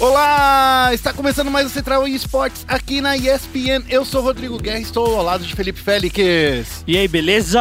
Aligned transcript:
Olá! 0.00 0.88
Está 0.94 1.12
começando 1.12 1.50
mais 1.50 1.66
o 1.66 1.68
Central 1.68 2.08
Esportes 2.08 2.64
aqui 2.66 3.02
na 3.02 3.18
ESPN. 3.18 3.84
Eu 3.86 4.02
sou 4.02 4.22
Rodrigo 4.22 4.58
Guerra 4.58 4.78
e 4.78 4.82
estou 4.82 5.14
ao 5.14 5.22
lado 5.22 5.44
de 5.44 5.54
Felipe 5.54 5.78
Félix. 5.78 6.82
E 6.86 6.96
aí, 6.96 7.06
beleza? 7.06 7.60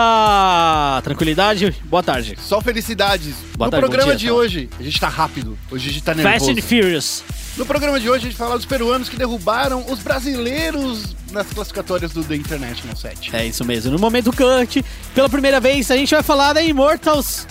Tranquilidade? 1.04 1.76
Boa 1.84 2.02
tarde. 2.02 2.38
Só 2.42 2.62
felicidades. 2.62 3.36
Boa 3.58 3.68
no 3.68 3.72
tarde, 3.72 3.86
programa 3.86 4.16
dia, 4.16 4.20
de 4.20 4.28
fala. 4.28 4.40
hoje, 4.40 4.70
a 4.80 4.84
gente 4.84 5.00
tá 5.02 5.10
rápido. 5.10 5.60
Hoje 5.70 5.90
a 5.90 5.92
gente 5.92 6.04
tá 6.04 6.14
nervoso. 6.16 6.46
Fast 6.46 6.52
and 6.58 6.64
Furious. 6.64 7.24
No 7.58 7.66
programa 7.66 8.00
de 8.00 8.10
hoje 8.10 8.28
a 8.28 8.30
gente 8.30 8.38
fala 8.38 8.56
dos 8.56 8.66
peruanos 8.66 9.10
que 9.10 9.18
derrubaram 9.18 9.84
os 9.92 10.00
brasileiros 10.00 11.14
nas 11.34 11.48
classificatórias 11.48 12.14
do 12.14 12.24
The 12.24 12.38
International 12.38 12.96
7. 12.96 13.36
É 13.36 13.46
isso 13.46 13.66
mesmo. 13.66 13.92
No 13.92 14.00
momento 14.00 14.32
cut, 14.32 14.86
pela 15.14 15.28
primeira 15.28 15.60
vez, 15.60 15.92
a 15.92 15.98
gente 15.98 16.12
vai 16.12 16.24
falar 16.24 16.54
da 16.54 16.64
Immortals. 16.64 17.46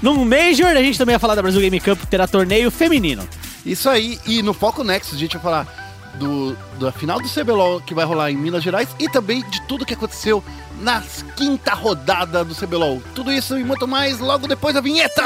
No 0.00 0.24
Major, 0.24 0.68
a 0.68 0.82
gente 0.82 0.96
também 0.96 1.12
vai 1.12 1.20
falar 1.20 1.34
da 1.34 1.42
Brasil 1.42 1.60
Game 1.60 1.78
Cup, 1.78 2.00
que 2.00 2.06
terá 2.06 2.26
torneio 2.26 2.70
feminino. 2.70 3.28
Isso 3.64 3.88
aí, 3.88 4.18
e 4.26 4.42
no 4.42 4.52
Foco 4.54 4.82
Nexus 4.82 5.14
a 5.14 5.18
gente 5.18 5.34
vai 5.34 5.42
falar 5.42 5.90
do, 6.14 6.56
da 6.78 6.90
final 6.90 7.20
do 7.20 7.28
CBLOL 7.28 7.80
que 7.80 7.94
vai 7.94 8.04
rolar 8.04 8.30
em 8.30 8.36
Minas 8.36 8.62
Gerais 8.62 8.88
e 8.98 9.08
também 9.08 9.42
de 9.48 9.62
tudo 9.62 9.86
que 9.86 9.94
aconteceu 9.94 10.44
na 10.80 11.02
quinta 11.36 11.74
rodada 11.74 12.44
do 12.44 12.54
CBLOL. 12.54 13.02
Tudo 13.14 13.32
isso 13.32 13.58
e 13.58 13.64
muito 13.64 13.86
mais 13.86 14.18
logo 14.18 14.48
depois 14.48 14.74
da 14.74 14.80
vinheta! 14.80 15.22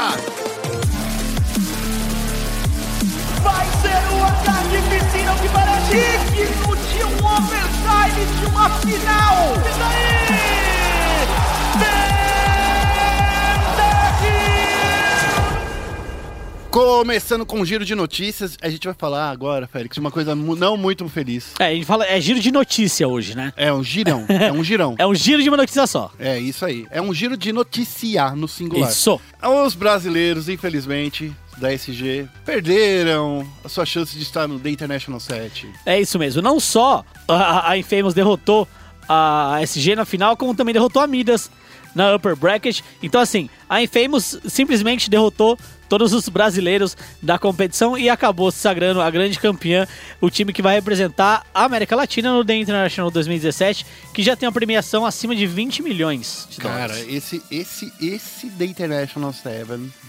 Vai 3.41 3.65
ser 3.81 4.03
o 4.13 4.23
ataque 4.23 4.77
piscina 4.89 5.33
que 5.41 5.49
parece 5.49 5.91
digno 6.31 6.75
de 6.75 7.03
um 7.03 7.25
overtime 7.25 8.25
de 8.39 8.45
uma 8.47 8.69
final. 8.69 9.53
E 9.65 9.69
daí? 9.79 10.05
Começando 16.79 17.45
com 17.45 17.61
um 17.61 17.65
giro 17.65 17.85
de 17.85 17.95
notícias, 17.95 18.57
a 18.61 18.67
gente 18.67 18.83
vai 18.85 18.93
falar 18.93 19.31
agora, 19.31 19.65
Félix, 19.65 19.93
de 19.93 20.01
uma 20.01 20.11
coisa 20.11 20.35
mu- 20.35 20.57
não 20.57 20.75
muito 20.75 21.07
feliz. 21.07 21.53
É, 21.57 21.67
a 21.67 21.73
gente 21.73 21.85
fala, 21.85 22.05
é 22.05 22.19
giro 22.19 22.37
de 22.37 22.51
notícia 22.51 23.07
hoje, 23.07 23.33
né? 23.33 23.53
É 23.55 23.71
um 23.71 23.81
girão, 23.81 24.25
é 24.27 24.51
um 24.51 24.61
girão. 24.61 24.93
É 24.99 25.07
um 25.07 25.15
giro 25.15 25.41
de 25.41 25.47
uma 25.47 25.55
notícia 25.55 25.87
só. 25.87 26.11
É 26.19 26.37
isso 26.37 26.65
aí, 26.65 26.85
é 26.91 27.01
um 27.01 27.13
giro 27.13 27.37
de 27.37 27.53
noticiar 27.53 28.35
no 28.35 28.45
singular. 28.45 28.89
Isso. 28.89 29.21
Os 29.65 29.73
brasileiros, 29.73 30.49
infelizmente, 30.49 31.31
da 31.55 31.71
SG, 31.71 32.27
perderam 32.43 33.47
a 33.63 33.69
sua 33.69 33.85
chance 33.85 34.13
de 34.13 34.23
estar 34.23 34.45
no 34.45 34.59
The 34.59 34.69
International 34.69 35.21
7. 35.21 35.69
É 35.85 36.01
isso 36.01 36.19
mesmo. 36.19 36.41
Não 36.41 36.59
só 36.59 37.05
a, 37.25 37.69
a 37.71 37.77
Infamous 37.77 38.13
derrotou 38.13 38.67
a 39.07 39.59
SG 39.61 39.95
na 39.95 40.03
final, 40.03 40.35
como 40.35 40.53
também 40.53 40.73
derrotou 40.73 41.01
a 41.01 41.07
Midas 41.07 41.49
na 41.95 42.13
upper 42.13 42.35
bracket. 42.35 42.81
Então, 43.01 43.21
assim, 43.21 43.49
a 43.69 43.81
Infamous 43.81 44.37
simplesmente 44.45 45.09
derrotou 45.09 45.57
todos 45.89 46.13
os 46.13 46.27
brasileiros 46.29 46.95
da 47.21 47.37
competição 47.37 47.97
e 47.97 48.09
acabou 48.09 48.51
se 48.51 48.59
sagrando 48.59 49.01
a 49.01 49.09
grande 49.09 49.39
campeã, 49.39 49.87
o 50.19 50.29
time 50.29 50.51
que 50.53 50.61
vai 50.61 50.75
representar 50.75 51.45
a 51.53 51.63
América 51.65 51.95
Latina 51.95 52.33
no 52.33 52.43
The 52.43 52.55
International 52.55 53.11
2017, 53.11 53.85
que 54.13 54.23
já 54.23 54.35
tem 54.35 54.47
uma 54.47 54.53
premiação 54.53 55.05
acima 55.05 55.35
de 55.35 55.45
20 55.45 55.81
milhões 55.83 56.47
de 56.49 56.57
Cara, 56.57 56.87
dólares. 56.93 57.05
esse, 57.09 57.41
esse, 57.51 57.93
esse 58.01 58.49
The 58.49 58.65
International 58.65 59.31
7 59.33 59.45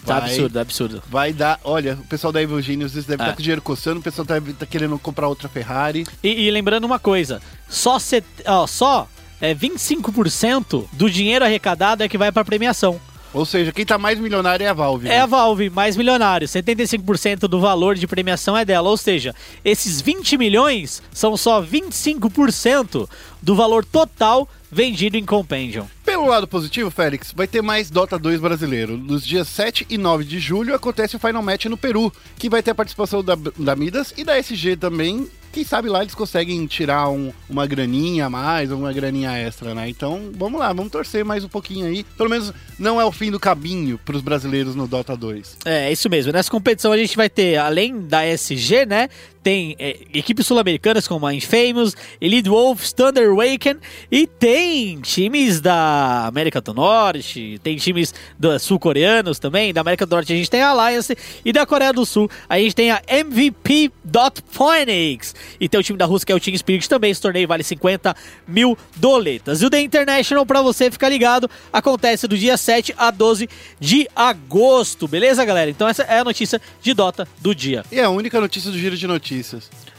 Tá 0.04 0.20
vai, 0.20 0.30
absurdo, 0.30 0.58
absurdo. 0.60 1.02
vai 1.08 1.32
dar... 1.32 1.58
Olha, 1.64 1.94
o 2.00 2.06
pessoal 2.06 2.32
da 2.32 2.42
Evil 2.42 2.60
Genius 2.60 2.92
deve 2.92 3.12
estar 3.14 3.28
É. 3.28 3.32
com 3.32 3.38
o 3.38 3.42
dinheiro 3.42 3.62
coçando, 3.62 4.00
o 4.00 4.02
pessoal 4.02 4.24
deve 4.24 4.52
estar 4.52 4.66
querendo 4.66 4.98
comprar 4.98 5.28
outra 5.28 5.48
Ferrari. 5.48 6.06
E, 6.22 6.46
e 6.46 6.50
lembrando 6.50 6.84
uma 6.84 6.98
coisa, 6.98 7.40
só, 7.68 7.98
set, 7.98 8.24
ó, 8.46 8.66
só 8.66 9.08
é, 9.40 9.54
25% 9.54 10.86
do 10.92 11.10
dinheiro 11.10 11.44
arrecadado 11.44 12.02
é 12.02 12.08
que 12.08 12.18
vai 12.18 12.30
para 12.32 12.44
premiação. 12.44 13.00
Ou 13.32 13.44
seja, 13.44 13.72
quem 13.72 13.84
tá 13.84 13.98
mais 13.98 14.18
milionário 14.18 14.64
é 14.64 14.68
a 14.68 14.72
Valve. 14.72 15.06
É 15.06 15.10
né? 15.10 15.20
a 15.20 15.26
Valve, 15.26 15.70
mais 15.70 15.96
milionário. 15.96 16.46
75% 16.46 17.40
do 17.40 17.60
valor 17.60 17.94
de 17.94 18.06
premiação 18.06 18.56
é 18.56 18.64
dela. 18.64 18.88
Ou 18.88 18.96
seja, 18.96 19.34
esses 19.64 20.00
20 20.00 20.38
milhões 20.38 21.02
são 21.12 21.36
só 21.36 21.62
25% 21.62 23.08
do 23.42 23.54
valor 23.54 23.84
total 23.84 24.48
vendido 24.70 25.16
em 25.16 25.24
Compendium. 25.24 25.86
Pelo 26.04 26.26
lado 26.26 26.46
positivo, 26.46 26.90
Félix, 26.90 27.32
vai 27.34 27.46
ter 27.46 27.62
mais 27.62 27.90
Dota 27.90 28.18
2 28.18 28.40
brasileiro. 28.40 28.96
Nos 28.96 29.24
dias 29.24 29.48
7 29.48 29.86
e 29.88 29.96
9 29.96 30.24
de 30.24 30.38
julho 30.38 30.74
acontece 30.74 31.16
o 31.16 31.18
Final 31.18 31.42
Match 31.42 31.66
no 31.66 31.76
Peru, 31.76 32.12
que 32.38 32.48
vai 32.48 32.62
ter 32.62 32.72
a 32.72 32.74
participação 32.74 33.22
da, 33.22 33.36
da 33.56 33.76
Midas 33.76 34.12
e 34.16 34.24
da 34.24 34.38
SG 34.38 34.76
também. 34.76 35.28
Quem 35.56 35.64
sabe 35.64 35.88
lá 35.88 36.02
eles 36.02 36.14
conseguem 36.14 36.66
tirar 36.66 37.08
um- 37.08 37.32
uma 37.48 37.66
graninha 37.66 38.26
a 38.26 38.30
mais, 38.30 38.70
uma 38.70 38.92
graninha 38.92 39.32
extra, 39.38 39.74
né? 39.74 39.88
Então, 39.88 40.30
vamos 40.34 40.60
lá, 40.60 40.70
vamos 40.70 40.92
torcer 40.92 41.24
mais 41.24 41.44
um 41.44 41.48
pouquinho 41.48 41.86
aí. 41.86 42.04
Pelo 42.14 42.28
menos 42.28 42.52
não 42.78 43.00
é 43.00 43.04
o 43.06 43.10
fim 43.10 43.30
do 43.30 43.40
caminho 43.40 43.98
pros 44.04 44.20
brasileiros 44.20 44.74
no 44.74 44.86
Dota 44.86 45.16
2. 45.16 45.56
É, 45.64 45.88
é 45.88 45.92
isso 45.92 46.10
mesmo. 46.10 46.30
Nessa 46.30 46.50
competição 46.50 46.92
a 46.92 46.98
gente 46.98 47.16
vai 47.16 47.30
ter, 47.30 47.56
além 47.56 47.98
da 48.02 48.22
SG, 48.26 48.84
né? 48.84 49.08
Tem 49.46 49.76
é, 49.78 49.96
equipes 50.12 50.44
sul-americanas 50.44 51.06
como 51.06 51.24
a 51.24 51.32
Infamous, 51.32 51.94
Elite 52.20 52.48
Wolves, 52.48 52.92
Thunder 52.92 53.30
Awaken 53.30 53.76
e 54.10 54.26
tem 54.26 55.00
times 55.00 55.60
da 55.60 56.26
América 56.26 56.60
do 56.60 56.74
Norte, 56.74 57.60
tem 57.62 57.76
times 57.76 58.12
sul-coreanos 58.58 59.38
também. 59.38 59.72
Da 59.72 59.82
América 59.82 60.04
do 60.04 60.16
Norte 60.16 60.32
a 60.32 60.36
gente 60.36 60.50
tem 60.50 60.62
a 60.62 60.70
Alliance 60.70 61.16
e 61.44 61.52
da 61.52 61.64
Coreia 61.64 61.92
do 61.92 62.04
Sul 62.04 62.28
a 62.48 62.58
gente 62.58 62.74
tem 62.74 62.90
a 62.90 63.00
MVP 63.06 63.92
Phoenix. 64.48 65.32
E 65.60 65.68
tem 65.68 65.78
o 65.78 65.82
time 65.84 65.96
da 65.96 66.06
Rússia 66.06 66.26
que 66.26 66.32
é 66.32 66.34
o 66.34 66.40
Team 66.40 66.58
Spirit 66.58 66.88
também. 66.88 67.12
Esse 67.12 67.22
torneio 67.22 67.46
vale 67.46 67.62
50 67.62 68.16
mil 68.48 68.76
doletas. 68.96 69.62
E 69.62 69.66
o 69.66 69.70
The 69.70 69.80
International, 69.80 70.44
pra 70.44 70.60
você 70.60 70.90
ficar 70.90 71.08
ligado, 71.08 71.48
acontece 71.72 72.26
do 72.26 72.36
dia 72.36 72.56
7 72.56 72.92
a 72.98 73.12
12 73.12 73.48
de 73.78 74.08
agosto. 74.16 75.06
Beleza, 75.06 75.44
galera? 75.44 75.70
Então 75.70 75.86
essa 75.86 76.02
é 76.02 76.18
a 76.18 76.24
notícia 76.24 76.60
de 76.82 76.92
Dota 76.92 77.28
do 77.40 77.54
dia. 77.54 77.84
E 77.92 78.00
é 78.00 78.02
a 78.02 78.10
única 78.10 78.40
notícia 78.40 78.72
do 78.72 78.76
giro 78.76 78.96
de 78.96 79.06
notícias. 79.06 79.35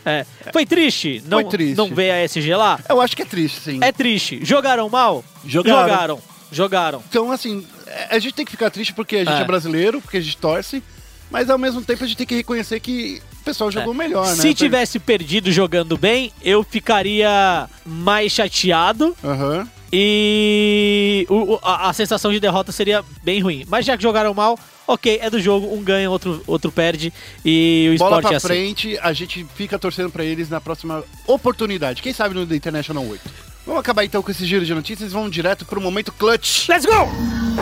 É. 0.05 0.25
Foi 0.53 0.65
triste 0.65 1.21
não, 1.25 1.41
Foi 1.41 1.49
triste. 1.49 1.75
não 1.77 1.93
ver 1.93 2.11
a 2.11 2.23
SG 2.23 2.55
lá? 2.55 2.79
Eu 2.87 3.01
acho 3.01 3.15
que 3.15 3.21
é 3.21 3.25
triste, 3.25 3.59
sim. 3.59 3.79
É 3.81 3.91
triste. 3.91 4.39
Jogaram 4.43 4.89
mal? 4.89 5.23
Jogaram. 5.45 5.81
Jogaram. 5.89 6.21
Jogaram. 6.51 7.03
Então, 7.09 7.31
assim, 7.31 7.65
é- 7.87 8.15
a 8.15 8.19
gente 8.19 8.33
tem 8.33 8.45
que 8.45 8.51
ficar 8.51 8.69
triste 8.69 8.93
porque 8.93 9.17
a 9.17 9.25
gente 9.25 9.39
é, 9.39 9.41
É. 9.41 9.45
brasileiro, 9.45 9.99
porque 10.01 10.17
a 10.17 10.21
gente 10.21 10.37
torce, 10.37 10.81
mas 11.29 11.49
ao 11.49 11.57
mesmo 11.57 11.81
tempo 11.81 12.03
a 12.03 12.07
gente 12.07 12.15
tem 12.17 12.25
que 12.27 12.35
reconhecer 12.35 12.79
que 12.79 13.21
o 13.41 13.43
pessoal 13.43 13.69
jogou 13.69 13.93
melhor, 13.93 14.25
né? 14.27 14.31
É. 14.33 14.35
Se 14.35 14.53
tivesse 14.53 14.97
perdido 14.97 15.51
jogando 15.51 15.97
bem, 15.97 16.31
eu 16.41 16.63
ficaria 16.63 17.67
mais 17.85 18.31
chateado. 18.31 19.13
Aham. 19.23 19.67
E 19.91 21.27
a, 21.63 21.89
a 21.89 21.93
sensação 21.93 22.31
de 22.31 22.39
derrota 22.39 22.71
seria 22.71 23.03
bem 23.23 23.41
ruim. 23.41 23.65
Mas 23.67 23.85
já 23.85 23.95
que 23.97 24.03
jogaram 24.03 24.33
mal, 24.33 24.57
ok, 24.87 25.19
é 25.21 25.29
do 25.29 25.39
jogo, 25.39 25.73
um 25.73 25.83
ganha, 25.83 26.09
outro, 26.09 26.41
outro 26.47 26.71
perde. 26.71 27.13
E 27.43 27.91
o 27.93 27.97
Bola 27.97 28.17
esporte 28.17 28.25
pra 28.27 28.33
é 28.33 28.37
assim. 28.37 28.47
frente, 28.47 28.99
a 28.99 29.13
gente 29.13 29.45
fica 29.55 29.77
torcendo 29.77 30.09
pra 30.09 30.23
eles 30.23 30.49
na 30.49 30.61
próxima 30.61 31.03
oportunidade. 31.27 32.01
Quem 32.01 32.13
sabe 32.13 32.33
no 32.33 32.47
The 32.47 32.55
International 32.55 33.05
8. 33.05 33.21
Vamos 33.65 33.81
acabar 33.81 34.05
então 34.05 34.23
com 34.23 34.31
esse 34.31 34.45
giro 34.45 34.65
de 34.65 34.73
notícias 34.73 35.11
e 35.11 35.13
vamos 35.13 35.29
direto 35.29 35.65
pro 35.65 35.81
momento 35.81 36.13
clutch. 36.13 36.69
Let's 36.69 36.85
go! 36.85 37.01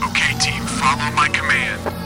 Okay, 0.09 0.35
team, 0.39 0.65
follow 0.67 1.11
my 1.13 1.27
command. 1.35 2.05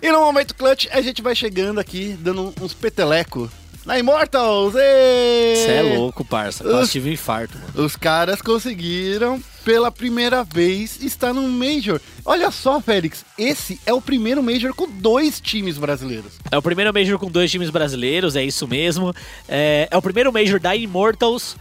E 0.00 0.10
no 0.10 0.20
momento 0.20 0.54
clutch, 0.54 0.86
a 0.92 1.00
gente 1.00 1.20
vai 1.20 1.34
chegando 1.34 1.80
aqui, 1.80 2.16
dando 2.20 2.54
uns 2.60 2.74
peteleco 2.74 3.50
na 3.84 3.98
Immortals. 3.98 4.72
Você 4.72 5.66
é 5.70 5.96
louco, 5.96 6.24
parça. 6.24 6.64
Quase 6.64 6.92
tive 6.92 7.10
um 7.10 7.12
infarto, 7.12 7.58
mano. 7.58 7.84
Os 7.84 7.96
caras 7.96 8.40
conseguiram, 8.40 9.42
pela 9.64 9.90
primeira 9.90 10.44
vez, 10.44 11.02
estar 11.02 11.32
num 11.32 11.48
Major. 11.48 12.00
Olha 12.24 12.50
só, 12.50 12.80
Félix, 12.80 13.24
esse 13.38 13.80
é 13.84 13.92
o 13.92 14.00
primeiro 14.00 14.42
Major 14.42 14.74
com 14.74 14.88
dois 14.88 15.40
times 15.40 15.78
brasileiros. 15.78 16.32
É 16.50 16.56
o 16.56 16.62
primeiro 16.62 16.92
Major 16.92 17.18
com 17.18 17.30
dois 17.30 17.50
times 17.50 17.70
brasileiros, 17.70 18.36
é 18.36 18.44
isso 18.44 18.66
mesmo. 18.66 19.14
É, 19.48 19.88
é 19.90 19.96
o 19.96 20.02
primeiro 20.02 20.32
Major 20.32 20.60
da 20.60 20.74
Immortals. 20.74 21.56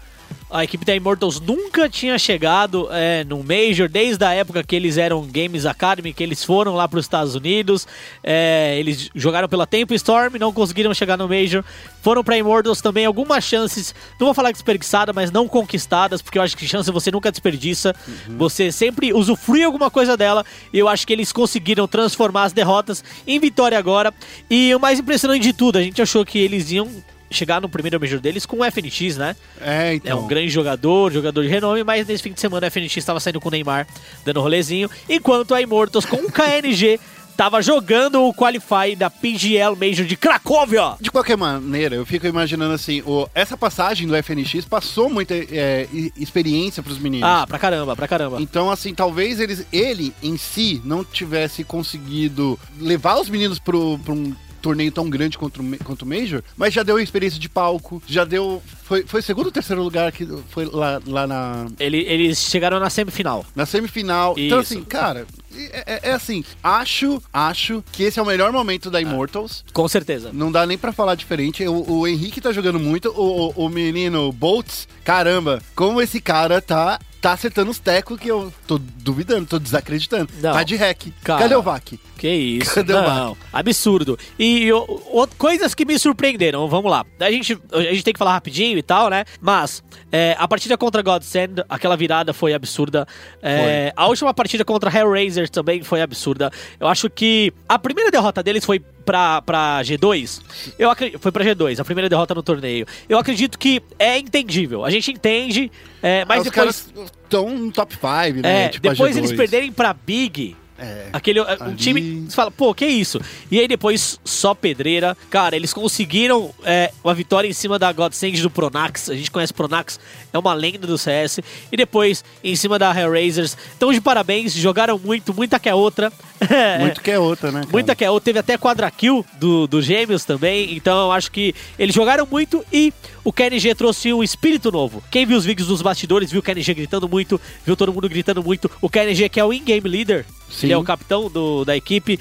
A 0.53 0.65
equipe 0.65 0.83
da 0.83 0.93
Immortals 0.93 1.39
nunca 1.39 1.87
tinha 1.87 2.19
chegado 2.19 2.89
é, 2.91 3.23
no 3.23 3.41
Major, 3.41 3.87
desde 3.87 4.25
a 4.25 4.33
época 4.33 4.61
que 4.61 4.75
eles 4.75 4.97
eram 4.97 5.25
Games 5.25 5.65
Academy, 5.65 6.13
que 6.13 6.21
eles 6.21 6.43
foram 6.43 6.75
lá 6.75 6.89
para 6.89 6.99
os 6.99 7.05
Estados 7.05 7.35
Unidos. 7.35 7.87
É, 8.21 8.75
eles 8.77 9.09
jogaram 9.15 9.47
pela 9.47 9.65
Tempo 9.65 9.93
Storm, 9.93 10.35
não 10.37 10.51
conseguiram 10.51 10.93
chegar 10.93 11.15
no 11.15 11.25
Major. 11.25 11.63
Foram 12.01 12.21
para 12.21 12.37
Immortals 12.37 12.81
também, 12.81 13.05
algumas 13.05 13.45
chances, 13.45 13.95
não 14.19 14.27
vou 14.27 14.33
falar 14.33 14.51
desperdiçadas, 14.51 15.15
mas 15.15 15.31
não 15.31 15.47
conquistadas, 15.47 16.21
porque 16.21 16.37
eu 16.37 16.41
acho 16.41 16.57
que 16.57 16.67
chance 16.67 16.91
você 16.91 17.09
nunca 17.11 17.31
desperdiça. 17.31 17.95
Você 18.37 18.73
sempre 18.73 19.13
usufrui 19.13 19.63
alguma 19.63 19.89
coisa 19.89 20.17
dela, 20.17 20.45
e 20.73 20.77
eu 20.77 20.89
acho 20.89 21.07
que 21.07 21.13
eles 21.13 21.31
conseguiram 21.31 21.87
transformar 21.87 22.43
as 22.43 22.51
derrotas 22.51 23.01
em 23.25 23.39
vitória 23.39 23.77
agora. 23.77 24.13
E 24.49 24.75
o 24.75 24.79
mais 24.81 24.99
impressionante 24.99 25.43
de 25.43 25.53
tudo, 25.53 25.77
a 25.77 25.81
gente 25.81 26.01
achou 26.01 26.25
que 26.25 26.39
eles 26.39 26.71
iam 26.71 26.89
chegar 27.31 27.61
no 27.61 27.69
primeiro 27.69 27.99
Major 27.99 28.19
deles 28.19 28.45
com 28.45 28.57
o 28.59 28.63
FNX, 28.71 29.17
né? 29.17 29.35
É, 29.59 29.89
É 29.91 29.93
então. 29.95 30.23
um 30.23 30.27
grande 30.27 30.49
jogador, 30.49 31.11
jogador 31.11 31.41
de 31.41 31.47
renome, 31.49 31.83
mas 31.83 32.05
nesse 32.07 32.21
fim 32.23 32.33
de 32.33 32.39
semana 32.41 32.67
o 32.67 32.71
FNX 32.71 32.97
estava 32.97 33.19
saindo 33.19 33.39
com 33.39 33.47
o 33.49 33.51
Neymar, 33.51 33.87
dando 34.25 34.41
rolezinho, 34.41 34.89
enquanto 35.09 35.53
a 35.55 35.61
Immortals 35.61 36.05
com 36.05 36.17
o 36.17 36.31
KNG 36.31 36.99
tava 37.37 37.59
jogando 37.61 38.21
o 38.23 38.33
Qualify 38.33 38.95
da 38.95 39.09
PGL 39.09 39.75
Major 39.75 40.05
de 40.05 40.15
Cracóvia. 40.15 40.95
De 41.01 41.09
qualquer 41.09 41.35
maneira, 41.37 41.95
eu 41.95 42.05
fico 42.05 42.27
imaginando 42.27 42.73
assim, 42.73 43.01
o- 43.01 43.27
essa 43.33 43.57
passagem 43.57 44.05
do 44.07 44.15
FNX 44.15 44.63
passou 44.65 45.09
muita 45.09 45.33
é, 45.33 45.87
experiência 46.15 46.83
pros 46.83 46.99
meninos. 46.99 47.27
Ah, 47.27 47.47
pra 47.47 47.57
caramba, 47.57 47.95
pra 47.95 48.07
caramba. 48.07 48.39
Então, 48.39 48.69
assim, 48.69 48.93
talvez 48.93 49.39
eles, 49.39 49.65
ele 49.73 50.13
em 50.21 50.37
si 50.37 50.81
não 50.85 51.03
tivesse 51.03 51.63
conseguido 51.63 52.59
levar 52.79 53.19
os 53.19 53.29
meninos 53.29 53.57
pro, 53.57 53.97
pra 53.99 54.13
um 54.13 54.35
torneio 54.61 54.91
tão 54.91 55.09
grande 55.09 55.37
quanto, 55.37 55.61
quanto 55.83 56.03
o 56.03 56.05
Major, 56.05 56.41
mas 56.55 56.73
já 56.73 56.83
deu 56.83 56.99
experiência 56.99 57.39
de 57.39 57.49
palco, 57.49 58.01
já 58.07 58.23
deu. 58.23 58.61
Foi, 58.83 59.03
foi 59.03 59.21
segundo 59.21 59.45
ou 59.47 59.51
terceiro 59.51 59.81
lugar 59.81 60.11
que 60.11 60.27
foi 60.49 60.65
lá, 60.65 61.01
lá 61.05 61.25
na, 61.27 61.65
Ele- 61.79 62.05
eles 62.07 62.39
chegaram 62.39 62.79
na 62.79 62.89
semifinal. 62.89 63.45
na 63.55 63.65
semifinal. 63.65 64.35
Então, 64.37 64.59
Isso. 64.61 64.73
assim, 64.73 64.83
cara, 64.83 65.25
é, 65.55 65.83
é- 65.95 66.09
é 66.09 66.11
assim, 66.11 66.43
acho, 66.63 67.21
acho 67.33 67.83
que 67.91 68.03
esse 68.03 68.19
é 68.19 68.21
o 68.21 68.25
melhor 68.25 68.51
momento 68.51 68.91
da 68.91 69.01
Immortals. 69.01 69.63
Com 69.73 69.87
certeza. 69.87 70.31
Não 70.33 70.51
dá 70.51 70.65
nem 70.65 70.77
pra 70.77 70.91
falar 70.91 71.15
diferente. 71.15 71.65
O, 71.67 71.99
o 71.99 72.07
Henrique 72.07 72.41
tá 72.41 72.51
jogando 72.51 72.79
muito. 72.79 73.09
O, 73.09 73.49
o, 73.55 73.65
o 73.65 73.69
menino 73.69 74.31
Boltz, 74.31 74.87
caramba, 75.03 75.61
como 75.75 76.01
esse 76.01 76.19
cara 76.21 76.61
tá, 76.61 76.99
tá 77.21 77.33
acertando 77.33 77.69
os 77.69 77.77
tecos 77.79 78.19
que 78.19 78.27
eu 78.29 78.51
tô 78.67 78.77
duvidando, 78.79 79.45
tô 79.45 79.59
desacreditando. 79.59 80.29
Não. 80.41 80.53
Tá 80.53 80.63
de 80.63 80.75
hack. 80.75 81.03
Cara. 81.23 81.41
Cadê 81.43 81.55
o 81.55 81.61
VAC? 81.61 81.99
Que 82.17 82.27
isso. 82.29 82.73
Cadê 82.75 82.93
o 82.93 83.01
Não, 83.01 83.37
absurdo. 83.53 84.17
E 84.37 84.71
o- 84.73 84.83
o- 85.11 85.27
coisas 85.37 85.73
que 85.75 85.85
me 85.85 85.97
surpreenderam, 85.97 86.67
vamos 86.67 86.89
lá. 86.91 87.05
A 87.19 87.31
gente, 87.31 87.57
a 87.71 87.81
gente 87.81 88.03
tem 88.03 88.13
que 88.13 88.17
falar 88.17 88.33
rapidinho 88.33 88.77
e 88.77 88.81
tal, 88.83 89.09
né? 89.09 89.23
Mas 89.39 89.83
é, 90.11 90.35
a 90.37 90.47
partida 90.47 90.77
contra 90.77 91.01
Godsend, 91.01 91.63
aquela 91.69 91.95
virada 91.95 92.33
foi 92.33 92.53
absurda. 92.53 93.07
É, 93.41 93.93
a 93.95 94.07
última 94.07 94.33
partida 94.33 94.65
contra 94.65 94.89
Hellraiser 94.95 95.49
também 95.49 95.83
foi 95.83 96.01
absurda. 96.01 96.51
Eu 96.79 96.87
acho 96.87 97.09
que 97.09 97.53
a 97.69 97.77
primeira 97.79 98.09
derrota 98.11 98.41
deles 98.43 98.65
foi 98.65 98.79
pra, 99.05 99.41
pra 99.41 99.81
G2. 99.83 100.41
Eu 100.79 100.89
acre- 100.89 101.17
foi 101.19 101.31
pra 101.31 101.43
G2, 101.43 101.79
a 101.79 101.83
primeira 101.85 102.07
derrota 102.09 102.33
no 102.33 102.43
torneio. 102.43 102.85
Eu 103.09 103.17
acredito 103.17 103.57
que 103.59 103.81
é 103.99 104.17
entendível. 104.17 104.83
A 104.85 104.89
gente 104.89 105.11
entende, 105.11 105.71
é, 106.01 106.23
mas 106.25 106.37
Ah, 106.37 106.41
os 106.41 106.43
depois... 106.45 106.53
caras 106.55 106.93
estão 107.23 107.49
no 107.49 107.71
top 107.71 107.93
5, 107.95 108.41
né? 108.41 108.65
É, 108.65 108.69
Tipo 108.69 108.89
depois 108.89 109.15
G2. 109.15 109.17
eles 109.17 109.31
perderem 109.33 109.71
pra 109.71 109.93
Big. 109.93 110.55
É. 110.81 111.09
Aquele 111.13 111.39
um 111.39 111.43
ali- 111.43 111.75
time, 111.75 112.25
você 112.27 112.35
fala, 112.35 112.49
pô, 112.49 112.73
que 112.73 112.85
isso? 112.85 113.21
E 113.51 113.59
aí 113.59 113.67
depois 113.67 114.19
só 114.25 114.53
pedreira. 114.55 115.15
Cara, 115.29 115.55
eles 115.55 115.71
conseguiram 115.73 116.51
é, 116.63 116.91
uma 117.03 117.13
vitória 117.13 117.47
em 117.47 117.53
cima 117.53 117.77
da 117.77 117.91
Godsend 117.91 118.41
do 118.41 118.49
Pronax. 118.49 119.09
A 119.09 119.15
gente 119.15 119.29
conhece 119.29 119.53
Pronax, 119.53 119.99
é 120.33 120.39
uma 120.39 120.53
lenda 120.53 120.87
do 120.87 120.97
CS. 120.97 121.39
E 121.71 121.77
depois 121.77 122.23
em 122.43 122.55
cima 122.55 122.79
da 122.79 122.91
Hellraisers. 122.97 123.55
Então, 123.77 123.93
de 123.93 124.01
parabéns, 124.01 124.53
jogaram 124.53 124.97
muito, 124.97 125.33
muita 125.33 125.59
que 125.59 125.69
é 125.69 125.75
outra. 125.75 126.11
Muito 126.79 127.01
que 127.01 127.11
é 127.11 127.19
outra, 127.19 127.51
né? 127.51 127.59
cara? 127.59 127.71
Muita 127.71 127.95
que 127.95 128.03
é 128.03 128.09
outra. 128.09 128.25
Teve 128.25 128.39
até 128.39 128.57
quadra 128.57 128.89
kill 128.89 129.23
do, 129.39 129.67
do 129.67 129.79
Gêmeos 129.79 130.25
também. 130.25 130.75
Então 130.75 131.05
eu 131.05 131.11
acho 131.11 131.31
que 131.31 131.53
eles 131.77 131.93
jogaram 131.93 132.27
muito 132.29 132.65
e 132.73 132.91
o 133.23 133.31
KNG 133.31 133.75
trouxe 133.75 134.11
um 134.11 134.23
espírito 134.23 134.71
novo. 134.71 135.03
Quem 135.11 135.23
viu 135.23 135.37
os 135.37 135.45
vídeos 135.45 135.67
dos 135.67 135.83
bastidores 135.83 136.31
viu 136.31 136.39
o 136.39 136.43
KNG 136.43 136.73
gritando 136.73 137.07
muito, 137.07 137.39
viu 137.63 137.77
todo 137.77 137.93
mundo 137.93 138.09
gritando 138.09 138.43
muito. 138.43 138.71
O 138.81 138.89
KNG 138.89 139.29
que 139.29 139.39
é 139.39 139.45
o 139.45 139.53
in-game 139.53 139.87
leader. 139.87 140.25
Sim. 140.51 140.67
Ele 140.67 140.73
é 140.73 140.77
o 140.77 140.83
capitão 140.83 141.29
do, 141.29 141.63
da 141.65 141.75
equipe. 141.75 142.19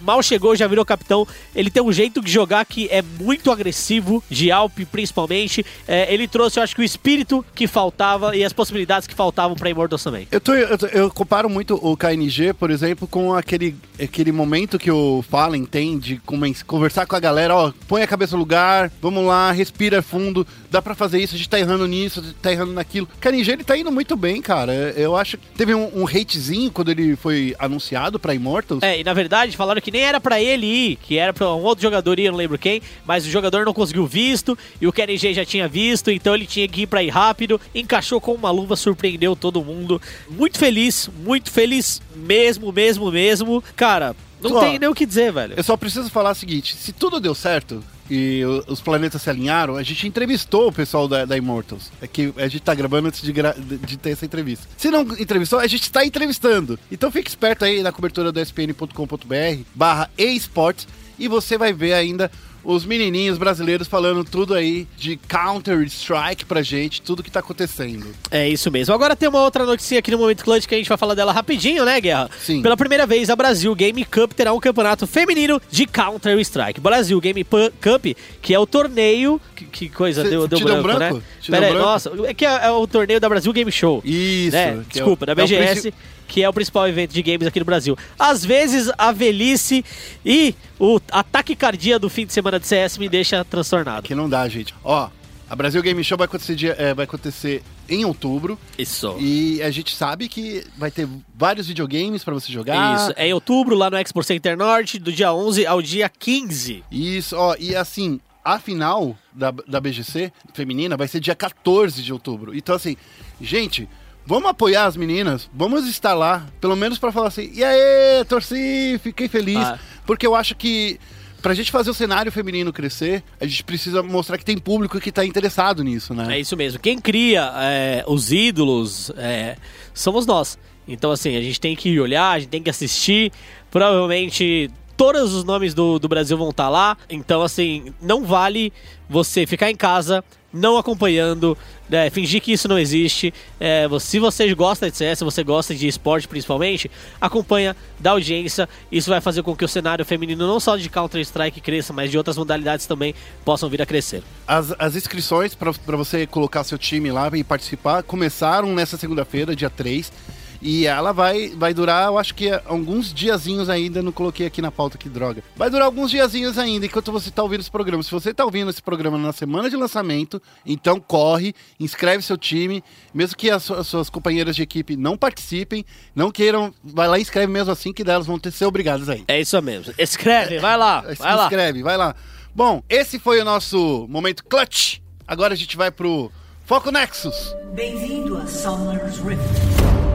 Mal 0.00 0.22
chegou, 0.22 0.56
já 0.56 0.66
virou 0.66 0.84
capitão. 0.84 1.26
Ele 1.54 1.70
tem 1.70 1.82
um 1.82 1.92
jeito 1.92 2.20
de 2.20 2.30
jogar 2.30 2.64
que 2.64 2.88
é 2.90 3.02
muito 3.02 3.50
agressivo, 3.50 4.22
de 4.30 4.50
Alp 4.50 4.78
principalmente. 4.90 5.64
É, 5.86 6.12
ele 6.12 6.26
trouxe, 6.26 6.58
eu 6.58 6.62
acho 6.62 6.74
que 6.74 6.80
o 6.80 6.84
espírito 6.84 7.44
que 7.54 7.66
faltava 7.66 8.36
e 8.36 8.44
as 8.44 8.52
possibilidades 8.52 9.06
que 9.06 9.14
faltavam 9.14 9.56
pra 9.56 9.70
Immortals 9.70 10.02
também. 10.02 10.26
Eu, 10.30 10.40
tô, 10.40 10.54
eu, 10.54 10.76
eu 10.92 11.10
comparo 11.10 11.48
muito 11.48 11.74
o 11.74 11.96
KNG, 11.96 12.52
por 12.54 12.70
exemplo, 12.70 13.06
com 13.06 13.34
aquele, 13.34 13.76
aquele 14.00 14.32
momento 14.32 14.78
que 14.78 14.90
o 14.90 15.22
Fallen 15.28 15.64
tem 15.64 15.98
de 15.98 16.20
conversar 16.66 17.06
com 17.06 17.16
a 17.16 17.20
galera, 17.20 17.54
ó, 17.54 17.72
põe 17.88 18.02
a 18.02 18.06
cabeça 18.06 18.34
no 18.34 18.40
lugar, 18.40 18.90
vamos 19.00 19.24
lá, 19.24 19.50
respira 19.52 20.02
fundo, 20.02 20.46
dá 20.70 20.80
pra 20.80 20.94
fazer 20.94 21.18
isso, 21.20 21.34
a 21.34 21.38
gente 21.38 21.48
tá 21.48 21.58
errando 21.58 21.86
nisso, 21.86 22.20
a 22.20 22.22
gente 22.22 22.34
tá 22.34 22.52
errando 22.52 22.72
naquilo. 22.72 23.08
O 23.16 23.20
KNG, 23.20 23.52
ele 23.52 23.64
tá 23.64 23.76
indo 23.76 23.90
muito 23.90 24.16
bem, 24.16 24.40
cara. 24.40 24.72
Eu 24.96 25.16
acho 25.16 25.38
que 25.38 25.46
teve 25.56 25.74
um, 25.74 26.02
um 26.02 26.06
hatezinho 26.06 26.70
quando 26.70 26.90
ele 26.90 27.16
foi 27.16 27.54
anunciado 27.66 28.18
pra 28.18 28.34
Immortals. 28.34 28.82
É, 28.82 29.00
e 29.00 29.04
na 29.04 29.12
verdade 29.12 29.56
falaram 29.56 29.80
que 29.80 29.90
nem 29.90 30.02
era 30.02 30.20
pra 30.20 30.40
ele 30.40 30.66
ir, 30.66 30.96
que 30.96 31.18
era 31.18 31.32
pra 31.32 31.52
um 31.54 31.62
outro 31.62 31.82
jogador 31.82 32.18
ir, 32.18 32.24
eu 32.24 32.32
não 32.32 32.38
lembro 32.38 32.58
quem, 32.58 32.80
mas 33.04 33.26
o 33.26 33.30
jogador 33.30 33.64
não 33.64 33.72
conseguiu 33.72 34.06
visto 34.06 34.56
e 34.80 34.86
o 34.86 34.92
KNG 34.92 35.34
já 35.34 35.44
tinha 35.44 35.68
visto, 35.68 36.10
então 36.10 36.34
ele 36.34 36.46
tinha 36.46 36.66
que 36.66 36.82
ir 36.82 36.86
pra 36.86 37.02
ir 37.02 37.10
rápido, 37.10 37.60
encaixou 37.74 38.20
com 38.20 38.32
uma 38.32 38.50
luva, 38.50 38.76
surpreendeu 38.76 39.36
todo 39.36 39.64
mundo. 39.64 40.00
Muito 40.28 40.58
feliz, 40.58 41.10
muito 41.24 41.50
feliz 41.50 42.00
mesmo, 42.14 42.72
mesmo, 42.72 43.10
mesmo. 43.10 43.62
Cara, 43.74 44.16
não 44.40 44.50
tem 44.60 44.78
nem 44.78 44.88
o 44.88 44.94
que 44.94 45.06
dizer, 45.06 45.32
velho. 45.32 45.54
Eu 45.56 45.62
só 45.64 45.76
preciso 45.76 46.10
falar 46.10 46.30
o 46.30 46.34
seguinte: 46.34 46.76
se 46.76 46.92
tudo 46.92 47.18
deu 47.20 47.34
certo 47.34 47.82
e 48.10 48.42
os 48.68 48.80
planetas 48.80 49.22
se 49.22 49.28
alinharam, 49.30 49.76
a 49.76 49.82
gente 49.82 50.06
entrevistou 50.06 50.68
o 50.68 50.72
pessoal 50.72 51.08
da, 51.08 51.24
da 51.24 51.36
Immortals. 51.36 51.90
É 52.00 52.06
que 52.06 52.32
a 52.36 52.46
gente 52.46 52.60
tá 52.60 52.74
gravando 52.74 53.08
antes 53.08 53.20
de, 53.22 53.32
gra- 53.32 53.56
de- 53.58 53.96
ter 53.96 54.10
essa 54.10 54.24
entrevista. 54.24 54.66
Se 54.76 54.90
não 54.90 55.02
entrevistou, 55.18 55.58
a 55.58 55.66
gente 55.66 55.90
tá 55.90 56.04
entrevistando. 56.04 56.78
Então 56.92 57.10
fique 57.10 57.28
esperto 57.28 57.64
aí 57.64 57.82
na 57.82 57.90
cobertura 57.90 58.30
do 58.30 58.38
spn.com.br 58.40 59.62
barra 59.74 60.10
esports 60.16 60.86
e 61.18 61.28
você 61.28 61.56
vai 61.58 61.72
ver 61.72 61.94
ainda 61.94 62.30
os 62.68 62.84
menininhos 62.84 63.38
brasileiros 63.38 63.86
falando 63.86 64.24
tudo 64.24 64.52
aí 64.52 64.88
de 64.96 65.16
Counter-Strike 65.28 66.44
pra 66.44 66.62
gente, 66.62 67.00
tudo 67.00 67.22
que 67.22 67.30
tá 67.30 67.40
acontecendo. 67.40 68.06
É 68.30 68.48
isso 68.48 68.70
mesmo. 68.70 68.92
Agora 68.92 69.14
tem 69.14 69.28
uma 69.28 69.40
outra 69.42 69.64
notícia 69.64 69.98
aqui 69.98 70.10
no 70.10 70.18
Momento 70.18 70.42
Clutch 70.44 70.66
que 70.66 70.74
a 70.74 70.78
gente 70.78 70.88
vai 70.88 70.98
falar 70.98 71.14
dela 71.14 71.32
rapidinho, 71.32 71.84
né, 71.84 72.00
Guerra? 72.00 72.28
Sim. 72.40 72.62
Pela 72.62 72.76
primeira 72.76 73.06
vez, 73.06 73.30
a 73.30 73.36
Brasil 73.36 73.74
Game 73.74 74.04
Cup 74.04 74.32
terá 74.32 74.52
um 74.52 74.58
campeonato 74.60 75.06
feminino 75.06 75.60
de 75.70 75.86
Counter-Strike. 75.86 76.80
Brasil 76.80 77.20
Game 77.20 77.44
Cup, 77.44 78.06
que 78.42 78.52
é 78.52 78.58
o 78.58 78.66
torneio... 78.66 79.40
Que, 79.54 79.64
que 79.64 79.88
coisa, 79.88 80.22
Cê- 80.24 80.30
deu, 80.30 80.48
deu 80.48 80.58
branco, 80.60 80.82
branco? 80.82 81.14
né? 81.16 81.22
Te 81.40 81.50
Pera 81.50 81.66
aí, 81.66 81.72
branco? 81.72 81.86
nossa, 81.88 82.12
é 82.26 82.34
que 82.34 82.44
é, 82.44 82.66
é 82.66 82.70
o 82.70 82.86
torneio 82.86 83.20
da 83.20 83.28
Brasil 83.28 83.52
Game 83.52 83.70
Show. 83.70 84.02
Isso. 84.04 84.56
né? 84.56 84.82
que 84.88 84.98
é 84.98 85.02
o- 85.02 85.06
Desculpa, 85.06 85.26
da 85.26 85.32
é 85.32 85.34
BGS, 85.36 85.80
princi- 85.82 85.94
que 86.26 86.42
é 86.42 86.48
o 86.48 86.52
principal 86.52 86.88
evento 86.88 87.12
de 87.12 87.22
games 87.22 87.46
aqui 87.46 87.58
no 87.58 87.64
Brasil. 87.64 87.96
Às 88.18 88.44
vezes, 88.44 88.90
a 88.98 89.12
velhice 89.12 89.84
e 90.24 90.54
o 90.78 91.00
ataque 91.10 91.54
cardíaco 91.56 92.00
do 92.00 92.10
fim 92.10 92.26
de 92.26 92.32
semana 92.32 92.58
de 92.60 92.66
CS 92.66 92.98
me 92.98 93.08
deixa 93.08 93.44
transtornado. 93.44 94.02
Que 94.06 94.14
não 94.14 94.28
dá, 94.28 94.46
gente. 94.48 94.74
Ó, 94.84 95.08
a 95.48 95.54
Brasil 95.56 95.80
Game 95.82 96.02
Show 96.02 96.18
vai 96.18 96.24
acontecer, 96.26 96.54
dia- 96.56 96.74
é, 96.78 96.92
vai 96.92 97.04
acontecer 97.04 97.62
em 97.88 98.04
outubro. 98.04 98.58
Isso. 98.76 99.16
E 99.20 99.62
a 99.62 99.70
gente 99.70 99.94
sabe 99.94 100.28
que 100.28 100.64
vai 100.76 100.90
ter 100.90 101.08
vários 101.34 101.68
videogames 101.68 102.24
pra 102.24 102.34
você 102.34 102.52
jogar. 102.52 102.96
Isso, 102.96 103.12
é 103.16 103.28
em 103.28 103.32
outubro, 103.32 103.76
lá 103.76 103.88
no 103.88 103.96
Expo 103.96 104.22
Center 104.24 104.56
Norte, 104.56 104.98
do 104.98 105.12
dia 105.12 105.32
11 105.32 105.64
ao 105.64 105.80
dia 105.80 106.08
15. 106.08 106.82
Isso, 106.90 107.36
ó, 107.36 107.54
e 107.60 107.76
assim, 107.76 108.18
a 108.44 108.58
final 108.58 109.16
da, 109.32 109.52
da 109.52 109.80
BGC 109.80 110.32
feminina 110.52 110.96
vai 110.96 111.06
ser 111.06 111.20
dia 111.20 111.34
14 111.36 112.02
de 112.02 112.12
outubro. 112.12 112.52
Então, 112.56 112.74
assim, 112.74 112.96
gente, 113.40 113.88
vamos 114.26 114.50
apoiar 114.50 114.86
as 114.86 114.96
meninas, 114.96 115.48
vamos 115.54 115.86
estar 115.86 116.14
lá, 116.14 116.46
pelo 116.60 116.76
menos 116.76 116.98
pra 116.98 117.12
falar 117.12 117.28
assim, 117.28 117.50
e 117.54 117.62
aí, 117.64 118.24
torci, 118.28 118.98
fiquei 119.02 119.28
feliz. 119.28 119.58
Ah. 119.58 119.78
Porque 120.04 120.26
eu 120.26 120.34
acho 120.34 120.54
que 120.54 120.98
pra 121.40 121.54
gente 121.54 121.70
fazer 121.70 121.90
o 121.90 121.94
cenário 121.94 122.32
feminino 122.32 122.72
crescer, 122.72 123.22
a 123.40 123.46
gente 123.46 123.62
precisa 123.62 124.02
mostrar 124.02 124.36
que 124.36 124.44
tem 124.44 124.58
público 124.58 125.00
que 125.00 125.12
tá 125.12 125.24
interessado 125.24 125.84
nisso, 125.84 126.12
né? 126.12 126.36
É 126.36 126.40
isso 126.40 126.56
mesmo. 126.56 126.80
Quem 126.80 126.98
cria 126.98 127.52
é, 127.56 128.04
os 128.06 128.32
ídolos 128.32 129.10
é, 129.16 129.56
somos 129.94 130.26
nós. 130.26 130.58
Então, 130.88 131.10
assim, 131.10 131.36
a 131.36 131.40
gente 131.40 131.60
tem 131.60 131.74
que 131.74 131.98
olhar, 131.98 132.32
a 132.32 132.38
gente 132.38 132.48
tem 132.48 132.62
que 132.62 132.70
assistir. 132.70 133.32
Provavelmente 133.70 134.70
todos 134.96 135.34
os 135.34 135.44
nomes 135.44 135.74
do, 135.74 135.98
do 135.98 136.08
Brasil 136.08 136.36
vão 136.36 136.50
estar 136.50 136.68
lá. 136.68 136.96
Então, 137.08 137.42
assim, 137.42 137.92
não 138.00 138.24
vale 138.24 138.72
você 139.08 139.46
ficar 139.46 139.70
em 139.70 139.76
casa 139.76 140.24
não 140.52 140.76
acompanhando, 140.76 141.56
né, 141.88 142.08
fingir 142.10 142.40
que 142.40 142.52
isso 142.52 142.68
não 142.68 142.78
existe. 142.78 143.32
É, 143.60 143.86
se 144.00 144.18
você 144.18 144.52
gosta 144.54 144.90
de 144.90 144.96
CS, 144.96 145.18
se 145.18 145.24
você 145.24 145.42
gosta 145.42 145.74
de 145.74 145.86
esporte 145.86 146.26
principalmente, 146.26 146.90
acompanha, 147.20 147.76
dá 147.98 148.12
audiência. 148.12 148.68
Isso 148.90 149.10
vai 149.10 149.20
fazer 149.20 149.42
com 149.42 149.54
que 149.54 149.64
o 149.64 149.68
cenário 149.68 150.04
feminino, 150.04 150.46
não 150.46 150.58
só 150.60 150.76
de 150.76 150.88
Counter-Strike, 150.88 151.60
cresça, 151.60 151.92
mas 151.92 152.10
de 152.10 152.18
outras 152.18 152.36
modalidades 152.36 152.86
também 152.86 153.14
possam 153.44 153.68
vir 153.68 153.82
a 153.82 153.86
crescer. 153.86 154.22
As, 154.46 154.74
as 154.78 154.96
inscrições 154.96 155.54
para 155.54 155.96
você 155.96 156.26
colocar 156.26 156.64
seu 156.64 156.78
time 156.78 157.10
lá 157.10 157.30
e 157.34 157.44
participar 157.44 158.02
começaram 158.02 158.74
nessa 158.74 158.96
segunda-feira, 158.96 159.54
dia 159.54 159.70
3. 159.70 160.12
E 160.60 160.86
ela 160.86 161.12
vai, 161.12 161.50
vai 161.50 161.72
durar, 161.74 162.06
eu 162.06 162.18
acho 162.18 162.34
que 162.34 162.50
alguns 162.64 163.12
diazinhos 163.12 163.68
ainda, 163.68 164.02
não 164.02 164.12
coloquei 164.12 164.46
aqui 164.46 164.60
na 164.62 164.70
pauta 164.70 164.96
que 164.98 165.08
droga. 165.08 165.42
Vai 165.56 165.68
durar 165.70 165.86
alguns 165.86 166.10
diazinhos 166.10 166.58
ainda, 166.58 166.86
enquanto 166.86 167.12
você 167.12 167.30
tá 167.30 167.42
ouvindo 167.42 167.60
esse 167.60 167.70
programa. 167.70 168.02
Se 168.02 168.10
você 168.10 168.32
tá 168.34 168.44
ouvindo 168.44 168.70
esse 168.70 168.82
programa 168.82 169.18
na 169.18 169.32
semana 169.32 169.68
de 169.70 169.76
lançamento, 169.76 170.40
então 170.64 170.98
corre, 170.98 171.54
inscreve 171.78 172.22
seu 172.22 172.36
time, 172.36 172.82
mesmo 173.14 173.36
que 173.36 173.50
as, 173.50 173.62
su- 173.64 173.74
as 173.74 173.86
suas 173.86 174.08
companheiras 174.10 174.56
de 174.56 174.62
equipe 174.62 174.96
não 174.96 175.16
participem, 175.16 175.84
não 176.14 176.30
queiram, 176.30 176.72
vai 176.82 177.06
lá 177.08 177.18
e 177.18 177.22
inscreve 177.22 177.52
mesmo 177.52 177.72
assim, 177.72 177.92
que 177.92 178.02
delas 178.04 178.26
vão 178.26 178.38
ter 178.38 178.50
ser 178.50 178.64
obrigadas 178.66 179.08
aí. 179.08 179.24
É 179.28 179.40
isso 179.40 179.60
mesmo. 179.62 179.92
Escreve, 179.98 180.58
vai 180.58 180.76
lá, 180.76 181.02
vai 181.18 181.34
lá. 181.36 181.44
inscreve, 181.44 181.82
vai 181.82 181.96
lá. 181.96 182.14
Bom, 182.54 182.82
esse 182.88 183.18
foi 183.18 183.40
o 183.40 183.44
nosso 183.44 184.06
momento 184.08 184.44
clutch. 184.44 184.98
Agora 185.28 185.52
a 185.52 185.56
gente 185.56 185.76
vai 185.76 185.90
pro 185.90 186.30
Foco 186.64 186.90
Nexus. 186.90 187.54
Bem-vindo 187.74 188.36
a 188.38 188.46
Summoner's 188.46 189.18
Rift. 189.18 190.05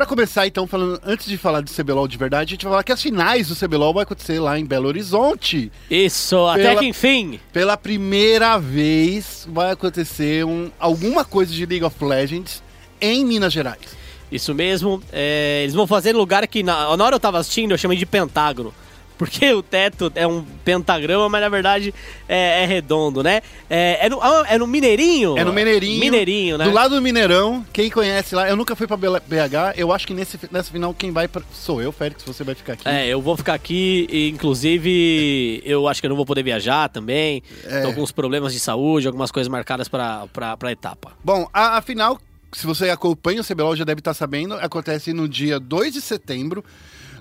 Pra 0.00 0.06
começar, 0.06 0.46
então, 0.46 0.66
falando 0.66 0.98
antes 1.04 1.26
de 1.26 1.36
falar 1.36 1.60
de 1.60 1.70
CBLOL 1.70 2.08
de 2.08 2.16
verdade, 2.16 2.54
a 2.54 2.54
gente 2.54 2.64
vai 2.64 2.72
falar 2.72 2.84
que 2.84 2.90
as 2.90 3.02
finais 3.02 3.48
do 3.48 3.54
CBLOL 3.54 3.92
vai 3.92 4.04
acontecer 4.04 4.40
lá 4.40 4.58
em 4.58 4.64
Belo 4.64 4.88
Horizonte. 4.88 5.70
Isso, 5.90 6.42
até 6.46 6.62
Pela- 6.62 6.80
que 6.80 6.86
enfim. 6.86 7.38
Pela 7.52 7.76
primeira 7.76 8.56
vez 8.56 9.46
vai 9.52 9.70
acontecer 9.70 10.42
um, 10.46 10.70
alguma 10.80 11.22
coisa 11.22 11.52
de 11.52 11.66
League 11.66 11.84
of 11.84 12.02
Legends 12.02 12.62
em 12.98 13.26
Minas 13.26 13.52
Gerais. 13.52 13.94
Isso 14.32 14.54
mesmo. 14.54 15.02
é, 15.12 15.60
eles 15.64 15.74
vão 15.74 15.86
fazer 15.86 16.14
lugar 16.16 16.48
que 16.48 16.62
na, 16.62 16.96
na 16.96 17.04
hora 17.04 17.16
eu 17.16 17.20
tava 17.20 17.38
assistindo 17.38 17.72
eu 17.72 17.76
chamei 17.76 17.98
de 17.98 18.06
Pentágono. 18.06 18.72
Porque 19.20 19.52
o 19.52 19.62
teto 19.62 20.10
é 20.14 20.26
um 20.26 20.42
pentagrama, 20.64 21.28
mas 21.28 21.42
na 21.42 21.50
verdade 21.50 21.92
é, 22.26 22.62
é 22.62 22.64
redondo, 22.64 23.22
né? 23.22 23.42
É, 23.68 24.06
é, 24.06 24.08
no, 24.08 24.18
ah, 24.22 24.46
é 24.48 24.56
no 24.56 24.66
Mineirinho? 24.66 25.36
É 25.36 25.44
no 25.44 25.52
Mineirinho. 25.52 26.00
Mineirinho, 26.00 26.56
né? 26.56 26.64
Do 26.64 26.70
lado 26.70 26.94
do 26.94 27.02
Mineirão, 27.02 27.62
quem 27.70 27.90
conhece 27.90 28.34
lá, 28.34 28.48
eu 28.48 28.56
nunca 28.56 28.74
fui 28.74 28.86
pra 28.86 28.96
BH, 28.96 29.76
eu 29.76 29.92
acho 29.92 30.06
que 30.06 30.14
nesse, 30.14 30.40
nessa 30.50 30.72
final 30.72 30.94
quem 30.94 31.12
vai 31.12 31.28
pra, 31.28 31.42
sou 31.52 31.82
eu, 31.82 31.92
Félix, 31.92 32.22
você 32.22 32.42
vai 32.42 32.54
ficar 32.54 32.72
aqui. 32.72 32.88
É, 32.88 33.08
eu 33.08 33.20
vou 33.20 33.36
ficar 33.36 33.52
aqui, 33.52 34.08
e, 34.10 34.30
inclusive 34.30 35.62
eu 35.66 35.86
acho 35.86 36.00
que 36.00 36.06
eu 36.06 36.08
não 36.08 36.16
vou 36.16 36.24
poder 36.24 36.42
viajar 36.42 36.88
também. 36.88 37.42
É. 37.66 37.84
Alguns 37.84 38.10
problemas 38.10 38.54
de 38.54 38.58
saúde, 38.58 39.06
algumas 39.06 39.30
coisas 39.30 39.50
marcadas 39.50 39.86
pra, 39.86 40.26
pra, 40.32 40.56
pra 40.56 40.72
etapa. 40.72 41.12
Bom, 41.22 41.46
a, 41.52 41.76
a 41.76 41.82
final, 41.82 42.18
se 42.52 42.66
você 42.66 42.88
acompanha 42.88 43.42
o 43.42 43.44
CBLOL 43.44 43.76
já 43.76 43.84
deve 43.84 43.98
estar 43.98 44.14
sabendo, 44.14 44.54
acontece 44.54 45.12
no 45.12 45.28
dia 45.28 45.60
2 45.60 45.92
de 45.92 46.00
setembro, 46.00 46.64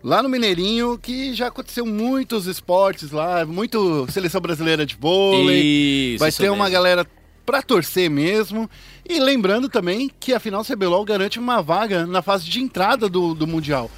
lá 0.04 0.24
no 0.24 0.30
Mineirinho, 0.30 0.98
que 0.98 1.34
já 1.34 1.48
aconteceu 1.48 1.86
muitos 1.86 2.48
esportes 2.48 3.12
lá, 3.12 3.46
muito 3.46 4.08
seleção 4.12 4.42
brasileira 4.42 4.86
de 4.86 4.96
vôlei. 4.96 6.14
Isso, 6.14 6.20
vai 6.20 6.32
ter 6.32 6.50
uma 6.50 6.66
mesmo. 6.66 6.74
galera 6.74 7.08
pra 7.46 7.62
torcer 7.62 8.10
mesmo. 8.10 8.70
E 9.08 9.20
lembrando 9.20 9.68
também 9.70 10.10
que 10.20 10.34
a 10.34 10.40
final 10.40 10.64
CBLOL 10.64 11.04
garante 11.04 11.40
uma 11.40 11.62
vaga 11.62 12.06
na 12.06 12.22
fase 12.22 12.46
de 12.46 12.62
entrada 12.62 13.10
do, 13.10 13.34
do 13.34 13.48
Mundial. 13.48 13.90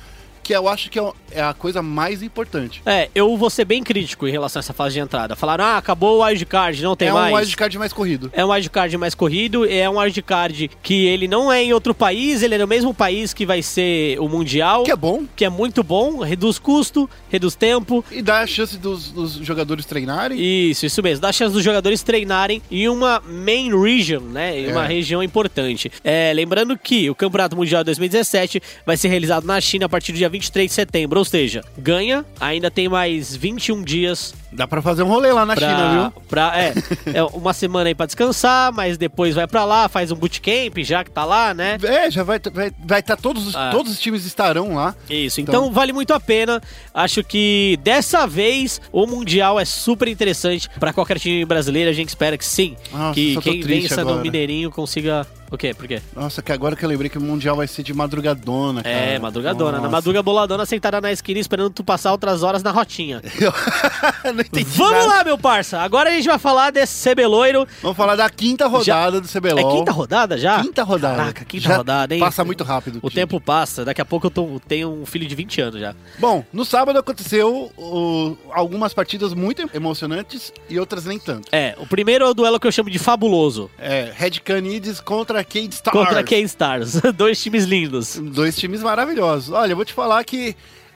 Que 0.43 0.53
eu 0.53 0.67
acho 0.67 0.89
que 0.89 1.00
é 1.00 1.12
é 1.33 1.41
a 1.41 1.53
coisa 1.53 1.81
mais 1.81 2.21
importante. 2.21 2.81
É, 2.86 3.10
eu 3.15 3.38
vou 3.38 3.50
ser 3.50 3.63
bem 3.63 3.81
crítico 3.81 4.27
em 4.27 4.31
relação 4.31 4.60
a 4.60 4.62
essa 4.62 4.74
fase 4.74 4.95
de 4.95 5.00
entrada. 5.00 5.33
Falaram, 5.33 5.63
ah, 5.63 5.77
acabou 5.77 6.17
o 6.19 6.25
wildcard, 6.25 6.83
não 6.83 6.93
tem 6.93 7.07
é 7.07 7.13
mais. 7.13 7.33
um 7.33 7.38
wildcard 7.38 7.77
mais 7.79 7.93
corrido. 7.93 8.29
É 8.33 8.43
um 8.43 8.50
wildcard 8.51 8.98
mais 8.98 9.15
corrido, 9.15 9.65
é 9.65 9.89
um 9.89 9.98
wildcard 9.98 10.69
que 10.83 11.05
ele 11.05 11.29
não 11.29 11.50
é 11.50 11.63
em 11.63 11.71
outro 11.71 11.93
país, 11.95 12.43
ele 12.43 12.55
é 12.55 12.57
no 12.57 12.67
mesmo 12.67 12.93
país 12.93 13.33
que 13.33 13.45
vai 13.45 13.62
ser 13.62 14.19
o 14.19 14.27
Mundial, 14.27 14.83
Que 14.83 14.91
é 14.91 14.95
bom. 14.95 15.24
que 15.38 15.45
é 15.45 15.50
muito 15.50 15.83
bom, 15.83 16.19
reduz 16.19 16.60
custo, 16.60 17.10
reduz 17.29 17.55
tempo. 17.55 18.03
E 18.12 18.21
dá 18.21 18.41
a 18.41 18.48
chance 18.48 18.77
dos, 18.77 19.10
dos 19.10 19.31
jogadores 19.36 19.86
treinarem. 19.86 20.38
Isso, 20.38 20.86
isso 20.86 21.01
mesmo. 21.01 21.21
Dá 21.21 21.29
a 21.29 21.33
chance 21.33 21.53
dos 21.53 21.63
jogadores 21.63 22.03
treinarem 22.03 22.62
em 22.69 22.89
uma 22.89 23.21
main 23.25 23.71
region, 23.81 24.19
né? 24.19 24.60
Em 24.60 24.69
uma 24.71 24.83
É. 24.83 24.88
região 24.88 25.24
importante. 25.24 25.89
É, 26.03 26.33
lembrando 26.36 26.77
que 26.77 27.10
o 27.10 27.15
Campeonato 27.15 27.55
Mundial 27.55 27.86
2017 27.86 28.62
vai 28.86 28.98
ser 28.98 29.07
realizado 29.07 29.45
na 29.45 29.62
China 29.62 29.86
a 29.86 29.89
partir 29.89 30.12
do 30.12 30.17
dia 30.17 30.29
23 30.31 30.67
de 30.69 30.73
setembro. 30.73 31.19
Ou 31.19 31.25
seja, 31.25 31.63
ganha, 31.77 32.25
ainda 32.39 32.71
tem 32.71 32.89
mais 32.89 33.35
21 33.35 33.83
dias 33.83 34.33
Dá 34.53 34.67
pra 34.67 34.81
fazer 34.81 35.03
um 35.03 35.08
rolê 35.08 35.31
lá 35.31 35.46
na 35.46 35.55
pra, 35.55 35.67
China, 35.70 36.12
viu? 36.12 36.22
pra- 36.27 36.53
é, 36.60 36.74
é 37.13 37.24
uma 37.24 37.53
semana 37.53 37.88
aí 37.89 37.96
pra 37.96 38.05
descansar, 38.05 38.72
mas 38.74 38.98
depois 38.98 39.34
vai 39.34 39.48
pra 39.48 39.63
lá, 39.63 39.88
faz 39.88 40.12
um 40.12 40.15
bootcamp, 40.15 40.77
já 40.79 41.03
que 41.03 41.10
tá 41.12 41.24
lá, 41.24 41.53
né? 41.53 41.77
É, 41.84 42.12
já 42.12 42.24
vai 42.24 42.38
estar 42.38 42.50
vai, 42.51 42.72
vai 42.86 43.01
tá 43.01 43.15
todos, 43.15 43.48
os, 43.48 43.55
Ah. 43.55 43.70
todos 43.72 43.91
os 43.93 44.00
times 44.00 44.25
estarão 44.25 44.75
lá. 44.75 44.93
Isso, 45.10 45.39
então, 45.39 45.72
vale 45.72 45.93
muito 45.93 46.13
a 46.13 46.20
pena. 46.20 46.62
Acho 46.93 47.24
que 47.24 47.79
dessa 47.84 48.27
vez 48.27 48.81
o 48.91 49.08
Mundial 49.08 49.60
é 49.60 49.63
super 49.65 50.08
interessante 50.08 50.70
pra 50.79 50.91
qualquer 50.91 51.17
time 51.17 51.46
brasileiro. 51.46 51.89
A 51.89 51.93
gente 51.93 52.10
espera 52.10 52.38
que 52.38 52.46
sim. 52.46 52.75
Nossa, 52.91 53.13
que 53.13 53.38
quem 53.41 53.62
vença 53.62 53.96
no 54.03 54.10
agora. 54.10 54.22
Mineirinho 54.22 54.70
consiga. 54.70 55.25
O 55.50 55.58
quê? 55.58 55.74
Por 55.74 55.86
quê? 55.86 56.01
Nossa, 56.15 56.41
que 56.41 56.50
agora 56.50 56.77
que 56.77 56.86
eu 56.86 56.88
lembrei 56.88 57.10
que 57.10 57.17
o 57.17 57.22
Mundial 57.22 57.58
vai 57.58 57.67
ser 57.67 57.84
de 57.84 57.93
madrugadona, 57.93 58.81
cara. 58.84 58.96
É, 58.96 59.20
madrugadona. 59.20 59.74
Na 59.74 59.77
Nossa. 59.79 59.89
madruga 59.89 60.24
boladona 60.24 60.65
sentada 60.65 61.01
na 61.01 61.12
esquina 61.12 61.41
esperando 61.41 61.70
tu 61.70 61.84
passar 61.84 62.13
outras 62.13 62.41
horas 62.41 62.63
na 62.63 62.72
rotinha. 62.72 63.22
Não 64.51 64.60
entendi 64.60 64.77
Vamos 64.77 64.93
nada. 64.93 65.07
lá, 65.07 65.24
meu 65.24 65.38
parça. 65.38 65.79
Agora 65.79 66.10
a 66.10 66.13
gente 66.13 66.27
vai 66.27 66.38
falar 66.39 66.71
desse 66.71 67.10
CB 67.10 67.25
Loiro. 67.27 67.67
Vamos 67.81 67.98
falar 67.98 68.15
da 68.15 68.29
quinta 68.29 68.67
rodada 68.67 69.19
do 69.21 69.27
CBLOL. 69.27 69.74
É 69.74 69.77
quinta 69.77 69.91
rodada 69.91 70.38
já? 70.38 70.62
Quinta 70.62 70.83
rodada. 70.83 71.15
Caraca, 71.17 71.45
quinta 71.45 71.67
Já 71.69 71.77
rodada, 71.77 72.13
hein? 72.13 72.19
Passa 72.19 72.43
muito 72.43 72.63
rápido. 72.63 73.00
O 73.01 73.10
tempo 73.10 73.39
passa. 73.39 73.83
Daqui 73.86 74.01
a 74.01 74.05
pouco 74.05 74.27
eu 74.27 74.31
tô- 74.31 74.60
tenho 74.67 74.89
um 74.91 75.05
filho 75.05 75.27
de 75.27 75.36
20 75.36 75.62
anos 75.62 75.79
já. 75.79 75.93
Bom, 76.19 76.43
no 76.51 76.63
sábado 76.65 76.98
aconteceu 77.00 77.71
o- 77.77 78.38
algumas 78.51 78.93
partidas 78.93 79.33
muito 79.33 79.69
emocionantes 79.74 80.51
e 80.69 80.79
outras 80.79 81.05
nem 81.05 81.19
tanto. 81.19 81.48
É, 81.51 81.75
o 81.77 81.86
primeiro 81.86 82.25
é 82.25 82.29
o 82.29 82.33
duelo 82.33 82.60
que 82.60 82.67
eu 82.67 82.71
chamo 82.71 82.89
de 82.89 83.00
fabuloso. 83.00 83.69
É, 83.79 84.12
Red 84.15 84.39
Canids 84.43 85.00
contra 85.00 85.43
Cade 85.43 85.74
Stars. 85.75 85.98
Contra 85.98 86.24
K-Stars. 86.24 87.01
Dois 87.15 87.41
times 87.41 87.65
lindos. 87.65 88.17
Dois 88.17 88.55
times 88.55 88.81
maravilhosos. 88.81 89.51
Olha, 89.53 89.71
eu 89.71 89.75
vou 89.75 89.86
te 89.86 89.93
falar 89.93 90.24
que 90.24 90.55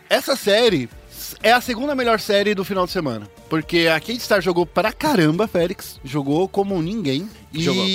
essa 0.09 0.35
série 0.35 0.89
é 1.41 1.51
a 1.51 1.61
segunda 1.61 1.95
melhor 1.95 2.19
série 2.19 2.53
do 2.53 2.65
final 2.65 2.85
de 2.85 2.91
semana. 2.91 3.27
Porque 3.49 3.87
a 3.87 3.99
Cade 3.99 4.19
Star 4.19 4.41
jogou 4.41 4.65
pra 4.65 4.91
caramba, 4.91 5.47
Félix. 5.47 5.99
Jogou 6.03 6.47
como 6.47 6.81
ninguém. 6.81 7.29
E 7.53 7.63
Jogou. 7.63 7.85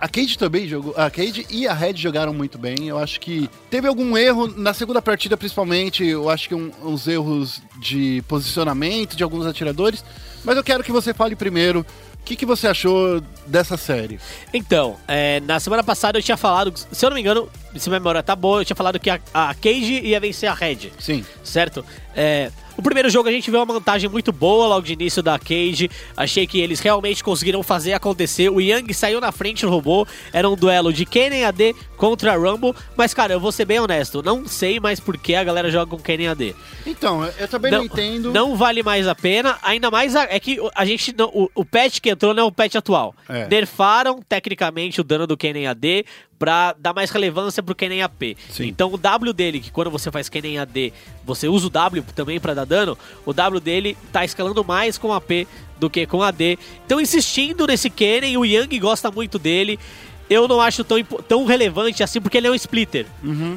a 0.00 0.08
Cade 0.08 0.38
também 0.38 0.68
jogou. 0.68 0.94
A 0.96 1.10
Cade 1.10 1.46
e 1.50 1.66
a 1.66 1.74
Red 1.74 1.94
jogaram 1.96 2.32
muito 2.32 2.56
bem. 2.58 2.88
Eu 2.88 2.98
acho 2.98 3.18
que 3.20 3.48
teve 3.70 3.88
algum 3.88 4.16
erro 4.16 4.46
na 4.46 4.72
segunda 4.72 5.02
partida, 5.02 5.36
principalmente. 5.36 6.04
Eu 6.04 6.28
acho 6.30 6.48
que 6.48 6.54
um- 6.54 6.70
uns 6.84 7.08
erros 7.08 7.60
de 7.80 8.22
posicionamento 8.28 9.16
de 9.16 9.22
alguns 9.24 9.46
atiradores. 9.46 10.04
Mas 10.44 10.56
eu 10.56 10.62
quero 10.64 10.84
que 10.84 10.92
você 10.92 11.12
fale 11.12 11.34
primeiro. 11.34 11.84
O 12.20 12.22
que, 12.22 12.36
que 12.36 12.44
você 12.46 12.68
achou 12.68 13.20
dessa 13.46 13.76
série? 13.78 14.20
Então, 14.52 14.96
é, 15.08 15.40
na 15.40 15.58
semana 15.58 15.82
passada 15.82 16.18
eu 16.18 16.22
tinha 16.22 16.36
falado, 16.36 16.72
se 16.92 17.04
eu 17.04 17.08
não 17.10 17.14
me 17.14 17.20
engano, 17.22 17.48
se 17.78 17.88
minha 17.88 18.00
memória 18.00 18.22
tá 18.22 18.34
boa, 18.34 18.60
eu 18.60 18.64
tinha 18.64 18.76
falado 18.76 18.98
que 18.98 19.10
a, 19.10 19.20
a 19.32 19.54
Cage 19.54 20.00
ia 20.04 20.18
vencer 20.20 20.48
a 20.48 20.54
Red. 20.54 20.90
Sim. 20.98 21.24
certo? 21.44 21.84
É, 22.14 22.50
o 22.76 22.82
primeiro 22.82 23.08
jogo 23.08 23.28
a 23.28 23.32
gente 23.32 23.48
viu 23.50 23.60
uma 23.60 23.72
vantagem 23.74 24.10
muito 24.10 24.32
boa 24.32 24.66
logo 24.66 24.84
de 24.86 24.94
início 24.94 25.22
da 25.22 25.38
Cage. 25.38 25.88
Achei 26.16 26.46
que 26.46 26.58
eles 26.60 26.80
realmente 26.80 27.22
conseguiram 27.22 27.62
fazer 27.62 27.92
acontecer. 27.92 28.48
O 28.48 28.60
Yang 28.60 28.92
saiu 28.94 29.20
na 29.20 29.30
frente 29.30 29.64
no 29.64 29.70
robô. 29.70 30.06
Era 30.32 30.48
um 30.48 30.56
duelo 30.56 30.92
de 30.92 31.04
Kennen 31.06 31.44
AD 31.44 31.74
contra 31.96 32.34
Rumble. 32.36 32.74
Mas, 32.96 33.14
cara, 33.14 33.32
eu 33.34 33.38
vou 33.40 33.52
ser 33.52 33.64
bem 33.64 33.78
honesto. 33.78 34.22
Não 34.22 34.46
sei 34.46 34.80
mais 34.80 34.98
por 34.98 35.16
que 35.18 35.34
a 35.34 35.44
galera 35.44 35.70
joga 35.70 35.90
com 35.90 35.98
Kennen 36.02 36.28
AD. 36.28 36.56
Então, 36.86 37.24
eu 37.38 37.46
também 37.48 37.70
não, 37.70 37.84
entendo. 37.84 38.32
Não 38.32 38.56
vale 38.56 38.82
mais 38.82 39.06
a 39.06 39.14
pena. 39.14 39.56
Ainda 39.62 39.90
mais 39.90 40.16
a- 40.16 40.24
é 40.30 40.40
que 40.40 40.58
a 40.74 40.84
gente. 40.84 41.14
não- 41.16 41.28
o, 41.32 41.48
o 41.54 41.64
patch 41.64 42.00
que 42.00 42.10
entrou 42.10 42.34
não 42.34 42.44
é 42.44 42.46
o 42.46 42.52
patch 42.52 42.74
atual. 42.76 43.14
É. 43.28 43.46
Nerfaram 43.46 44.20
tecnicamente 44.26 45.00
o 45.00 45.04
dano 45.04 45.26
do 45.26 45.36
Kennen 45.36 45.66
AD 45.68 46.04
pra 46.40 46.74
dar 46.78 46.94
mais 46.94 47.10
relevância 47.10 47.62
pro 47.62 47.74
Kennen 47.74 48.02
AP. 48.02 48.34
Sim. 48.48 48.66
Então 48.66 48.90
o 48.90 48.96
W 48.96 49.32
dele, 49.34 49.60
que 49.60 49.70
quando 49.70 49.90
você 49.90 50.10
faz 50.10 50.26
Kennen 50.30 50.58
AD, 50.58 50.90
você 51.22 51.46
usa 51.46 51.66
o 51.66 51.70
W 51.70 52.02
também 52.16 52.40
pra 52.40 52.54
dar 52.54 52.64
dano, 52.64 52.96
o 53.26 53.34
W 53.34 53.60
dele 53.60 53.94
tá 54.10 54.24
escalando 54.24 54.64
mais 54.64 54.96
com 54.96 55.12
AP 55.12 55.46
do 55.78 55.90
que 55.90 56.06
com 56.06 56.22
AD. 56.22 56.58
Então 56.86 56.98
insistindo 56.98 57.66
nesse 57.66 57.90
Kennen, 57.90 58.38
o 58.38 58.46
Yang 58.46 58.78
gosta 58.78 59.10
muito 59.10 59.38
dele. 59.38 59.78
Eu 60.30 60.46
não 60.46 60.60
acho 60.60 60.84
tão, 60.84 61.02
tão 61.02 61.44
relevante 61.44 62.02
assim, 62.04 62.20
porque 62.20 62.38
ele 62.38 62.46
é 62.46 62.50
um 62.50 62.54
splitter. 62.54 63.04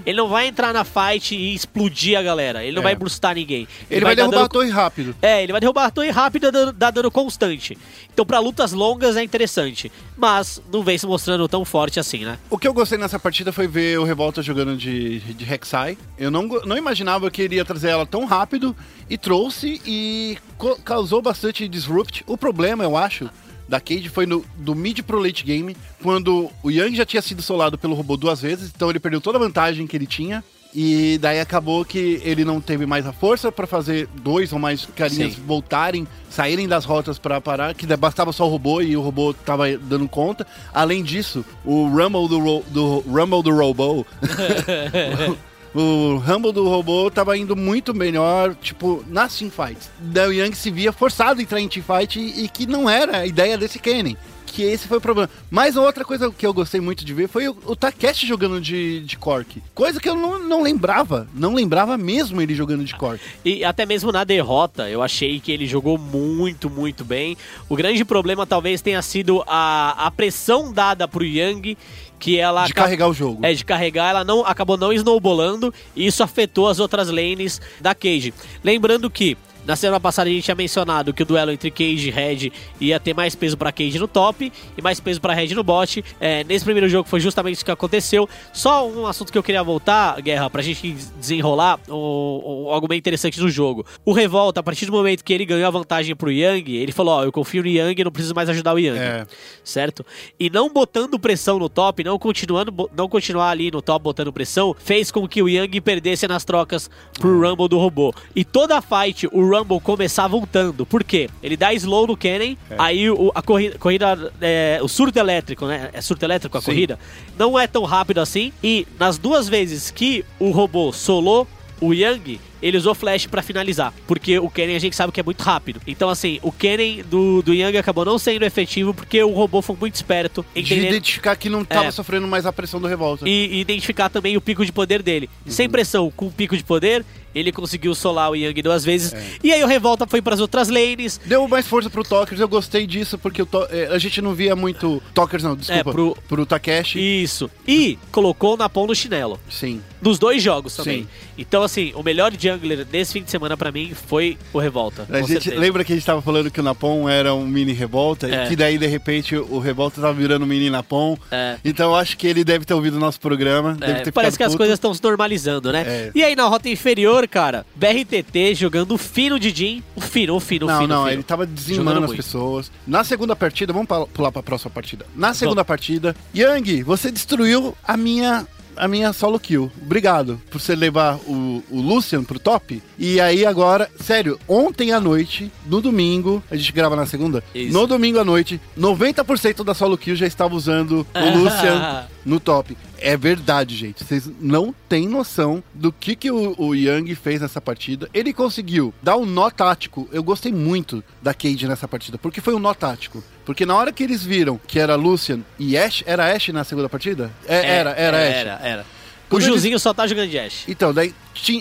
Ele 0.05 0.17
não 0.17 0.27
vai 0.27 0.47
entrar 0.47 0.73
na 0.73 0.83
fight 0.83 1.35
e 1.35 1.53
explodir 1.53 2.17
a 2.17 2.23
galera. 2.23 2.63
Ele 2.63 2.71
não 2.75 2.81
Uhum. 2.81 2.87
É. 2.87 2.91
vai 2.91 2.95
brustar 2.95 3.35
ninguém. 3.35 3.67
Ele, 3.91 4.01
vai, 4.03 4.15
dar 4.15 4.23
derrubar 4.23 4.35
dano 4.37 4.45
a 4.45 4.49
torre 4.49 4.69
rápido. 4.71 5.15
é, 5.21 5.43
ele 5.43 5.51
vai 5.51 5.61
derrubar 5.61 5.85
a 5.85 5.91
torre 5.91 6.09
rápida 6.09 6.51
dando, 6.51 6.73
dá 6.73 6.89
dano 6.89 7.11
constante. 7.11 7.77
Então, 8.11 8.25
pra 8.25 8.39
lutas 8.39 8.73
longas 8.73 9.15
é 9.15 9.23
interessante. 9.23 9.91
Mas 10.17 10.59
não 10.71 10.81
vem 10.83 10.97
se 10.97 11.05
mostrando 11.05 11.47
tão 11.47 11.63
forte 11.63 11.99
assim, 11.99 12.25
né? 12.25 12.39
O 12.49 12.57
que 12.57 12.67
eu 12.67 12.73
gostei 12.73 12.97
nessa 12.97 13.19
partida 13.19 13.51
foi 13.53 13.67
ver 13.67 13.99
o 13.99 14.03
Revolta 14.03 14.41
jogando 14.41 14.75
de, 14.75 15.19
de 15.19 15.45
Rek'Sai. 15.45 15.95
Eu 16.17 16.31
não, 16.31 16.47
não 16.65 16.75
imaginava 16.75 17.29
que 17.29 17.41
ele 17.43 17.55
ia 17.55 17.65
trazer 17.65 17.89
ela 17.89 18.05
tão 18.05 18.25
rápido 18.25 18.75
e 19.07 19.15
trouxe 19.17 19.79
e 19.85 20.37
causou 20.83 21.21
bastante 21.21 21.67
disrupt. 21.67 22.23
O 22.25 22.35
problema, 22.37 22.83
eu 22.83 22.97
acho, 22.97 23.29
da 23.73 23.79
Cade 23.79 24.07
foi 24.07 24.27
no, 24.27 24.45
do 24.55 24.75
mid 24.75 24.99
pro 25.01 25.17
late 25.19 25.43
game, 25.43 25.75
quando 26.01 26.51
o 26.61 26.69
Yang 26.69 26.95
já 26.97 27.05
tinha 27.07 27.23
sido 27.23 27.41
solado 27.41 27.75
pelo 27.75 27.95
robô 27.95 28.15
duas 28.15 28.39
vezes, 28.39 28.71
então 28.75 28.87
ele 28.87 28.99
perdeu 28.99 29.19
toda 29.19 29.39
a 29.39 29.41
vantagem 29.41 29.87
que 29.87 29.97
ele 29.97 30.05
tinha. 30.05 30.43
E 30.75 31.19
daí 31.21 31.39
acabou 31.39 31.85
que 31.85 32.19
ele 32.23 32.43
não 32.43 32.59
teve 32.59 32.85
mais 32.87 33.05
a 33.05 33.13
força 33.13 33.51
pra 33.51 33.67
fazer 33.67 34.07
dois 34.23 34.51
ou 34.53 34.57
mais 34.59 34.87
carinhas 34.95 35.33
Sim. 35.33 35.41
voltarem, 35.45 36.07
saírem 36.31 36.67
das 36.67 36.83
rotas 36.83 37.17
pra 37.19 37.39
parar, 37.39 37.75
que 37.75 37.85
bastava 37.95 38.31
só 38.31 38.45
o 38.47 38.49
robô 38.49 38.81
e 38.81 38.95
o 38.97 39.01
robô 39.01 39.33
tava 39.35 39.65
dando 39.77 40.07
conta. 40.07 40.45
Além 40.73 41.03
disso, 41.03 41.45
o 41.63 41.85
Rumble 41.87 42.27
do, 42.27 42.39
ro- 42.39 42.63
do 42.69 42.99
Rumble 43.07 43.43
do 43.43 43.51
Robo, 43.55 44.05
o 45.73 46.17
Rumble 46.17 46.51
do 46.51 46.67
robô 46.67 47.09
tava 47.09 47.37
indo 47.37 47.55
muito 47.55 47.93
melhor, 47.93 48.55
tipo, 48.55 49.03
nas 49.07 49.37
teamfights. 49.37 49.89
Daí 49.99 50.27
o 50.27 50.33
Yang 50.33 50.55
se 50.55 50.71
via 50.71 50.91
forçado 50.91 51.39
a 51.39 51.43
entrar 51.43 51.59
em 51.59 51.67
teamfight 51.67 52.19
e, 52.19 52.43
e 52.45 52.47
que 52.47 52.65
não 52.67 52.89
era 52.89 53.19
a 53.19 53.25
ideia 53.25 53.57
desse 53.57 53.79
Kennen. 53.79 54.17
Que 54.45 54.61
esse 54.61 54.87
foi 54.87 54.99
o 54.99 55.01
problema. 55.01 55.31
Mas 55.49 55.75
outra 55.75 56.05
coisa 56.05 56.29
que 56.29 56.45
eu 56.45 56.53
gostei 56.53 56.79
muito 56.79 57.03
de 57.03 57.11
ver 57.11 57.27
foi 57.27 57.47
o, 57.47 57.57
o 57.65 57.75
Takeshi 57.75 58.27
jogando 58.27 58.61
de, 58.61 58.99
de 58.99 59.17
Cork. 59.17 59.63
Coisa 59.73 59.99
que 59.99 60.07
eu 60.07 60.15
não, 60.15 60.37
não 60.37 60.61
lembrava. 60.61 61.27
Não 61.33 61.55
lembrava 61.55 61.97
mesmo 61.97 62.39
ele 62.39 62.53
jogando 62.53 62.85
de 62.85 62.93
Cork. 62.93 63.19
E 63.43 63.65
até 63.65 63.83
mesmo 63.83 64.11
na 64.11 64.23
derrota, 64.23 64.87
eu 64.87 65.01
achei 65.01 65.39
que 65.39 65.51
ele 65.51 65.65
jogou 65.65 65.97
muito, 65.97 66.69
muito 66.69 67.03
bem. 67.03 67.35
O 67.67 67.75
grande 67.75 68.05
problema 68.05 68.45
talvez 68.45 68.79
tenha 68.79 69.01
sido 69.01 69.43
a, 69.47 70.05
a 70.05 70.11
pressão 70.11 70.71
dada 70.71 71.07
pro 71.07 71.25
Yang, 71.25 71.75
que 72.23 72.39
ela... 72.39 72.65
De 72.65 72.73
carregar 72.73 73.09
o 73.09 73.13
jogo. 73.13 73.45
É, 73.45 73.53
de 73.53 73.65
carregar, 73.65 74.11
ela 74.11 74.23
não 74.23 74.45
acabou 74.45 74.77
não 74.77 74.93
snowbolando 74.93 75.73
e 75.93 76.07
isso 76.07 76.23
afetou 76.23 76.69
as 76.69 76.79
outras 76.79 77.09
lanes 77.09 77.59
da 77.81 77.93
Cage. 77.93 78.33
Lembrando 78.63 79.09
que 79.09 79.37
Na 79.65 79.75
semana 79.75 79.99
passada 79.99 80.29
a 80.29 80.33
gente 80.33 80.43
tinha 80.43 80.55
mencionado 80.55 81.13
que 81.13 81.23
o 81.23 81.25
duelo 81.25 81.51
entre 81.51 81.71
Cage 81.71 82.09
e 82.09 82.11
Red 82.11 82.51
ia 82.81 82.99
ter 82.99 83.13
mais 83.13 83.33
peso 83.33 83.57
pra 83.57 83.71
Cage 83.71 83.97
no 83.97 84.07
top 84.07 84.51
e 84.77 84.81
mais 84.81 84.99
peso 84.99 85.21
pra 85.21 85.33
Red 85.33 85.55
no 85.55 85.63
bot. 85.63 86.03
É, 86.19 86.43
nesse 86.43 86.65
primeiro 86.65 86.89
jogo 86.89 87.07
foi 87.07 87.19
justamente 87.19 87.55
isso 87.55 87.65
que 87.65 87.71
aconteceu. 87.71 88.27
Só 88.51 88.87
um 88.87 89.07
assunto 89.07 89.31
que 89.31 89.37
eu 89.37 89.43
queria 89.43 89.63
voltar, 89.63 90.21
Guerra, 90.21 90.49
pra 90.49 90.61
gente 90.61 90.91
desenrolar 91.17 91.79
um, 91.87 91.93
um, 91.93 92.69
algo 92.69 92.87
bem 92.87 92.97
interessante 92.97 93.39
no 93.39 93.49
jogo. 93.49 93.85
O 94.03 94.11
Revolta, 94.11 94.59
a 94.59 94.63
partir 94.63 94.85
do 94.85 94.91
momento 94.91 95.23
que 95.23 95.33
ele 95.33 95.45
ganhou 95.45 95.67
a 95.67 95.71
vantagem 95.71 96.15
pro 96.15 96.31
Yang, 96.31 96.75
ele 96.75 96.91
falou: 96.91 97.15
Ó, 97.15 97.23
eu 97.23 97.31
confio 97.31 97.63
no 97.63 97.69
Yang, 97.69 98.03
não 98.03 98.11
preciso 98.11 98.35
mais 98.35 98.49
ajudar 98.49 98.73
o 98.73 98.79
Yang. 98.79 98.99
É. 98.99 99.25
Certo? 99.63 100.05
E 100.39 100.49
não 100.49 100.69
botando 100.69 101.17
pressão 101.17 101.57
no 101.57 101.69
top, 101.69 102.03
não 102.03 102.19
continuando, 102.19 102.89
não 102.95 103.07
continuar 103.07 103.49
ali 103.49 103.71
no 103.71 103.81
top 103.81 104.03
botando 104.03 104.33
pressão, 104.33 104.75
fez 104.77 105.09
com 105.09 105.25
que 105.27 105.41
o 105.41 105.47
Yang 105.47 105.79
perdesse 105.79 106.27
nas 106.27 106.43
trocas 106.43 106.89
pro 107.19 107.39
Rumble 107.39 107.69
do 107.69 107.77
robô. 107.77 108.13
E 108.35 108.43
toda 108.43 108.77
a 108.77 108.81
fight, 108.81 109.27
o 109.31 109.52
Rumble 109.57 109.79
começar 109.79 110.27
voltando. 110.27 110.85
Por 110.85 111.03
quê? 111.03 111.29
Ele 111.41 111.55
dá 111.55 111.73
slow 111.73 112.07
no 112.07 112.17
Kennen, 112.17 112.57
aí 112.77 113.09
o, 113.09 113.31
a 113.33 113.41
corrida, 113.41 113.77
corrida 113.77 114.31
é, 114.41 114.79
o 114.81 114.87
surto 114.87 115.17
elétrico, 115.19 115.65
né? 115.65 115.89
É 115.93 116.01
surto 116.01 116.23
elétrico 116.25 116.57
a 116.57 116.61
Sim. 116.61 116.65
corrida? 116.65 116.99
Não 117.37 117.57
é 117.59 117.67
tão 117.67 117.83
rápido 117.83 118.19
assim. 118.19 118.51
E 118.63 118.87
nas 118.99 119.17
duas 119.17 119.47
vezes 119.47 119.91
que 119.91 120.25
o 120.39 120.51
robô 120.51 120.91
solou 120.91 121.47
o 121.79 121.93
Yang, 121.93 122.39
ele 122.63 122.77
usou 122.77 122.95
flash 122.95 123.27
pra 123.27 123.41
finalizar, 123.43 123.93
porque 124.07 124.39
o 124.39 124.49
Kennen 124.49 124.75
a 124.75 124.79
gente 124.79 124.95
sabe 124.95 125.11
que 125.11 125.19
é 125.19 125.23
muito 125.23 125.41
rápido. 125.41 125.79
Então, 125.85 126.09
assim, 126.09 126.39
o 126.41 126.51
Kennen 126.51 127.03
do, 127.03 127.41
do 127.43 127.53
Yang 127.53 127.77
acabou 127.77 128.05
não 128.05 128.17
sendo 128.17 128.43
efetivo 128.45 128.93
porque 128.93 129.21
o 129.21 129.31
robô 129.33 129.61
foi 129.61 129.75
muito 129.79 129.95
esperto 129.95 130.45
em 130.55 130.63
De 130.63 130.73
identificar 130.79 131.35
que 131.35 131.49
não 131.49 131.63
tava 131.65 131.87
É. 131.87 131.91
sofrendo 131.91 132.27
mais 132.27 132.45
a 132.45 132.53
pressão 132.53 132.79
do 132.81 132.87
revolta. 132.87 133.27
e, 133.27 133.47
e 133.57 133.59
identificar 133.59 134.09
também 134.09 134.37
o 134.37 134.41
pico 134.41 134.65
de 134.65 134.71
poder 134.71 135.03
dele. 135.03 135.29
Sem 135.45 135.69
pressão, 135.69 136.09
com 136.15 136.27
o 136.27 136.31
pico 136.31 136.55
de 136.57 136.63
poder, 136.63 137.05
ele 137.35 137.51
conseguiu 137.51 137.93
solar 137.95 138.29
o 138.31 138.35
Yang 138.35 138.61
duas 138.61 138.85
vezes. 138.85 139.13
E 139.43 139.51
aí 139.51 139.63
o 139.63 139.67
Revolta 139.67 140.05
foi 140.05 140.21
pras 140.21 140.39
outras 140.39 140.69
lanes. 140.69 141.19
Deu 141.25 141.47
mais 141.47 141.67
força 141.67 141.89
pro 141.89 142.03
Tokers, 142.03 142.39
eu 142.39 142.47
gostei 142.47 142.85
disso, 142.85 143.17
porque 143.17 143.43
To- 143.43 143.67
eh, 143.71 143.89
a 143.91 143.97
gente 143.97 144.21
não 144.21 144.35
via 144.35 144.55
muito. 144.55 145.01
Tokers 145.15 145.43
não, 145.43 145.55
desculpa. 145.55 145.89
É, 145.89 145.91
pro- 145.93 146.17
pro 146.29 146.45
Takeshi. 146.45 146.99
Isso. 147.23 147.49
E 147.67 147.97
colocou 148.11 148.53
o 148.53 148.57
Napon 148.57 148.85
no 148.85 148.93
chinelo. 148.95 149.39
Sim. 149.49 149.81
Nos 149.99 150.19
dois 150.19 150.43
jogos 150.43 150.75
também. 150.75 151.03
Sim. 151.03 151.07
Então, 151.37 151.63
assim, 151.63 151.91
o 151.95 152.03
melhor 152.03 152.31
jungler 152.53 152.85
desse 152.85 153.13
fim 153.13 153.23
de 153.23 153.31
semana 153.31 153.55
pra 153.57 153.71
mim 153.71 153.93
foi 153.93 154.37
o 154.51 154.59
Revolta. 154.59 155.05
A 155.09 155.19
gente 155.21 155.33
certeza. 155.43 155.59
lembra 155.59 155.83
que 155.83 155.91
a 155.93 155.95
gente 155.95 156.05
tava 156.05 156.21
falando 156.21 156.49
que 156.51 156.59
o 156.59 156.63
Napon 156.63 157.07
era 157.09 157.33
um 157.33 157.45
mini 157.47 157.73
revolta, 157.73 158.27
É. 158.29 158.45
e 158.45 158.49
que 158.49 158.55
daí 158.55 158.77
de 158.77 158.87
repente 158.87 159.35
o 159.35 159.59
revolta 159.59 159.99
tava 160.01 160.13
virando 160.13 160.43
um 160.43 160.47
mini 160.47 160.69
Napon. 160.69 161.17
É. 161.31 161.57
Então 161.63 161.91
eu 161.91 161.95
acho 161.95 162.17
que 162.17 162.27
ele 162.27 162.43
deve 162.43 162.65
ter 162.65 162.73
ouvido 162.73 162.97
o 162.97 162.99
nosso 162.99 163.19
programa. 163.19 163.77
É, 163.81 164.09
parece 164.11 164.37
que 164.37 164.43
as 164.43 164.49
puto. 164.49 164.57
coisas 164.59 164.75
estão 164.75 164.93
se 164.93 165.01
normalizando, 165.03 165.71
né? 165.71 165.83
É. 165.85 166.11
E 166.15 166.23
aí 166.23 166.35
na 166.35 166.43
rota 166.43 166.69
inferior, 166.69 167.27
cara, 167.27 167.65
BRTT 167.75 168.55
jogando 168.55 168.97
fino 168.97 169.39
de 169.39 169.49
Jin. 169.49 169.83
O 169.95 170.01
fino, 170.01 170.35
o 170.35 170.39
fino, 170.39 170.65
o 170.65 170.69
Não, 170.69 170.81
fino. 170.81 170.93
não, 170.93 171.03
fino. 171.03 171.13
ele 171.15 171.23
tava 171.23 171.45
dizimando 171.45 172.03
as 172.05 172.13
pessoas. 172.13 172.71
Na 172.85 173.03
segunda 173.03 173.35
partida, 173.35 173.71
vamos 173.73 173.87
pular 174.13 174.31
pra 174.31 174.43
próxima 174.43 174.71
partida. 174.71 175.05
Na 175.15 175.33
segunda 175.33 175.63
partida, 175.65 176.15
Yang, 176.35 176.83
você 176.83 177.11
destruiu 177.11 177.75
a 177.83 177.95
minha. 177.97 178.45
A 178.75 178.87
minha 178.87 179.13
solo 179.13 179.39
kill. 179.39 179.71
Obrigado 179.81 180.41
por 180.49 180.59
você 180.59 180.75
levar 180.75 181.15
o, 181.27 181.63
o 181.69 181.81
Lucian 181.81 182.23
pro 182.23 182.39
top. 182.39 182.81
E 182.97 183.19
aí 183.19 183.45
agora, 183.45 183.89
sério, 183.99 184.39
ontem 184.47 184.91
à 184.91 184.99
noite, 184.99 185.51
no 185.65 185.81
domingo, 185.81 186.43
a 186.49 186.55
gente 186.55 186.71
grava 186.71 186.95
na 186.95 187.05
segunda. 187.05 187.43
Isso. 187.53 187.73
No 187.73 187.87
domingo 187.87 188.19
à 188.19 188.23
noite, 188.23 188.59
90% 188.77 189.63
da 189.63 189.73
solo 189.73 189.97
kill 189.97 190.15
já 190.15 190.27
estava 190.27 190.55
usando 190.55 191.05
o 191.13 191.29
Lucian 191.37 192.07
no 192.25 192.39
top. 192.39 192.77
É 192.97 193.17
verdade, 193.17 193.75
gente. 193.75 194.03
Vocês 194.03 194.29
não 194.39 194.73
têm 194.87 195.07
noção 195.07 195.63
do 195.73 195.91
que, 195.91 196.15
que 196.15 196.31
o, 196.31 196.55
o 196.57 196.73
Yang 196.75 197.15
fez 197.15 197.41
nessa 197.41 197.59
partida. 197.59 198.09
Ele 198.13 198.31
conseguiu 198.33 198.93
dar 199.01 199.17
um 199.17 199.25
nó 199.25 199.49
tático. 199.49 200.07
Eu 200.11 200.23
gostei 200.23 200.51
muito 200.51 201.03
da 201.21 201.33
Cade 201.33 201.67
nessa 201.67 201.87
partida, 201.87 202.17
porque 202.17 202.39
foi 202.41 202.53
um 202.53 202.59
nó 202.59 202.73
tático. 202.73 203.23
Porque 203.45 203.65
na 203.65 203.75
hora 203.75 203.91
que 203.91 204.03
eles 204.03 204.23
viram 204.23 204.59
que 204.65 204.79
era 204.79 204.95
Lucian 204.95 205.41
e 205.59 205.77
Ash, 205.77 206.03
era 206.05 206.33
Ash 206.33 206.47
na 206.49 206.63
segunda 206.63 206.87
partida? 206.87 207.29
É, 207.45 207.55
É, 207.57 207.67
era, 207.75 207.89
era 207.91 208.17
Ash. 208.17 208.35
Era, 208.35 208.59
era. 208.63 208.85
O 209.29 209.35
eles- 209.37 209.45
Juzinho 209.47 209.79
só 209.79 209.93
tá 209.93 210.05
jogando 210.07 210.29
de 210.29 210.37
Ash. 210.39 210.63
Então, 210.67 210.93
daí 210.93 211.13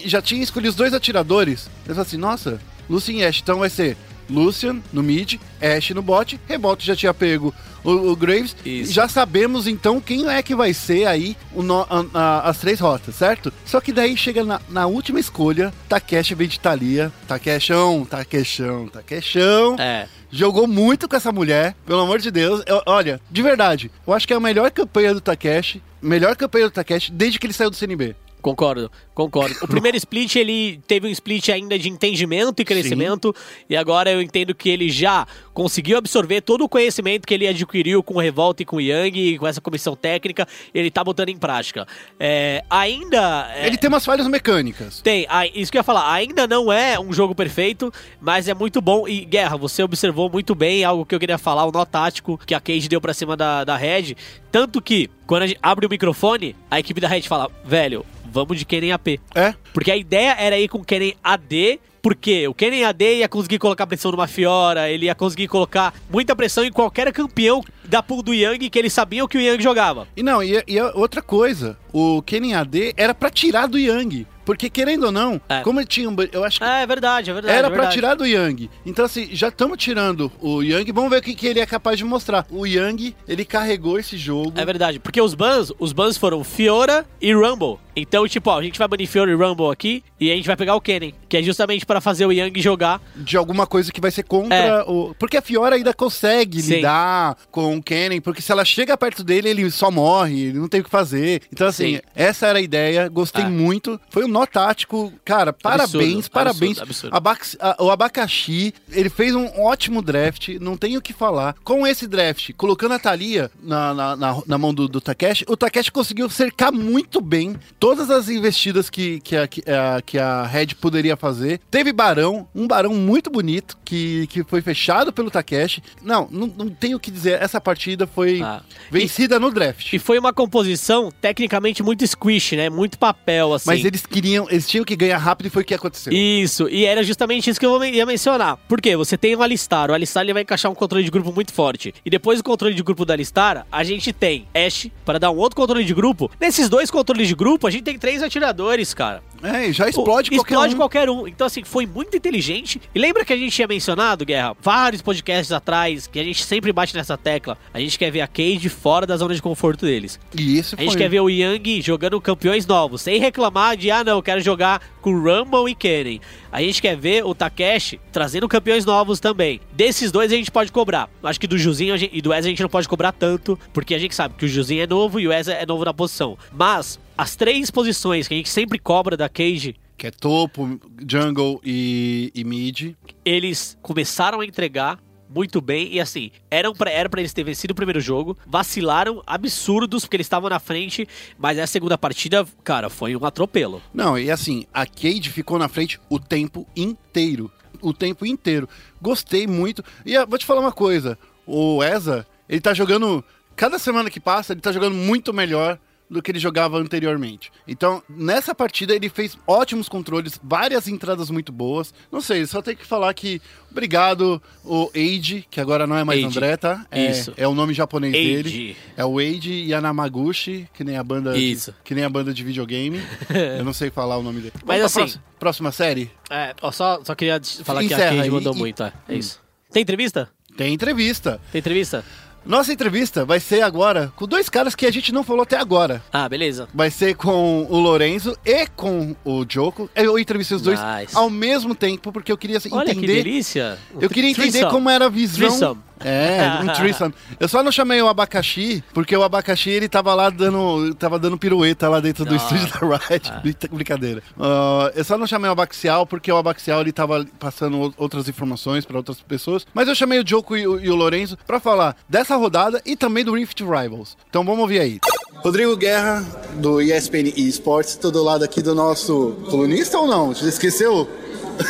já 0.04 0.20
tinha 0.22 0.42
escolhido 0.42 0.70
os 0.70 0.76
dois 0.76 0.92
atiradores. 0.94 1.68
Eu 1.86 1.94
falei 1.94 2.02
assim, 2.02 2.16
nossa, 2.18 2.60
Lucian 2.88 3.14
e 3.16 3.24
Ash. 3.24 3.40
Então 3.42 3.58
vai 3.58 3.70
ser 3.70 3.96
Lucian 4.32 4.80
no 4.92 5.02
mid, 5.02 5.34
Ash 5.60 5.90
no 5.90 6.02
bot. 6.02 6.38
Remoto 6.48 6.84
já 6.84 6.96
tinha 6.96 7.12
pego 7.14 7.54
o, 7.84 7.90
o 8.12 8.16
Graves. 8.16 8.56
Isso. 8.64 8.92
Já 8.92 9.08
sabemos 9.08 9.66
então 9.66 10.00
quem 10.00 10.28
é 10.28 10.42
que 10.42 10.54
vai 10.54 10.72
ser 10.72 11.06
aí 11.06 11.36
no- 11.54 11.82
a- 11.82 12.04
a- 12.14 12.48
as 12.50 12.58
três 12.58 12.80
rotas, 12.80 13.14
certo? 13.14 13.52
Só 13.64 13.80
que 13.80 13.92
daí 13.92 14.16
chega 14.16 14.42
na, 14.44 14.60
na 14.68 14.86
última 14.86 15.20
escolha, 15.20 15.72
Takeshi 15.88 16.34
vem 16.34 16.48
de 16.48 16.58
Thalia. 16.58 17.12
Takeshão, 17.28 18.04
Takeshão, 18.04 18.88
Takeshão. 18.88 19.76
É. 19.78 20.06
Jogou 20.30 20.66
muito 20.66 21.06
com 21.08 21.14
essa 21.16 21.30
mulher, 21.30 21.74
pelo 21.84 22.00
amor 22.00 22.18
de 22.18 22.30
Deus. 22.30 22.62
Eu- 22.66 22.82
olha, 22.86 23.20
de 23.30 23.42
verdade, 23.42 23.90
eu 24.06 24.14
acho 24.14 24.26
que 24.26 24.32
é 24.32 24.36
a 24.36 24.40
melhor 24.40 24.70
campanha 24.70 25.12
do 25.12 25.20
Takeshi. 25.20 25.82
Melhor 26.00 26.34
campanha 26.36 26.64
do 26.66 26.72
Takeshi 26.72 27.12
desde 27.12 27.38
que 27.38 27.46
ele 27.46 27.52
saiu 27.52 27.68
do 27.70 27.76
CNB. 27.76 28.16
Concordo, 28.42 28.90
concordo. 29.14 29.54
O 29.62 29.68
primeiro 29.68 29.96
split, 29.96 30.34
ele 30.34 30.80
teve 30.86 31.06
um 31.06 31.10
split 31.10 31.48
ainda 31.50 31.78
de 31.78 31.88
entendimento 31.88 32.60
e 32.60 32.64
crescimento, 32.64 33.32
e 33.70 33.76
agora 33.76 34.10
eu 34.10 34.20
entendo 34.20 34.52
que 34.52 34.68
ele 34.68 34.90
já 34.90 35.26
conseguiu 35.54 35.96
absorver 35.96 36.40
todo 36.40 36.64
o 36.64 36.68
conhecimento 36.68 37.24
que 37.24 37.32
ele 37.32 37.46
adquiriu 37.46 38.02
com 38.02 38.14
o 38.14 38.20
Revolta 38.20 38.62
e 38.62 38.66
com 38.66 38.76
o 38.76 38.80
Yang, 38.80 39.18
e 39.20 39.38
com 39.38 39.46
essa 39.46 39.60
comissão 39.60 39.94
técnica, 39.94 40.46
ele 40.74 40.90
tá 40.90 41.04
botando 41.04 41.28
em 41.28 41.36
prática. 41.36 41.86
É, 42.18 42.64
ainda... 42.68 43.48
é, 43.54 43.68
Ele 43.68 43.76
tem 43.76 43.88
umas 43.88 44.04
falhas 44.04 44.26
mecânicas. 44.26 45.00
Tem, 45.00 45.24
isso 45.54 45.70
que 45.70 45.78
eu 45.78 45.80
ia 45.80 45.84
falar, 45.84 46.12
ainda 46.12 46.48
não 46.48 46.72
é 46.72 46.98
um 46.98 47.12
jogo 47.12 47.36
perfeito, 47.36 47.92
mas 48.20 48.48
é 48.48 48.54
muito 48.54 48.80
bom. 48.80 49.06
E 49.06 49.24
Guerra, 49.24 49.56
você 49.56 49.84
observou 49.84 50.28
muito 50.28 50.52
bem 50.52 50.82
algo 50.82 51.06
que 51.06 51.14
eu 51.14 51.20
queria 51.20 51.38
falar, 51.38 51.64
o 51.64 51.70
nó 51.70 51.84
tático 51.84 52.36
que 52.44 52.54
a 52.54 52.60
Cage 52.60 52.88
deu 52.88 53.00
pra 53.00 53.14
cima 53.14 53.36
da, 53.36 53.62
da 53.62 53.76
Red. 53.76 54.16
Tanto 54.50 54.82
que, 54.82 55.08
quando 55.26 55.42
a 55.42 55.46
gente 55.46 55.60
abre 55.62 55.86
o 55.86 55.88
microfone, 55.88 56.56
a 56.68 56.80
equipe 56.80 57.00
da 57.00 57.06
Red 57.06 57.22
fala, 57.22 57.48
velho, 57.64 58.04
vamos 58.32 58.58
de 58.58 58.64
Kennen 58.64 58.92
AP. 58.92 59.20
É? 59.34 59.54
Porque 59.72 59.90
a 59.90 59.96
ideia 59.96 60.34
era 60.38 60.58
ir 60.58 60.68
com 60.68 60.82
Kennen 60.84 61.14
AD, 61.22 61.80
porque 62.00 62.48
o 62.48 62.54
Kennen 62.54 62.84
AD 62.84 63.18
ia 63.18 63.28
conseguir 63.28 63.58
colocar 63.58 63.86
pressão 63.86 64.10
numa 64.10 64.26
Fiora, 64.26 64.90
ele 64.90 65.06
ia 65.06 65.14
conseguir 65.14 65.46
colocar 65.48 65.94
muita 66.10 66.34
pressão 66.34 66.64
em 66.64 66.72
qualquer 66.72 67.12
campeão 67.12 67.62
da 67.84 68.02
pool 68.02 68.22
do 68.22 68.34
Yang, 68.34 68.70
que 68.70 68.78
eles 68.78 68.92
sabiam 68.92 69.28
que 69.28 69.38
o 69.38 69.40
Yang 69.40 69.62
jogava. 69.62 70.08
E 70.16 70.22
não, 70.22 70.42
e, 70.42 70.62
e 70.66 70.80
outra 70.94 71.22
coisa, 71.22 71.78
o 71.92 72.20
Kennen 72.22 72.54
AD 72.54 72.94
era 72.96 73.14
pra 73.14 73.30
tirar 73.30 73.68
do 73.68 73.78
Yang. 73.78 74.26
Porque, 74.44 74.68
querendo 74.68 75.04
ou 75.04 75.12
não, 75.12 75.40
É. 75.48 75.60
como 75.60 75.78
ele 75.78 75.86
tinha 75.86 76.10
um. 76.10 76.16
Eu 76.32 76.42
acho 76.42 76.58
que 76.58 76.64
Ah, 76.64 76.80
é 76.80 76.86
verdade, 76.86 77.30
é 77.30 77.32
verdade. 77.32 77.56
era 77.56 77.68
é 77.68 77.70
pra 77.70 77.86
tirar 77.86 78.16
do 78.16 78.26
Yang. 78.26 78.68
Então, 78.84 79.04
assim, 79.04 79.28
já 79.30 79.46
estamos 79.46 79.78
tirando 79.78 80.32
o 80.40 80.62
Yang. 80.62 80.90
Vamos 80.90 81.10
ver 81.10 81.18
o 81.18 81.22
que, 81.22 81.32
que 81.32 81.46
ele 81.46 81.60
é 81.60 81.66
capaz 81.66 81.96
de 81.96 82.04
mostrar. 82.04 82.44
O 82.50 82.66
Yang, 82.66 83.14
ele 83.28 83.44
carregou 83.44 84.00
esse 84.00 84.16
jogo. 84.16 84.52
É 84.56 84.64
verdade, 84.64 84.98
porque 84.98 85.20
os 85.22 85.34
bans, 85.34 85.72
os 85.78 85.92
bans 85.92 86.16
foram 86.16 86.42
Fiora 86.42 87.06
e 87.20 87.32
Rumble. 87.32 87.78
Então, 87.94 88.26
tipo, 88.26 88.50
ó, 88.50 88.58
a 88.58 88.62
gente 88.62 88.78
vai 88.78 88.88
banir 88.88 89.08
e 89.14 89.34
Rumble 89.34 89.70
aqui 89.70 90.02
e 90.18 90.30
a 90.32 90.36
gente 90.36 90.46
vai 90.46 90.56
pegar 90.56 90.74
o 90.74 90.80
Kennen, 90.80 91.14
que 91.28 91.36
é 91.36 91.42
justamente 91.42 91.84
pra 91.84 92.00
fazer 92.00 92.24
o 92.26 92.32
Yang 92.32 92.60
jogar. 92.62 93.00
De 93.16 93.36
alguma 93.36 93.66
coisa 93.66 93.92
que 93.92 94.00
vai 94.00 94.10
ser 94.10 94.22
contra 94.22 94.54
É. 94.56 94.82
o. 94.82 95.14
Porque 95.18 95.36
a 95.36 95.42
Fiora 95.42 95.76
ainda 95.76 95.92
consegue 95.92 96.62
Sim. 96.62 96.76
lidar 96.76 97.36
com 97.50 97.76
o 97.76 97.82
Kennen. 97.82 98.20
Porque 98.20 98.40
se 98.40 98.50
ela 98.50 98.64
chega 98.64 98.96
perto 98.96 99.22
dele, 99.22 99.50
ele 99.50 99.70
só 99.70 99.90
morre, 99.90 100.46
ele 100.46 100.58
não 100.58 100.68
tem 100.68 100.80
o 100.80 100.84
que 100.84 100.90
fazer. 100.90 101.42
Então, 101.52 101.66
assim, 101.66 101.96
Sim. 101.96 102.00
essa 102.14 102.46
era 102.46 102.58
a 102.58 102.62
ideia. 102.62 103.08
Gostei 103.08 103.44
É. 103.44 103.48
muito. 103.48 104.00
Foi 104.10 104.24
um 104.24 104.28
nó 104.28 104.46
tático. 104.46 105.12
Cara, 105.24 105.52
parabéns, 105.52 105.92
Absurdo, 106.26 106.30
parabéns. 106.30 106.78
absurdo, 106.78 106.82
absurdo. 106.82 107.16
Abax- 107.16 107.56
a- 107.60 107.76
o 107.78 107.90
Abacaxi, 107.90 108.72
ele 108.90 109.10
fez 109.10 109.34
um 109.34 109.46
ótimo 109.60 110.00
draft, 110.02 110.48
não 110.60 110.76
tenho 110.76 110.98
o 110.98 111.02
que 111.02 111.12
falar. 111.12 111.54
Com 111.64 111.86
esse 111.86 112.06
draft, 112.06 112.52
colocando 112.56 112.92
a 112.92 112.98
Thalia 112.98 113.50
na, 113.62 113.92
na, 113.94 114.16
na- 114.16 114.42
na 114.46 114.58
mão 114.58 114.72
do, 114.72 114.88
do 114.88 115.00
Takeshi, 115.00 115.44
o 115.48 115.56
Takeshi 115.56 115.90
conseguiu 115.92 116.28
cercar 116.30 116.72
muito 116.72 117.20
bem 117.20 117.56
todas 117.82 118.10
as 118.10 118.28
investidas 118.28 118.88
que, 118.88 119.18
que, 119.18 119.34
a, 119.34 119.48
que, 119.48 119.60
a, 119.68 120.00
que 120.06 120.16
a 120.16 120.46
Red 120.46 120.68
poderia 120.80 121.16
fazer. 121.16 121.60
Teve 121.68 121.92
Barão, 121.92 122.46
um 122.54 122.68
Barão 122.68 122.94
muito 122.94 123.28
bonito, 123.28 123.76
que, 123.84 124.28
que 124.28 124.44
foi 124.44 124.62
fechado 124.62 125.12
pelo 125.12 125.32
Takeshi. 125.32 125.82
Não, 126.00 126.28
não, 126.30 126.46
não 126.46 126.70
tenho 126.70 126.96
o 126.96 127.00
que 127.00 127.10
dizer, 127.10 127.42
essa 127.42 127.60
partida 127.60 128.06
foi 128.06 128.40
Ah. 128.40 128.62
vencida 128.88 129.40
no 129.40 129.50
draft. 129.50 129.92
E 129.92 129.98
foi 129.98 130.16
uma 130.16 130.32
composição 130.32 131.10
tecnicamente 131.20 131.82
muito 131.82 132.06
squish, 132.06 132.52
né? 132.52 132.70
Muito 132.70 132.96
papel, 132.96 133.52
assim. 133.52 133.66
Mas 133.68 133.84
eles 133.84 134.06
queriam, 134.06 134.46
eles 134.48 134.68
tinham 134.68 134.84
que 134.84 134.94
ganhar 134.94 135.18
rápido 135.18 135.46
e 135.46 135.50
foi 135.50 135.62
o 135.62 135.66
que 135.66 135.74
aconteceu. 135.74 136.12
Isso, 136.12 136.68
e 136.68 136.84
era 136.84 137.02
justamente 137.02 137.50
isso 137.50 137.58
que 137.58 137.66
eu 137.66 137.84
ia 137.84 138.06
mencionar. 138.06 138.58
Por 138.68 138.80
quê? 138.80 138.96
Você 138.96 139.18
tem 139.18 139.34
o 139.34 139.42
Alistar, 139.42 139.90
o 139.90 139.94
Alistar 139.94 140.22
ele 140.22 140.32
vai 140.32 140.42
encaixar 140.42 140.70
um 140.70 140.74
controle 140.76 141.04
de 141.04 141.10
grupo 141.10 141.32
muito 141.32 141.52
forte. 141.52 141.92
E 142.06 142.08
depois 142.10 142.38
do 142.38 142.44
controle 142.44 142.76
de 142.76 142.82
grupo 142.84 143.04
do 143.04 143.12
Alistar, 143.12 143.66
a 143.72 143.82
gente 143.82 144.12
tem 144.12 144.46
Ashe 144.54 144.92
para 145.04 145.18
dar 145.18 145.32
um 145.32 145.36
outro 145.36 145.56
controle 145.56 145.84
de 145.84 145.92
grupo. 145.92 146.30
Nesses 146.40 146.68
dois 146.68 146.88
controles 146.88 147.26
de 147.26 147.34
grupo, 147.34 147.66
a 147.66 147.71
gente 147.72 147.84
tem 147.84 147.98
três 147.98 148.22
atiradores, 148.22 148.94
cara. 148.94 149.22
É, 149.42 149.68
e 149.68 149.72
já 149.72 149.88
explode 149.88 150.30
Pô, 150.30 150.36
qualquer 150.36 150.54
explode 150.54 150.74
um. 150.74 150.76
qualquer 150.78 151.10
um. 151.10 151.26
Então, 151.26 151.46
assim, 151.46 151.64
foi 151.64 151.86
muito 151.86 152.16
inteligente. 152.16 152.80
E 152.94 152.98
lembra 152.98 153.24
que 153.24 153.32
a 153.32 153.36
gente 153.36 153.52
tinha 153.52 153.66
mencionado, 153.66 154.24
Guerra, 154.24 154.56
vários 154.60 155.02
podcasts 155.02 155.50
atrás, 155.52 156.06
que 156.06 156.18
a 156.18 156.24
gente 156.24 156.44
sempre 156.44 156.72
bate 156.72 156.94
nessa 156.94 157.16
tecla. 157.18 157.58
A 157.74 157.80
gente 157.80 157.98
quer 157.98 158.10
ver 158.10 158.20
a 158.20 158.26
Cade 158.26 158.68
fora 158.68 159.06
da 159.06 159.16
zona 159.16 159.34
de 159.34 159.42
conforto 159.42 159.84
deles. 159.84 160.18
E 160.36 160.58
isso 160.58 160.76
A 160.78 160.82
gente 160.82 160.96
quer 160.96 161.08
ver 161.08 161.20
o 161.20 161.28
Yang 161.28 161.82
jogando 161.82 162.20
campeões 162.20 162.66
novos, 162.66 163.02
sem 163.02 163.18
reclamar 163.18 163.76
de, 163.76 163.90
ah, 163.90 164.04
não, 164.04 164.16
eu 164.18 164.22
quero 164.22 164.40
jogar 164.40 164.80
com 165.00 165.12
Rumble 165.18 165.68
e 165.70 165.74
Kennen. 165.74 166.20
A 166.52 166.60
gente 166.62 166.80
quer 166.80 166.96
ver 166.96 167.24
o 167.24 167.34
Takeshi 167.34 167.98
trazendo 168.12 168.46
campeões 168.48 168.84
novos 168.84 169.18
também. 169.18 169.60
Desses 169.72 170.12
dois 170.12 170.30
a 170.32 170.36
gente 170.36 170.50
pode 170.50 170.70
cobrar. 170.70 171.08
Acho 171.22 171.40
que 171.40 171.46
do 171.46 171.58
Juzinho 171.58 171.96
gente- 171.96 172.16
e 172.16 172.20
do 172.22 172.32
Ezra 172.32 172.46
a 172.48 172.50
gente 172.50 172.62
não 172.62 172.68
pode 172.68 172.88
cobrar 172.88 173.10
tanto, 173.10 173.58
porque 173.72 173.94
a 173.94 173.98
gente 173.98 174.14
sabe 174.14 174.34
que 174.36 174.44
o 174.44 174.48
Juzinho 174.48 174.82
é 174.82 174.86
novo 174.86 175.18
e 175.18 175.26
o 175.26 175.32
Ezra 175.32 175.54
é 175.54 175.66
novo 175.66 175.84
na 175.84 175.92
posição. 175.94 176.36
Mas 176.52 177.00
as 177.16 177.34
três 177.36 177.70
posições 177.70 178.28
que 178.28 178.34
a 178.34 178.36
gente 178.36 178.48
sempre 178.50 178.78
cobra 178.78 179.16
da 179.16 179.28
Cage, 179.32 179.76
Que 179.96 180.06
é 180.06 180.10
topo, 180.10 180.80
jungle 181.08 181.60
e, 181.64 182.30
e 182.34 182.44
mid. 182.44 182.94
eles 183.24 183.78
começaram 183.82 184.40
a 184.40 184.44
entregar 184.46 184.98
muito 185.34 185.62
bem 185.62 185.88
e 185.94 185.98
assim, 186.00 186.30
eram 186.50 186.74
pra, 186.74 186.90
era 186.90 187.08
pra 187.08 187.20
eles 187.20 187.32
terem 187.32 187.46
vencido 187.46 187.72
o 187.72 187.74
primeiro 187.74 188.00
jogo, 188.00 188.36
vacilaram 188.46 189.22
absurdos 189.26 190.04
porque 190.04 190.16
eles 190.16 190.26
estavam 190.26 190.50
na 190.50 190.60
frente, 190.60 191.08
mas 191.38 191.58
a 191.58 191.66
segunda 191.66 191.96
partida, 191.96 192.46
cara, 192.62 192.90
foi 192.90 193.16
um 193.16 193.24
atropelo. 193.24 193.80
Não, 193.94 194.18
e 194.18 194.30
assim, 194.30 194.66
a 194.74 194.84
Cade 194.84 195.30
ficou 195.30 195.58
na 195.58 195.68
frente 195.68 195.98
o 196.10 196.18
tempo 196.18 196.66
inteiro. 196.76 197.50
O 197.80 197.92
tempo 197.94 198.26
inteiro. 198.26 198.68
Gostei 199.00 199.46
muito. 199.46 199.82
E 200.04 200.14
ah, 200.16 200.24
vou 200.26 200.38
te 200.38 200.44
falar 200.44 200.60
uma 200.60 200.70
coisa: 200.70 201.18
o 201.46 201.82
Eza, 201.82 202.26
ele 202.48 202.60
tá 202.60 202.74
jogando. 202.74 203.24
Cada 203.56 203.78
semana 203.78 204.08
que 204.10 204.20
passa, 204.20 204.52
ele 204.52 204.60
tá 204.60 204.70
jogando 204.70 204.94
muito 204.94 205.32
melhor 205.32 205.78
do 206.12 206.22
que 206.22 206.30
ele 206.30 206.38
jogava 206.38 206.78
anteriormente. 206.78 207.50
Então, 207.66 208.02
nessa 208.08 208.54
partida, 208.54 208.94
ele 208.94 209.08
fez 209.08 209.36
ótimos 209.46 209.88
controles, 209.88 210.38
várias 210.42 210.86
entradas 210.86 211.30
muito 211.30 211.50
boas. 211.50 211.92
Não 212.12 212.20
sei, 212.20 212.44
só 212.46 212.60
tem 212.60 212.76
que 212.76 212.84
falar 212.86 213.12
que 213.14 213.40
obrigado, 213.70 214.40
o 214.64 214.90
Eiji, 214.94 215.46
que 215.50 215.60
agora 215.60 215.86
não 215.86 215.96
é 215.96 216.04
mais 216.04 216.18
Eiji. 216.22 216.28
André, 216.36 216.56
tá? 216.56 216.86
É, 216.90 217.10
Isso. 217.10 217.32
é 217.36 217.48
o 217.48 217.54
nome 217.54 217.72
japonês 217.72 218.12
Eiji. 218.14 218.42
dele. 218.42 218.76
É 218.96 219.04
o 219.04 219.20
Eiji 219.20 219.66
Yanamaguchi, 219.70 220.68
que 220.74 220.84
nem 220.84 220.96
a 220.96 221.02
banda 221.02 221.32
de- 221.32 221.38
Isso. 221.52 221.74
que 221.82 221.94
nem 221.94 222.04
a 222.04 222.08
banda 222.10 222.32
de 222.34 222.44
videogame. 222.44 223.00
Eu 223.58 223.64
não 223.64 223.72
sei 223.72 223.90
falar 223.90 224.18
o 224.18 224.22
nome 224.22 224.40
dele. 224.40 224.52
Mas 224.64 224.76
Vamos 224.78 224.84
assim- 224.84 224.98
próxima, 225.00 225.24
próxima 225.38 225.72
série? 225.72 226.10
É, 226.30 226.54
só, 226.72 227.02
só 227.02 227.14
queria 227.14 227.40
falar 227.64 227.80
que 227.80 227.86
Encerra 227.86 228.12
a 228.12 228.16
Cage 228.18 228.30
mandou 228.30 228.54
e- 228.54 228.58
muito, 228.58 228.82
é, 228.82 228.92
é 229.08 229.14
Hum. 229.14 229.18
isso. 229.18 229.40
Tem 229.72 229.82
entrevista? 229.82 230.28
Tem 230.56 230.74
entrevista. 230.74 231.40
Tem 231.50 231.58
entrevista? 231.60 232.04
Nossa 232.44 232.72
entrevista 232.72 233.24
vai 233.24 233.38
ser 233.40 233.62
agora 233.62 234.12
com 234.16 234.26
dois 234.26 234.48
caras 234.48 234.74
que 234.74 234.84
a 234.86 234.90
gente 234.90 235.12
não 235.12 235.22
falou 235.22 235.42
até 235.42 235.56
agora. 235.56 236.02
Ah, 236.12 236.28
beleza. 236.28 236.68
Vai 236.74 236.90
ser 236.90 237.14
com 237.14 237.66
o 237.68 237.78
Lorenzo 237.78 238.36
e 238.44 238.66
com 238.66 239.14
o 239.24 239.44
Joko. 239.48 239.88
Eu 239.94 240.18
entrevistei 240.18 240.56
os 240.56 240.62
dois 240.62 240.80
Nice. 240.80 241.16
ao 241.16 241.30
mesmo 241.30 241.74
tempo, 241.74 242.10
porque 242.12 242.32
eu 242.32 242.36
queria 242.38 242.56
assim, 242.58 242.68
Olha 242.72 242.86
que 242.92 242.98
entender. 242.98 243.22
delícia. 243.22 243.78
Eu 244.00 244.08
queria 244.10 244.30
entender 244.30 244.50
Threesome. 244.50 244.72
como 244.72 244.90
era 244.90 245.06
a 245.06 245.08
visão. 245.08 245.46
Threesome. 245.48 245.80
É, 246.04 246.58
um 246.62 246.66
threesome. 246.72 247.14
Eu 247.38 247.48
só 247.48 247.62
não 247.62 247.72
chamei 247.72 248.00
o 248.02 248.08
abacaxi, 248.08 248.82
porque 248.94 249.16
o 249.16 249.22
abacaxi 249.22 249.70
ele 249.70 249.88
tava 249.88 250.14
lá 250.14 250.30
dando, 250.30 250.94
tava 250.94 251.18
dando 251.18 251.36
pirueta 251.38 251.88
lá 251.88 252.00
dentro 252.00 252.24
do 252.24 252.34
Ah. 252.34 252.36
estúdio 252.36 252.68
da 252.68 252.96
Riot. 252.96 253.32
Brinca- 253.42 253.68
Brincadeira. 253.72 254.22
Ah, 254.38 254.90
eu 254.94 255.04
só 255.04 255.16
não 255.18 255.26
chamei 255.26 255.48
o 255.48 255.52
abaxial, 255.52 256.06
porque 256.06 256.30
o 256.30 256.36
abaxial 256.36 256.80
ele 256.80 256.92
tava 256.92 257.24
passando 257.38 257.92
outras 257.96 258.28
informações 258.28 258.84
para 258.84 258.96
outras 258.96 259.20
pessoas. 259.20 259.66
Mas 259.74 259.88
eu 259.88 259.94
chamei 259.94 260.20
o 260.20 260.26
Joko 260.26 260.56
e 260.56 260.66
o, 260.66 260.80
e 260.80 260.90
o 260.90 260.94
Lorenzo 260.94 261.36
pra 261.46 261.58
falar 261.60 261.96
dessa 262.08 262.36
rodada 262.36 262.80
e 262.84 262.96
também 262.96 263.24
do 263.24 263.34
Rift 263.34 263.60
Rivals. 263.62 264.16
Então 264.28 264.44
vamos 264.44 264.60
ouvir 264.60 264.80
aí. 264.80 264.98
Rodrigo 265.36 265.76
Guerra, 265.76 266.24
do 266.56 266.80
ESPN 266.80 267.32
Esports, 267.36 267.96
todo 267.96 268.22
lado 268.22 268.44
aqui 268.44 268.62
do 268.62 268.74
nosso 268.74 269.36
colunista 269.50 269.98
ou 269.98 270.06
não? 270.06 270.28
Você 270.28 270.48
esqueceu? 270.48 271.08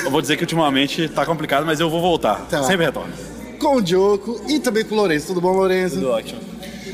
Eu 0.05 0.11
vou 0.11 0.21
dizer 0.21 0.37
que 0.37 0.43
ultimamente 0.43 1.09
tá 1.09 1.25
complicado, 1.25 1.65
mas 1.65 1.81
eu 1.81 1.89
vou 1.89 2.01
voltar. 2.01 2.37
Tá. 2.51 2.63
Sempre 2.65 2.85
retorno. 2.87 3.13
Com 3.63 3.77
o 3.77 3.87
Joko 3.87 4.41
e 4.49 4.59
também 4.59 4.85
com 4.85 4.97
o 4.97 4.99
Lorenzo. 4.99 5.29
Tudo 5.29 5.41
bom, 5.41 5.53
Lorenzo? 5.53 5.95
Tudo 5.95 6.11
ótimo. 6.11 6.41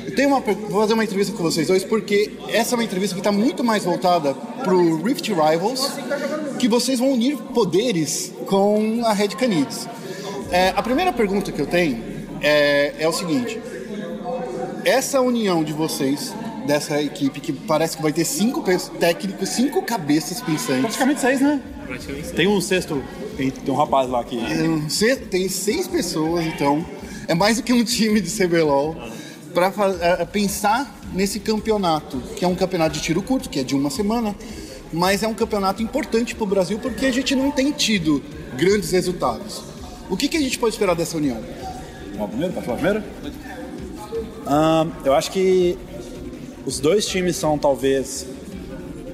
Eu 0.04 0.14
tenho 0.14 0.28
uma, 0.28 0.40
vou 0.40 0.82
fazer 0.82 0.92
uma 0.92 1.02
entrevista 1.02 1.32
com 1.32 1.42
vocês 1.42 1.66
dois 1.66 1.82
porque 1.82 2.32
essa 2.48 2.74
é 2.74 2.76
uma 2.76 2.84
entrevista 2.84 3.14
que 3.14 3.20
está 3.20 3.32
muito 3.32 3.64
mais 3.64 3.84
voltada 3.84 4.34
pro 4.62 5.02
Rift 5.02 5.32
Rivals, 5.32 5.92
que 6.58 6.68
vocês 6.68 6.98
vão 6.98 7.10
unir 7.10 7.38
poderes 7.38 8.34
com 8.44 9.00
a 9.06 9.14
Red 9.14 9.28
Canids. 9.28 9.88
É, 10.50 10.74
a 10.76 10.82
primeira 10.82 11.10
pergunta 11.10 11.50
que 11.50 11.58
eu 11.58 11.66
tenho 11.66 12.02
é, 12.42 12.96
é 12.98 13.08
o 13.08 13.12
seguinte: 13.12 13.58
essa 14.84 15.22
união 15.22 15.64
de 15.64 15.72
vocês 15.72 16.34
dessa 16.66 17.00
equipe 17.00 17.40
que 17.40 17.50
parece 17.50 17.96
que 17.96 18.02
vai 18.02 18.12
ter 18.12 18.26
cinco 18.26 18.62
técnicos, 19.00 19.48
cinco 19.48 19.80
cabeças 19.80 20.42
pensantes. 20.42 20.82
Praticamente 20.82 21.20
seis, 21.22 21.40
né? 21.40 21.62
Tem 22.36 22.46
um 22.46 22.60
sexto, 22.60 23.02
tem, 23.38 23.50
tem 23.50 23.72
um 23.72 23.76
rapaz 23.76 24.08
lá 24.10 24.22
que. 24.22 24.36
Tem 24.36 24.88
se- 24.90 25.16
Tem 25.16 25.48
seis 25.48 25.86
pessoas, 25.88 26.44
então. 26.44 26.84
É 27.26 27.34
mais 27.34 27.56
do 27.56 27.62
que 27.62 27.72
um 27.72 27.82
time 27.84 28.20
de 28.20 28.30
CBLOL. 28.30 28.94
Para 29.54 29.70
pensar 30.26 30.94
nesse 31.14 31.40
campeonato, 31.40 32.18
que 32.36 32.44
é 32.44 32.48
um 32.48 32.54
campeonato 32.54 32.92
de 32.94 33.00
tiro 33.00 33.22
curto, 33.22 33.48
que 33.48 33.58
é 33.58 33.62
de 33.64 33.74
uma 33.74 33.88
semana, 33.90 34.34
mas 34.92 35.22
é 35.22 35.28
um 35.28 35.34
campeonato 35.34 35.82
importante 35.82 36.34
para 36.34 36.44
o 36.44 36.46
Brasil 36.46 36.78
porque 36.78 37.06
a 37.06 37.10
gente 37.12 37.34
não 37.34 37.50
tem 37.50 37.72
tido 37.72 38.22
grandes 38.56 38.90
resultados. 38.90 39.62
O 40.10 40.16
que, 40.16 40.28
que 40.28 40.36
a 40.36 40.40
gente 40.40 40.58
pode 40.58 40.74
esperar 40.74 40.94
dessa 40.94 41.16
união? 41.16 41.38
Vamos 42.12 42.20
ao 42.20 42.28
primeiro? 42.28 42.52
Pode 42.54 42.66
falar 42.66 42.78
primeiro? 42.78 43.04
Ahn, 44.46 44.90
eu 45.04 45.14
acho 45.14 45.30
que 45.30 45.76
os 46.64 46.78
dois 46.78 47.06
times 47.06 47.36
são 47.36 47.58
talvez 47.58 48.26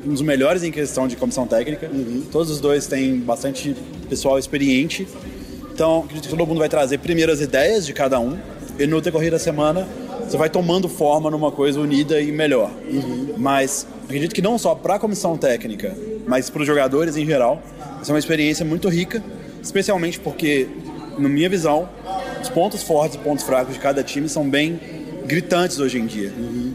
um 0.06 0.12
dos 0.12 0.22
melhores 0.22 0.62
em 0.62 0.70
questão 0.70 1.08
de 1.08 1.16
comissão 1.16 1.46
técnica. 1.46 1.90
Todos 2.30 2.50
os 2.50 2.60
dois 2.60 2.86
têm 2.86 3.18
bastante 3.18 3.74
pessoal 4.08 4.38
experiente. 4.38 5.06
Então, 5.72 6.00
acredito 6.00 6.24
que 6.24 6.30
todo 6.30 6.46
mundo 6.46 6.58
vai 6.58 6.68
trazer 6.68 6.98
primeiras 6.98 7.40
ideias 7.40 7.86
de 7.86 7.92
cada 7.92 8.20
um. 8.20 8.38
E 8.78 8.86
no 8.86 9.00
decorrer 9.00 9.30
da 9.30 9.38
semana, 9.38 9.86
você 10.28 10.36
vai 10.36 10.50
tomando 10.50 10.88
forma 10.88 11.30
numa 11.30 11.50
coisa 11.50 11.80
unida 11.80 12.20
e 12.20 12.30
melhor. 12.32 12.70
Mas 13.36 13.86
acredito 14.04 14.34
que 14.34 14.42
não 14.42 14.58
só 14.58 14.74
para 14.74 14.96
a 14.96 14.98
comissão 14.98 15.36
técnica, 15.36 15.96
mas 16.26 16.50
para 16.50 16.60
os 16.60 16.66
jogadores 16.66 17.16
em 17.16 17.26
geral, 17.26 17.62
essa 18.00 18.10
é 18.10 18.14
uma 18.14 18.18
experiência 18.18 18.64
muito 18.64 18.88
rica, 18.88 19.22
especialmente 19.62 20.18
porque, 20.20 20.68
na 21.18 21.28
minha 21.28 21.48
visão, 21.48 21.88
os 22.42 22.48
pontos 22.48 22.82
fortes 22.82 23.16
e 23.16 23.18
pontos 23.18 23.44
fracos 23.44 23.74
de 23.74 23.80
cada 23.80 24.02
time 24.02 24.28
são 24.28 24.48
bem 24.48 24.78
gritantes 25.24 25.78
hoje 25.78 25.98
em 25.98 26.06
dia. 26.06 26.32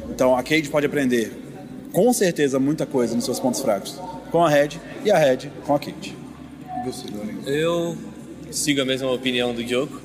Então 0.10 0.36
a 0.36 0.42
Cade 0.42 0.70
pode 0.70 0.86
aprender 0.86 1.32
com 1.92 2.12
certeza 2.14 2.60
muita 2.60 2.86
coisa 2.86 3.16
nos 3.16 3.26
seus 3.26 3.40
pontos 3.40 3.62
fracos 3.62 4.00
com 4.32 4.44
a 4.44 4.50
Red 4.50 4.70
e 5.04 5.12
a 5.12 5.18
Red 5.18 5.50
com 5.66 5.76
a 5.76 5.80
Cade. 5.80 6.16
Eu 7.46 7.98
sigo 8.52 8.82
a 8.82 8.86
mesma 8.86 9.12
opinião 9.12 9.54
do 9.54 9.64
Diogo 9.64 10.02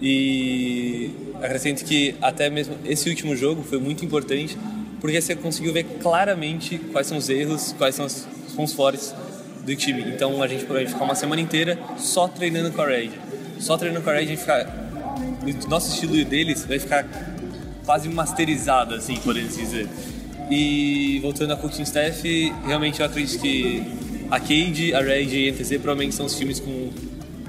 e 0.00 1.10
acrescento 1.42 1.84
que 1.84 2.14
até 2.20 2.50
mesmo 2.50 2.76
esse 2.84 3.08
último 3.08 3.36
jogo 3.36 3.62
foi 3.62 3.78
muito 3.78 4.04
importante 4.04 4.56
porque 5.00 5.20
você 5.20 5.36
conseguiu 5.36 5.72
ver 5.72 5.84
claramente 6.02 6.78
quais 6.92 7.06
são 7.06 7.18
os 7.18 7.28
erros, 7.28 7.74
quais 7.78 7.94
são 7.94 8.06
os 8.06 8.26
pontos 8.56 8.74
fortes 8.74 9.14
do 9.64 9.76
time. 9.76 10.02
Então 10.08 10.42
a 10.42 10.48
gente 10.48 10.64
vai 10.64 10.86
ficar 10.86 11.04
uma 11.04 11.14
semana 11.14 11.40
inteira 11.40 11.78
só 11.96 12.26
treinando 12.26 12.72
com 12.72 12.82
a 12.82 12.86
Red. 12.86 13.10
Só 13.60 13.76
treinando 13.76 14.02
com 14.02 14.10
a 14.10 14.14
Red 14.14 14.20
a 14.20 14.26
gente 14.26 14.40
fica. 14.40 14.88
O 15.64 15.68
nosso 15.68 15.92
estilo 15.92 16.24
deles 16.24 16.64
vai 16.64 16.78
ficar 16.78 17.06
quase 17.84 18.08
masterizado, 18.08 18.94
assim, 18.94 19.16
podemos 19.16 19.56
dizer. 19.56 19.88
E 20.50 21.18
voltando 21.20 21.52
a 21.52 21.56
coaching 21.56 21.82
staff, 21.82 22.52
realmente 22.64 23.00
eu 23.00 23.06
acredito 23.06 23.40
que 23.40 23.82
a 24.30 24.40
Cade, 24.40 24.94
a 24.94 25.00
Red 25.00 25.24
e 25.24 25.48
a 25.48 25.52
NTZ 25.52 25.68
provavelmente 25.72 26.14
são 26.14 26.26
os 26.26 26.36
times 26.36 26.58
com 26.60 26.90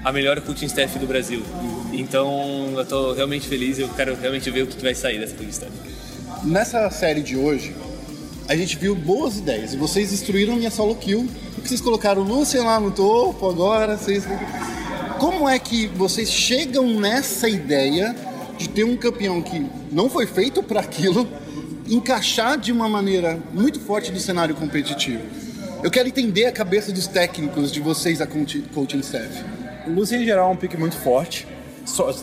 a 0.04 0.12
melhor 0.12 0.40
coaching 0.42 0.66
staff 0.66 0.98
do 1.00 1.08
Brasil. 1.08 1.42
Então 1.94 2.74
eu 2.78 2.86
tô 2.86 3.14
realmente 3.14 3.48
feliz, 3.48 3.80
eu 3.80 3.88
quero 3.90 4.16
realmente 4.16 4.50
ver 4.52 4.64
o 4.64 4.68
que 4.68 4.82
vai 4.82 4.94
sair 4.94 5.20
dessa 5.20 5.34
coaching 5.36 5.50
staff. 5.50 5.72
Nessa 6.44 6.90
série 6.90 7.22
de 7.22 7.36
hoje, 7.36 7.74
a 8.48 8.56
gente 8.56 8.78
viu 8.78 8.96
boas 8.96 9.38
ideias 9.38 9.74
e 9.74 9.78
vocês 9.78 10.12
destruíram 10.12 10.56
minha 10.56 10.72
solo 10.72 10.96
kill, 10.96 11.30
porque 11.54 11.68
vocês 11.68 11.82
colocaram 11.82 12.22
o 12.22 12.26
Lucian 12.26 12.64
lá 12.64 12.80
no 12.80 12.92
topo 12.92 13.50
agora. 13.50 13.98
Vocês... 13.98 14.26
Como 15.20 15.48
é 15.48 15.60
que 15.60 15.88
vocês 15.88 16.32
chegam 16.32 16.88
nessa 17.00 17.50
ideia 17.50 18.16
de 18.58 18.70
ter 18.70 18.84
um 18.84 18.96
campeão 18.96 19.42
que 19.42 19.66
não 19.92 20.10
foi 20.10 20.26
feito 20.26 20.64
para 20.64 20.80
aquilo 20.80 21.28
encaixar 21.90 22.58
de 22.58 22.72
uma 22.72 22.88
maneira 22.88 23.38
muito 23.54 23.80
forte 23.80 24.12
no 24.12 24.20
cenário 24.20 24.56
competitivo? 24.56 25.24
Eu 25.84 25.90
quero 25.90 26.08
entender 26.08 26.46
a 26.46 26.52
cabeça 26.52 26.92
dos 26.92 27.08
técnicos 27.08 27.72
de 27.72 27.80
vocês, 27.80 28.22
a 28.22 28.28
coach- 28.28 28.64
coaching 28.74 29.00
staff. 29.00 29.44
O 29.88 29.92
Lucian, 29.92 30.20
em 30.20 30.26
geral, 30.26 30.50
é 30.50 30.54
um 30.54 30.56
pick 30.56 30.76
muito 30.78 30.98
forte. 30.98 31.48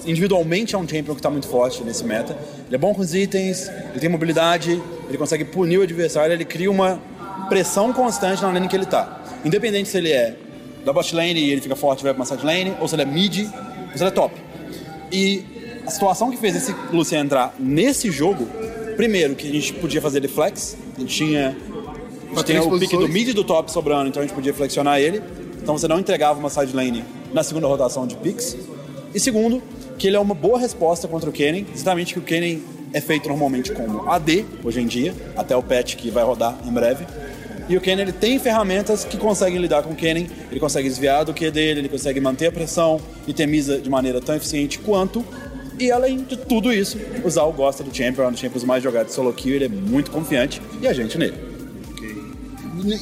Individualmente 0.05 0.75
é 0.75 0.79
um 0.79 0.87
champion 0.87 1.15
que 1.15 1.21
está 1.21 1.31
muito 1.31 1.49
forte 1.49 1.83
nesse 1.83 2.05
meta. 2.05 2.37
Ele 2.67 2.77
é 2.77 2.79
bom 2.79 2.95
com 2.95 3.01
os 3.01 3.15
itens, 3.15 3.69
ele 3.91 3.99
tem 3.99 4.09
mobilidade, 4.09 4.81
ele 5.09 5.19
consegue 5.19 5.45
punir 5.45 5.79
o 5.79 5.83
adversário, 5.83 6.33
ele 6.33 6.45
cria 6.45 6.71
uma 6.71 7.01
pressão 7.49 7.93
constante 7.93 8.43
na 8.43 8.53
lane 8.53 8.69
que 8.69 8.77
ele 8.77 8.85
está. 8.85 9.23
Independente 9.45 9.89
se 9.89 9.97
ele 9.97 10.13
é 10.13 10.37
da 10.85 10.93
bot 10.93 11.15
lane 11.15 11.41
e 11.41 11.51
ele 11.51 11.61
fica 11.61 11.75
forte 11.75 12.01
e 12.01 12.03
vai 12.05 12.13
para 12.13 12.21
uma 12.21 12.27
side 12.27 12.45
lane, 12.45 12.77
ou 12.81 12.87
se 12.87 12.95
ele 12.95 13.03
é 13.03 13.07
mid, 13.07 13.39
ou 13.41 13.97
se 13.97 14.03
ele 14.03 14.09
é 14.09 14.11
top. 14.11 14.35
E 15.11 15.45
a 15.85 15.91
situação 15.91 16.31
que 16.31 16.37
fez 16.37 16.55
esse 16.55 16.75
Lucian 16.93 17.21
entrar 17.21 17.55
nesse 17.59 18.11
jogo, 18.11 18.47
primeiro, 18.97 19.35
que 19.35 19.49
a 19.49 19.53
gente 19.53 19.73
podia 19.75 20.01
fazer 20.01 20.19
ele 20.19 20.29
flex, 20.29 20.77
a 20.97 21.01
gente 21.01 21.15
tinha 21.15 21.57
A 22.33 22.37
gente 22.37 22.45
três 22.45 22.67
o 22.67 22.79
pique 22.79 22.97
do 22.97 23.09
mid 23.09 23.29
e 23.29 23.33
do 23.33 23.45
top 23.45 23.71
sobrando, 23.71 24.09
então 24.09 24.23
a 24.23 24.27
gente 24.27 24.35
podia 24.35 24.53
flexionar 24.53 24.99
ele. 25.01 25.23
Então 25.63 25.77
você 25.77 25.89
não 25.89 25.99
entregava 25.99 26.39
uma 26.39 26.51
side 26.51 26.75
lane 26.75 27.05
na 27.33 27.43
segunda 27.43 27.67
rotação 27.67 28.07
de 28.07 28.17
picks. 28.17 28.57
E 29.15 29.21
segundo, 29.21 29.63
que 29.99 30.07
ele 30.07 30.17
é 30.17 30.21
uma 30.21 30.35
boa 30.35 30.59
resposta 30.59 31.09
contra 31.09 31.29
o 31.29 31.33
Kennen, 31.33 31.67
exatamente 31.75 32.13
que 32.13 32.19
o 32.19 32.23
Kennen 32.23 32.63
é 32.93 33.01
feito 33.01 33.29
normalmente 33.29 33.73
como 33.73 34.09
AD, 34.09 34.45
hoje 34.63 34.81
em 34.81 34.87
dia, 34.87 35.15
até 35.37 35.57
o 35.57 35.63
patch 35.63 35.97
que 35.97 36.11
vai 36.11 36.25
rodar 36.25 36.57
em 36.65 36.71
breve. 36.71 37.07
E 37.69 37.77
o 37.77 37.81
Kennen 37.81 38.03
ele 38.03 38.13
tem 38.13 38.39
ferramentas 38.39 39.05
que 39.05 39.17
conseguem 39.17 39.59
lidar 39.59 39.83
com 39.83 39.91
o 39.91 39.97
Kennen, 39.97 40.29
ele 40.51 40.61
consegue 40.61 40.89
desviar 40.89 41.25
do 41.25 41.35
Q 41.35 41.51
dele, 41.51 41.81
ele 41.81 41.89
consegue 41.89 42.21
manter 42.21 42.47
a 42.47 42.53
pressão 42.53 43.01
e 43.27 43.33
temiza 43.33 43.79
de 43.79 43.91
maneira 43.91 44.21
tão 44.21 44.37
eficiente 44.37 44.79
quanto. 44.79 45.25
E 45.79 45.91
além 45.91 46.23
de 46.25 46.37
tudo 46.37 46.73
isso, 46.73 46.99
o 47.25 47.29
Zal 47.31 47.53
gosta 47.53 47.85
do 47.85 47.95
Champion, 47.95 48.25
é 48.25 48.29
um 48.29 48.31
dos 48.33 48.41
Champions 48.41 48.65
mais 48.65 48.83
jogados 48.83 49.09
de 49.09 49.15
solo 49.15 49.33
kill, 49.33 49.55
ele 49.57 49.65
é 49.67 49.69
muito 49.69 50.11
confiante 50.11 50.61
e 50.81 50.87
a 50.89 50.93
gente 50.93 51.19
nele. 51.19 51.35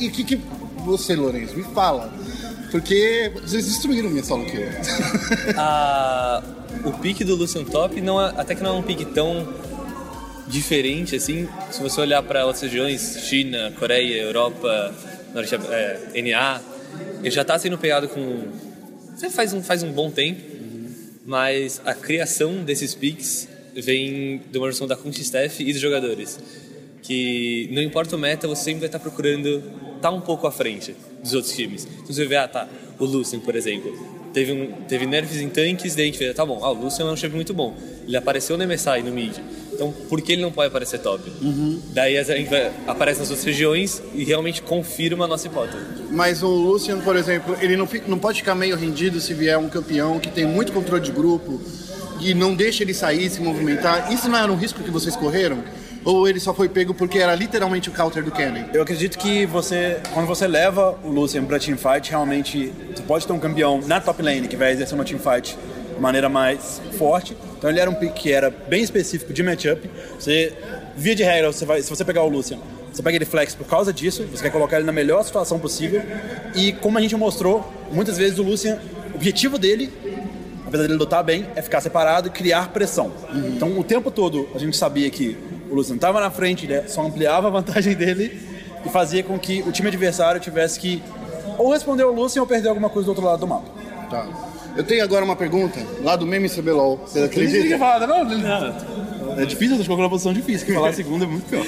E 0.01 0.09
o 0.09 0.11
que, 0.11 0.25
que 0.25 0.41
você, 0.85 1.15
Lourenço, 1.15 1.57
me 1.57 1.63
fala? 1.65 2.13
Porque 2.71 3.31
vocês 3.43 3.65
destruíram 3.67 4.11
minha 4.11 4.25
solo 4.25 4.45
kill. 4.47 4.63
a- 5.57 6.43
o 6.85 6.93
pique 6.95 7.23
do 7.25 7.37
Lucian 7.37 7.65
Top 7.65 8.01
não 8.01 8.21
é- 8.21 8.35
até 8.37 8.55
que 8.55 8.63
não 8.63 8.77
é 8.77 8.79
um 8.79 8.83
pique 8.83 9.05
tão 9.05 9.47
diferente 10.49 11.15
assim. 11.17 11.49
Se 11.71 11.81
você 11.83 12.01
olhar 12.01 12.23
para 12.23 12.45
outras 12.45 12.63
regiões, 12.63 13.19
China, 13.29 13.73
Coreia, 13.79 14.21
Europa, 14.23 14.93
Norte, 15.33 15.55
é, 15.55 16.01
NA, 16.23 16.61
ele 17.23 17.31
já 17.31 17.43
está 17.43 17.59
sendo 17.59 17.79
pegado 17.79 18.09
com 18.09 18.49
faz 19.31 19.53
um 19.55 19.63
faz 19.63 19.83
um 19.83 19.91
bom 19.93 20.11
tempo, 20.11 20.41
mas 21.25 21.81
a 21.85 21.95
criação 21.95 22.63
desses 22.63 22.95
picks 22.95 23.49
vem 23.75 24.43
de 24.51 24.59
uma 24.59 24.67
versão 24.67 24.87
da 24.87 24.97
coaching 24.97 25.23
staff 25.23 25.63
e 25.63 25.73
dos 25.73 25.81
jogadores. 25.81 26.39
Que 27.03 27.69
não 27.73 27.83
importa 27.83 28.17
o 28.17 28.19
meta, 28.19 28.49
você 28.49 28.65
sempre 28.65 28.81
vai 28.81 28.89
estar 28.89 28.99
procurando 28.99 29.63
estar 29.97 30.11
um 30.11 30.21
pouco 30.21 30.47
à 30.47 30.53
frente 30.53 30.95
dos 31.23 31.35
outros 31.35 31.55
times. 31.55 31.87
Então 31.87 32.15
você 32.15 32.25
vê, 32.25 32.37
ah 32.37 32.49
tá, 32.49 32.69
o 32.99 33.05
Lucian, 33.05 33.41
por 33.41 33.57
exemplo, 33.57 33.93
teve, 34.33 34.53
um, 34.53 34.73
teve 34.87 35.07
nerfs 35.07 35.41
em 35.41 35.49
tanques, 35.49 35.95
daí 35.95 36.05
a 36.05 36.07
gente 36.07 36.19
vê, 36.19 36.33
tá 36.33 36.45
bom, 36.45 36.61
ah, 36.63 36.71
o 36.71 36.75
Lucian 36.75 37.07
é 37.07 37.13
um 37.13 37.17
champion 37.17 37.37
muito 37.37 37.55
bom. 37.55 37.77
Ele 38.07 38.17
apareceu 38.17 38.57
no 38.57 38.67
MSI, 38.67 39.03
no 39.03 39.13
mid. 39.13 39.37
Então 39.75 39.93
por 40.09 40.21
que 40.21 40.33
ele 40.33 40.43
não 40.43 40.53
pode 40.53 40.69
aparecer 40.69 40.99
top? 41.01 41.31
Daí 41.93 42.17
a 42.17 42.23
gente 42.23 42.49
vai, 42.49 42.71
aparece 42.87 43.21
nas 43.21 43.29
outras 43.31 43.45
regiões 43.45 44.03
e 44.15 44.25
realmente 44.25 44.63
confirma 44.63 45.25
a 45.25 45.29
nossa 45.29 45.47
hipótese. 45.47 45.79
Mas 46.11 46.43
o 46.43 46.49
Lucian, 46.49 47.01
por 47.01 47.17
exemplo, 47.17 47.57
ele 47.61 47.77
não, 47.77 47.87
fica- 47.87 48.07
não 48.09 48.19
pode 48.19 48.39
ficar 48.39 48.55
meio 48.55 48.77
rendido 48.77 49.21
se 49.21 49.35
vier 49.35 49.59
um 49.59 49.69
campeão 49.69 50.19
que 50.21 50.31
tem 50.31 50.47
muito 50.47 50.73
controle 50.73 51.03
de 51.03 51.11
grupo 51.11 51.61
e 52.21 52.33
não 52.35 52.55
deixa 52.55 52.83
ele 52.85 52.95
sair, 52.95 53.29
se 53.29 53.41
movimentar. 53.41 54.13
Isso 54.13 54.29
não 54.29 54.39
era 54.39 54.51
um 54.51 54.57
risco 54.57 54.83
que 54.83 54.91
vocês 54.91 55.17
correram? 55.17 55.59
Ou 56.05 56.29
ele 56.29 56.39
só 56.39 56.53
foi 56.53 56.69
pego 56.69 56.93
porque 56.95 57.19
era 57.19 57.35
literalmente 57.35 57.89
o 57.89 57.93
counter 57.93 58.23
do 58.23 58.31
Kennen? 58.31 58.67
Eu 58.75 58.83
acredito 58.83 59.19
que 59.19 59.47
você, 59.47 59.99
quando 60.13 60.27
você 60.27 60.47
leva 60.47 60.97
o 61.03 61.09
Lucian 61.11 61.45
pra 61.45 61.59
teamfight, 61.59 62.11
realmente 62.11 62.71
você 62.95 63.03
pode 63.03 63.27
ter 63.27 63.33
um 63.33 63.39
campeão 63.39 63.81
na 63.87 64.01
top 64.01 64.23
lane 64.23 64.47
que 64.47 64.55
vai 64.57 64.71
exercer 64.73 64.95
uma 64.95 65.05
teamfight 65.05 65.57
de 65.95 66.01
maneira 66.01 66.29
mais 66.29 66.81
forte. 66.99 67.35
Então 67.65 67.73
ele 67.73 67.81
era 67.81 67.89
um 67.89 67.95
pick 67.95 68.13
que 68.13 68.31
era 68.31 68.51
bem 68.51 68.83
específico 68.83 69.33
de 69.33 69.43
matchup. 69.43 69.91
Você, 70.19 70.53
via 70.95 71.15
de 71.15 71.23
regra, 71.23 71.51
você 71.51 71.65
vai, 71.65 71.81
se 71.81 71.89
você 71.89 72.05
pegar 72.05 72.23
o 72.23 72.29
Lucian, 72.29 72.59
você 72.93 73.03
pega 73.03 73.17
ele 73.17 73.25
flex 73.25 73.55
por 73.55 73.67
causa 73.67 73.91
disso, 73.91 74.23
você 74.31 74.43
quer 74.43 74.51
colocar 74.51 74.77
ele 74.77 74.85
na 74.85 74.93
melhor 74.93 75.23
situação 75.25 75.59
possível. 75.59 76.03
E 76.55 76.75
como 76.75 76.99
a 76.99 77.01
gente 77.01 77.17
mostrou, 77.17 77.67
muitas 77.91 78.19
vezes 78.19 78.39
o 78.39 78.43
Lucian, 78.43 78.79
o 79.13 79.17
objetivo 79.17 79.57
dele 79.57 79.91
apesar 80.67 80.83
dele 80.83 80.99
lutar 80.99 81.25
bem, 81.25 81.47
é 81.57 81.63
ficar 81.63 81.81
separado 81.81 82.29
e 82.29 82.31
criar 82.31 82.69
pressão. 82.69 83.11
Então, 83.33 83.79
o 83.79 83.83
tempo 83.83 84.11
todo, 84.11 84.47
a 84.55 84.59
gente 84.59 84.77
sabia 84.77 85.09
que 85.09 85.35
o 85.71 85.75
Lucian 85.75 85.95
estava 85.95 86.21
na 86.21 86.31
frente, 86.31 86.67
ele 86.67 86.87
só 86.87 87.01
ampliava 87.01 87.49
a 87.49 87.51
vantagem 87.51 87.95
dele 87.97 88.43
e 88.85 88.91
fazia 88.91 89.23
com 89.23 89.39
que 89.39 89.63
o 89.63 89.73
time 89.73 89.89
adversário 89.89 90.39
tivesse 90.39 90.79
que 90.79 91.03
ou 91.57 91.73
responder 91.73 92.03
ao 92.03 92.13
Lucian 92.13 92.43
ou 92.43 92.47
perder 92.47 92.69
alguma 92.69 92.91
coisa 92.91 93.07
do 93.07 93.09
outro 93.13 93.25
lado 93.25 93.41
do 93.41 93.47
mapa. 93.47 93.71
Tá. 94.11 94.54
Eu 94.77 94.83
tenho 94.83 95.05
agora 95.05 95.25
uma 95.25 95.37
pergunta 95.37 95.81
lá 96.03 96.17
do 96.17 96.27
meme 96.27 96.49
CBLOL. 96.49 97.01
Você 97.07 97.21
acredita? 97.21 97.79
falar, 97.79 98.07
não, 98.07 98.25
não. 98.25 99.39
É 99.39 99.45
difícil, 99.45 99.77
eu 99.77 99.79
tô 99.79 99.85
colocando 99.85 100.05
uma 100.05 100.11
posição 100.11 100.33
difícil, 100.33 100.67
que 100.67 100.73
falar 100.73 100.93
segunda 100.95 101.25
é 101.25 101.29
muito 101.29 101.49
pior. 101.49 101.67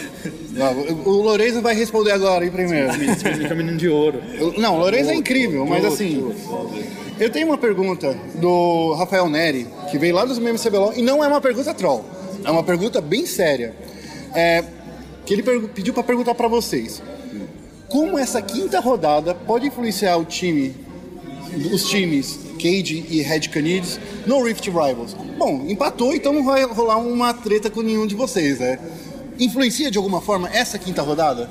Não, 0.52 0.72
o 1.04 1.22
Lourenço 1.22 1.60
vai 1.62 1.74
responder 1.74 2.12
agora, 2.12 2.44
hein, 2.44 2.50
primeiro. 2.50 2.90
Esse 2.90 3.54
menino 3.54 3.76
de 3.76 3.88
ouro. 3.88 4.20
Não, 4.56 4.76
o 4.76 4.78
Lourenço 4.78 5.10
é 5.10 5.14
incrível, 5.14 5.64
mas 5.66 5.84
assim. 5.84 6.32
Eu 7.18 7.30
tenho 7.30 7.46
uma 7.46 7.58
pergunta 7.58 8.16
do 8.34 8.92
Rafael 8.94 9.28
Neri, 9.28 9.66
que 9.90 9.98
veio 9.98 10.14
lá 10.14 10.24
dos 10.24 10.38
memes 10.38 10.62
CBLOL, 10.62 10.92
e 10.94 11.02
não 11.02 11.24
é 11.24 11.28
uma 11.28 11.40
pergunta 11.40 11.72
troll. 11.72 12.04
É 12.44 12.50
uma 12.50 12.62
pergunta 12.62 13.00
bem 13.00 13.24
séria. 13.24 13.74
É, 14.34 14.62
que 15.24 15.32
ele 15.32 15.42
pediu 15.68 15.94
para 15.94 16.02
perguntar 16.02 16.34
para 16.34 16.46
vocês. 16.46 17.02
Como 17.88 18.18
essa 18.18 18.42
quinta 18.42 18.80
rodada 18.80 19.34
pode 19.34 19.66
influenciar 19.66 20.16
o 20.16 20.24
time, 20.24 20.74
os 21.72 21.88
times 21.88 22.45
Cade 22.56 23.04
e 23.08 23.22
Red 23.22 23.48
Canids 23.48 24.00
no 24.26 24.42
Rift 24.42 24.66
Rivals? 24.66 25.14
Bom, 25.38 25.66
empatou, 25.68 26.14
então 26.14 26.32
não 26.32 26.44
vai 26.44 26.64
rolar 26.64 26.98
uma 26.98 27.32
treta 27.32 27.70
com 27.70 27.82
nenhum 27.82 28.06
de 28.06 28.14
vocês, 28.14 28.58
né? 28.58 28.78
Influencia 29.38 29.90
de 29.90 29.98
alguma 29.98 30.20
forma 30.20 30.48
essa 30.48 30.78
quinta 30.78 31.02
rodada? 31.02 31.48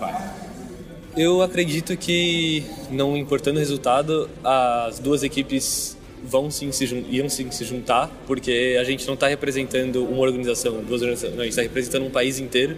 Eu 1.16 1.42
acredito 1.42 1.96
que, 1.96 2.64
não 2.92 3.16
importando 3.16 3.58
o 3.58 3.60
resultado, 3.60 4.30
as 4.44 5.00
duas 5.00 5.24
equipes 5.24 5.96
vão 6.24 6.50
sim 6.50 6.72
se 6.72 6.86
iam 7.10 7.30
sim 7.30 7.50
se 7.52 7.64
juntar, 7.64 8.12
porque 8.28 8.78
a 8.80 8.84
gente 8.84 9.06
não 9.06 9.14
está 9.14 9.28
representando 9.28 10.04
uma 10.04 10.22
organização, 10.22 10.84
duas 10.84 11.02
organizações, 11.02 11.34
não, 11.34 11.42
a 11.42 11.44
gente 11.44 11.52
está 11.52 11.62
representando 11.62 12.06
um 12.06 12.10
país 12.10 12.40
inteiro. 12.40 12.76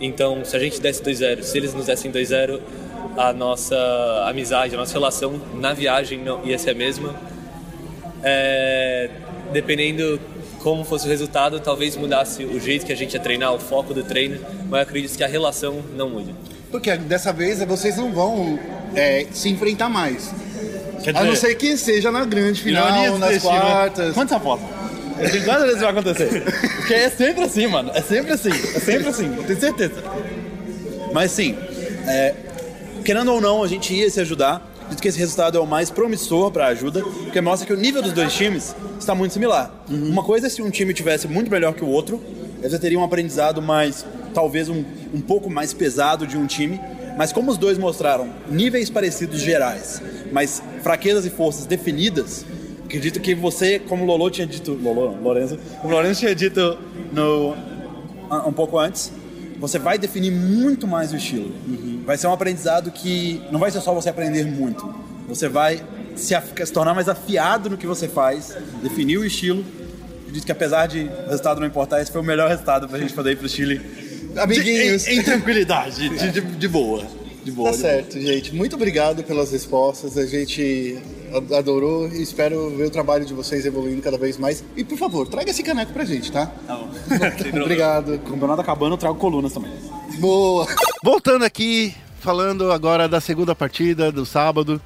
Então, 0.00 0.44
se 0.44 0.56
a 0.56 0.58
gente 0.58 0.80
desse 0.80 1.02
2-0, 1.02 1.42
se 1.42 1.58
eles 1.58 1.74
nos 1.74 1.86
dessem 1.86 2.10
2-0, 2.10 2.60
a 3.16 3.32
nossa 3.32 3.76
amizade, 4.26 4.74
a 4.74 4.78
nossa 4.78 4.92
relação 4.92 5.40
na 5.60 5.72
viagem 5.72 6.18
não 6.22 6.44
ia 6.46 6.56
ser 6.56 6.70
a 6.70 6.74
mesma. 6.74 7.14
É, 8.22 9.10
dependendo 9.52 10.20
como 10.62 10.84
fosse 10.84 11.06
o 11.06 11.08
resultado, 11.08 11.60
talvez 11.60 11.96
mudasse 11.96 12.44
o 12.44 12.60
jeito 12.60 12.84
que 12.84 12.92
a 12.92 12.96
gente 12.96 13.14
ia 13.14 13.20
treinar, 13.20 13.54
o 13.54 13.58
foco 13.58 13.94
do 13.94 14.02
treino, 14.02 14.40
mas 14.68 14.72
eu 14.72 14.82
acredito 14.82 15.16
que 15.16 15.24
a 15.24 15.28
relação 15.28 15.82
não 15.96 16.10
mude. 16.10 16.34
Porque 16.70 16.94
dessa 16.96 17.32
vez 17.32 17.62
vocês 17.64 17.96
não 17.96 18.12
vão 18.12 18.58
é, 18.94 19.26
se 19.32 19.48
enfrentar 19.48 19.88
mais. 19.88 20.30
Quer 21.02 21.16
A 21.16 21.24
não 21.24 21.34
ser 21.36 21.54
que 21.54 21.76
seja 21.76 22.10
na 22.10 22.24
grande 22.24 22.60
final, 22.60 23.18
nas 23.18 23.30
destino. 23.30 23.60
quartas. 23.60 24.14
Quantos 24.14 24.32
apostas? 24.32 24.68
Eu 25.20 25.30
tenho 25.30 25.44
quantas 25.44 25.62
vezes 25.64 25.80
vai 25.80 25.90
acontecer? 25.90 26.44
Porque 26.76 26.94
é 26.94 27.10
sempre 27.10 27.44
assim, 27.44 27.66
mano. 27.66 27.90
É 27.94 28.02
sempre 28.02 28.32
assim. 28.32 28.50
É 28.50 28.80
sempre 28.80 29.08
assim. 29.08 29.36
Eu 29.36 29.44
tenho 29.44 29.60
certeza. 29.60 30.02
Mas 31.12 31.30
sim, 31.32 31.56
é, 32.06 32.34
querendo 33.04 33.32
ou 33.32 33.40
não, 33.40 33.62
a 33.62 33.68
gente 33.68 33.94
ia 33.94 34.10
se 34.10 34.20
ajudar. 34.20 34.64
Acredito 34.88 35.02
que 35.02 35.08
esse 35.08 35.18
resultado 35.18 35.58
é 35.58 35.60
o 35.60 35.66
mais 35.66 35.90
promissor 35.90 36.50
para 36.50 36.64
a 36.64 36.68
ajuda, 36.68 37.02
porque 37.02 37.42
mostra 37.42 37.66
que 37.66 37.74
o 37.74 37.76
nível 37.76 38.00
dos 38.00 38.14
dois 38.14 38.32
times 38.32 38.74
está 38.98 39.14
muito 39.14 39.32
similar. 39.32 39.70
Uma 39.86 40.24
coisa 40.24 40.46
é 40.46 40.50
se 40.50 40.62
um 40.62 40.70
time 40.70 40.94
tivesse 40.94 41.28
muito 41.28 41.50
melhor 41.50 41.74
que 41.74 41.84
o 41.84 41.88
outro, 41.88 42.18
aí 42.62 42.70
você 42.70 42.78
teria 42.78 42.98
um 42.98 43.04
aprendizado 43.04 43.60
mais, 43.60 44.06
talvez 44.32 44.70
um, 44.70 44.82
um 45.12 45.20
pouco 45.20 45.50
mais 45.50 45.74
pesado 45.74 46.26
de 46.26 46.38
um 46.38 46.46
time. 46.46 46.80
Mas 47.18 47.32
como 47.32 47.50
os 47.50 47.58
dois 47.58 47.76
mostraram 47.76 48.30
níveis 48.50 48.88
parecidos 48.88 49.42
gerais, 49.42 50.00
mas 50.32 50.62
fraquezas 50.82 51.26
e 51.26 51.30
forças 51.30 51.66
definidas, 51.66 52.46
acredito 52.82 53.20
que 53.20 53.34
você, 53.34 53.78
como 53.78 54.04
o 54.04 54.06
Lolo 54.06 54.30
tinha 54.30 54.46
dito, 54.46 54.72
Lolo, 54.72 55.20
Lorenzo, 55.22 55.58
como 55.82 55.92
o 55.92 55.96
Lorenzo 55.96 56.20
tinha 56.20 56.34
dito 56.34 56.78
no, 57.12 57.54
um 58.46 58.52
pouco 58.54 58.78
antes, 58.78 59.12
você 59.58 59.78
vai 59.78 59.98
definir 59.98 60.30
muito 60.32 60.86
mais 60.86 61.12
o 61.12 61.16
estilo. 61.16 61.52
Vai 62.06 62.16
ser 62.16 62.26
um 62.26 62.32
aprendizado 62.32 62.90
que 62.90 63.42
não 63.50 63.58
vai 63.60 63.70
ser 63.70 63.80
só 63.80 63.92
você 63.94 64.08
aprender 64.08 64.44
muito. 64.44 64.88
Você 65.28 65.48
vai 65.48 65.82
se, 66.16 66.34
se 66.64 66.72
tornar 66.72 66.94
mais 66.94 67.08
afiado 67.08 67.68
no 67.68 67.76
que 67.76 67.86
você 67.86 68.08
faz, 68.08 68.56
definir 68.82 69.18
o 69.18 69.24
estilo. 69.24 69.64
Acredito 70.22 70.44
que 70.46 70.52
apesar 70.52 70.86
de 70.86 71.00
o 71.26 71.28
resultado 71.30 71.60
não 71.60 71.66
importar, 71.66 72.00
esse 72.00 72.10
foi 72.12 72.20
o 72.20 72.24
melhor 72.24 72.48
resultado 72.48 72.88
pra 72.88 72.98
gente 72.98 73.12
poder 73.12 73.32
ir 73.32 73.36
pro 73.36 73.48
Chile. 73.48 73.80
Amiguinhos. 74.36 75.04
De- 75.04 75.10
em, 75.12 75.18
em 75.18 75.22
tranquilidade, 75.22 76.08
de, 76.08 76.30
de- 76.30 76.40
de 76.40 76.68
boa. 76.68 77.04
De 77.44 77.50
boa. 77.50 77.70
Tá 77.70 77.76
de 77.76 77.82
boa. 77.82 77.92
certo, 77.92 78.20
gente. 78.20 78.54
Muito 78.54 78.76
obrigado 78.76 79.22
pelas 79.24 79.50
respostas. 79.52 80.16
A 80.18 80.26
gente 80.26 80.98
adorou 81.56 82.08
e 82.08 82.22
espero 82.22 82.70
ver 82.70 82.86
o 82.86 82.90
trabalho 82.90 83.24
de 83.24 83.32
vocês 83.34 83.64
evoluindo 83.66 84.00
cada 84.02 84.18
vez 84.18 84.36
mais. 84.38 84.64
E 84.76 84.84
por 84.84 84.96
favor, 84.98 85.26
traga 85.28 85.50
esse 85.50 85.62
caneco 85.62 85.92
pra 85.92 86.04
gente, 86.04 86.30
tá? 86.32 86.46
Tá 86.66 86.76
bom. 86.76 86.90
Obrigado. 87.62 88.14
O 88.14 88.18
campeonato 88.20 88.60
acabando, 88.60 88.94
eu 88.94 88.98
trago 88.98 89.18
colunas 89.18 89.52
também. 89.52 89.72
Boa. 90.18 90.66
Voltando 91.04 91.44
aqui, 91.44 91.94
falando 92.20 92.72
agora 92.72 93.08
da 93.08 93.20
segunda 93.20 93.54
partida 93.54 94.10
do 94.10 94.24
sábado. 94.26 94.80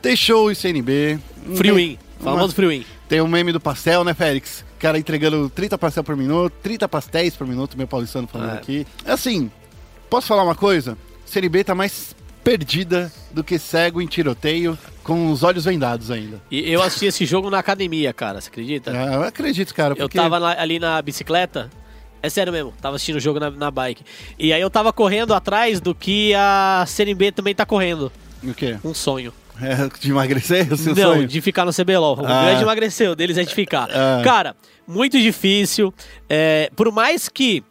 Tem 0.00 0.14
show 0.16 0.50
e 0.50 0.54
CNB. 0.54 1.18
Win. 1.46 1.98
Famoso 2.20 2.54
free 2.54 2.66
win. 2.68 2.86
Tem 3.08 3.20
o 3.20 3.28
meme 3.28 3.52
do 3.52 3.60
pastel, 3.60 4.02
né, 4.02 4.14
Félix? 4.14 4.64
O 4.76 4.80
cara 4.80 4.98
entregando 4.98 5.48
30 5.50 5.78
pastel 5.78 6.02
por 6.04 6.16
minuto, 6.16 6.52
30 6.62 6.88
pastéis 6.88 7.36
por 7.36 7.46
minuto, 7.46 7.76
meu 7.78 7.86
paulistano 7.86 8.26
falando 8.26 8.50
É. 8.50 8.54
aqui. 8.58 8.86
Assim, 9.04 9.50
posso 10.10 10.26
falar 10.26 10.42
uma 10.42 10.54
coisa? 10.54 10.98
CNB 11.24 11.64
tá 11.64 11.74
mais 11.74 12.14
perdida 12.42 13.12
do 13.32 13.42
que 13.42 13.58
cego 13.58 14.00
em 14.02 14.06
tiroteio, 14.06 14.78
com 15.06 15.30
os 15.30 15.42
olhos 15.44 15.64
vendados 15.64 16.10
ainda. 16.10 16.40
E 16.50 16.70
eu 16.70 16.82
assisti 16.82 17.06
esse 17.06 17.24
jogo 17.24 17.48
na 17.48 17.58
academia, 17.60 18.12
cara, 18.12 18.40
você 18.40 18.48
acredita? 18.48 18.90
Ah, 18.90 19.14
eu 19.14 19.22
acredito, 19.22 19.72
cara, 19.74 19.92
Eu 19.92 19.96
porque... 20.08 20.18
tava 20.18 20.40
na- 20.40 20.60
ali 20.60 20.78
na 20.80 21.00
bicicleta 21.00 21.70
É 22.22 22.28
sério 22.28 22.52
mesmo, 22.52 22.72
tava 22.82 22.96
assistindo 22.96 23.16
o 23.16 23.20
jogo 23.20 23.38
na, 23.38 23.50
na 23.50 23.70
bike. 23.70 24.02
E 24.38 24.52
aí 24.52 24.60
eu 24.60 24.68
tava 24.68 24.92
correndo 24.92 25.32
atrás 25.32 25.80
do 25.80 25.94
que 25.94 26.34
a 26.34 26.82
CNB 26.88 27.30
também 27.30 27.54
tá 27.54 27.64
correndo. 27.64 28.10
O 28.42 28.52
quê? 28.52 28.76
Um 28.84 28.92
sonho. 28.92 29.32
É, 29.62 29.74
de 30.00 30.10
emagrecer 30.10 30.70
o 30.72 30.76
seu 30.76 30.94
Não, 30.94 31.14
sonho? 31.14 31.26
de 31.28 31.40
ficar 31.40 31.64
no 31.64 31.72
CBLOL. 31.72 32.18
O 32.20 32.26
Ah. 32.26 32.44
grande 32.44 32.62
emagreceu, 32.62 33.14
deles 33.14 33.38
é 33.38 33.44
de 33.44 33.54
ficar. 33.54 33.88
Ah. 33.92 34.22
Cara, 34.24 34.56
muito 34.88 35.18
difícil. 35.20 35.94
É, 36.28 36.68
por 36.74 36.90
mais 36.90 37.28
que 37.28 37.62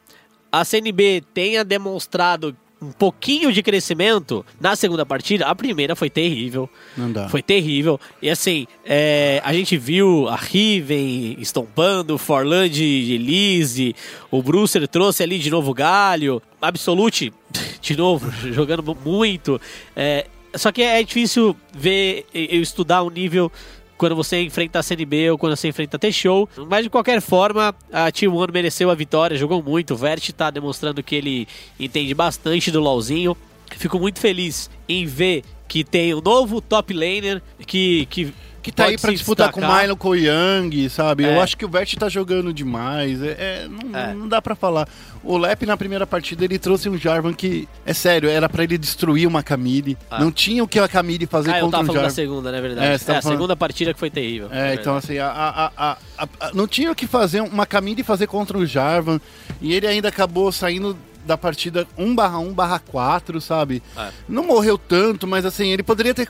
a 0.51 0.63
CNB 0.63 1.21
tenha 1.33 1.63
demonstrado 1.65 2.55
um 2.81 2.91
pouquinho 2.91 3.51
de 3.51 3.63
crescimento 3.63 4.45
na 4.59 4.75
segunda 4.75 5.05
partida, 5.05 5.45
a 5.47 5.55
primeira 5.55 5.95
foi 5.95 6.09
terrível. 6.09 6.69
Não 6.95 7.11
dá. 7.11 7.29
Foi 7.29 7.41
terrível. 7.41 7.99
E 8.21 8.29
assim, 8.29 8.67
é, 8.85 9.41
a 9.43 9.53
gente 9.53 9.77
viu 9.77 10.27
a 10.27 10.35
Riven 10.35 11.37
estompando, 11.39 12.17
Forland 12.17 12.83
e 12.83 13.13
Elise, 13.13 13.95
o 14.29 14.41
Brucer 14.43 14.87
trouxe 14.87 15.23
ali 15.23 15.39
de 15.39 15.49
novo 15.49 15.71
o 15.71 15.73
Galho, 15.73 16.41
Absolute, 16.61 17.31
de 17.81 17.95
novo, 17.95 18.29
jogando 18.51 18.83
mu- 18.83 18.97
muito. 19.05 19.59
É, 19.95 20.27
só 20.55 20.71
que 20.71 20.81
é 20.81 21.01
difícil 21.03 21.55
ver, 21.73 22.25
eu 22.33 22.61
estudar 22.61 23.01
o 23.03 23.09
nível 23.09 23.51
quando 23.97 24.15
você 24.15 24.41
enfrenta 24.41 24.79
a 24.79 24.83
CNB 24.83 25.31
ou 25.31 25.37
quando 25.37 25.55
você 25.55 25.67
enfrenta 25.67 25.97
a 25.97 25.99
T-Show. 25.99 26.49
Mas 26.69 26.83
de 26.83 26.89
qualquer 26.89 27.21
forma, 27.21 27.73
a 27.91 28.11
Team 28.11 28.35
One 28.35 28.51
mereceu 28.51 28.89
a 28.89 28.95
vitória, 28.95 29.37
jogou 29.37 29.61
muito. 29.61 29.93
O 29.93 29.97
Vert 29.97 30.29
tá 30.31 30.49
demonstrando 30.49 31.01
que 31.03 31.15
ele 31.15 31.47
entende 31.79 32.13
bastante 32.13 32.71
do 32.71 32.79
LoLzinho. 32.79 33.35
Fico 33.77 33.99
muito 33.99 34.19
feliz 34.19 34.69
em 34.87 35.05
ver 35.05 35.43
que 35.67 35.83
tem 35.83 36.13
um 36.13 36.21
novo 36.21 36.61
top 36.61 36.93
laner 36.93 37.41
que, 37.65 38.05
que, 38.07 38.33
Que 38.65 38.71
tá 38.71 38.85
aí 38.85 38.97
pra 38.97 39.11
disputar 39.11 39.51
com 39.51 39.61
o. 39.61 39.77
Milo, 39.81 39.95
com 39.95 40.09
o 40.09 40.15
Yang, 40.15 40.89
sabe? 40.89 41.23
É. 41.23 41.35
Eu 41.35 41.39
acho 41.39 41.55
que 41.55 41.63
o 41.63 41.69
Vert 41.69 41.93
tá 41.97 42.09
jogando 42.09 42.51
demais. 42.51 43.21
É, 43.21 43.27
é, 43.27 43.67
não, 43.69 43.99
É. 43.99 44.13
não 44.15 44.27
dá 44.27 44.41
pra 44.41 44.55
falar. 44.55 44.87
O 45.23 45.37
Lep 45.37 45.65
na 45.67 45.77
primeira 45.77 46.07
partida 46.07 46.43
ele 46.43 46.57
trouxe 46.57 46.89
um 46.89 46.97
Jarvan 46.97 47.31
que, 47.31 47.69
é 47.85 47.93
sério, 47.93 48.27
era 48.27 48.49
pra 48.49 48.63
ele 48.63 48.75
destruir 48.77 49.27
uma 49.27 49.43
Camille. 49.43 49.95
Ah. 50.09 50.19
Não 50.19 50.31
tinha 50.31 50.63
o 50.63 50.67
que 50.67 50.79
a 50.79 50.87
Camille 50.87 51.27
fazer 51.27 51.51
Ah, 51.51 51.59
eu 51.59 51.65
contra 51.65 51.77
tava 51.77 51.83
um 51.83 51.85
falando 51.87 52.01
da 52.01 52.09
Jarvan. 52.09 52.15
segunda, 52.15 52.51
né, 52.51 52.59
verdade? 52.61 52.87
É, 52.87 52.93
É, 52.95 52.97
tava 52.97 53.19
a 53.19 53.21
falando- 53.21 53.37
segunda 53.37 53.55
partida 53.55 53.93
que 53.93 53.99
foi 53.99 54.09
terrível. 54.09 54.49
É, 54.51 54.73
então 54.73 54.95
assim, 54.97 55.19
a- 55.19 55.71
a- 55.77 55.97
a- 56.17 56.51
não 56.55 56.67
tinha 56.67 56.91
o 56.91 56.95
que 56.95 57.05
fazer 57.05 57.41
uma 57.41 57.67
Camille 57.67 58.01
fazer 58.01 58.25
contra 58.25 58.57
o 58.57 58.65
Jarvan. 58.65 59.21
E 59.61 59.73
ele 59.75 59.85
ainda 59.85 60.09
acabou 60.09 60.51
saindo 60.51 60.97
da 61.25 61.35
partida 61.37 61.87
1 61.97 62.13
barra 62.15 62.37
1 62.37 62.53
barra 62.53 62.77
4, 62.79 63.41
sabe? 63.41 63.81
É. 63.97 64.09
Não 64.29 64.43
morreu 64.43 64.77
tanto, 64.77 65.25
mas 65.25 65.43
assim, 65.43 65.69
ele 65.69 65.81
poderia 65.81 66.13
ter 66.13 66.29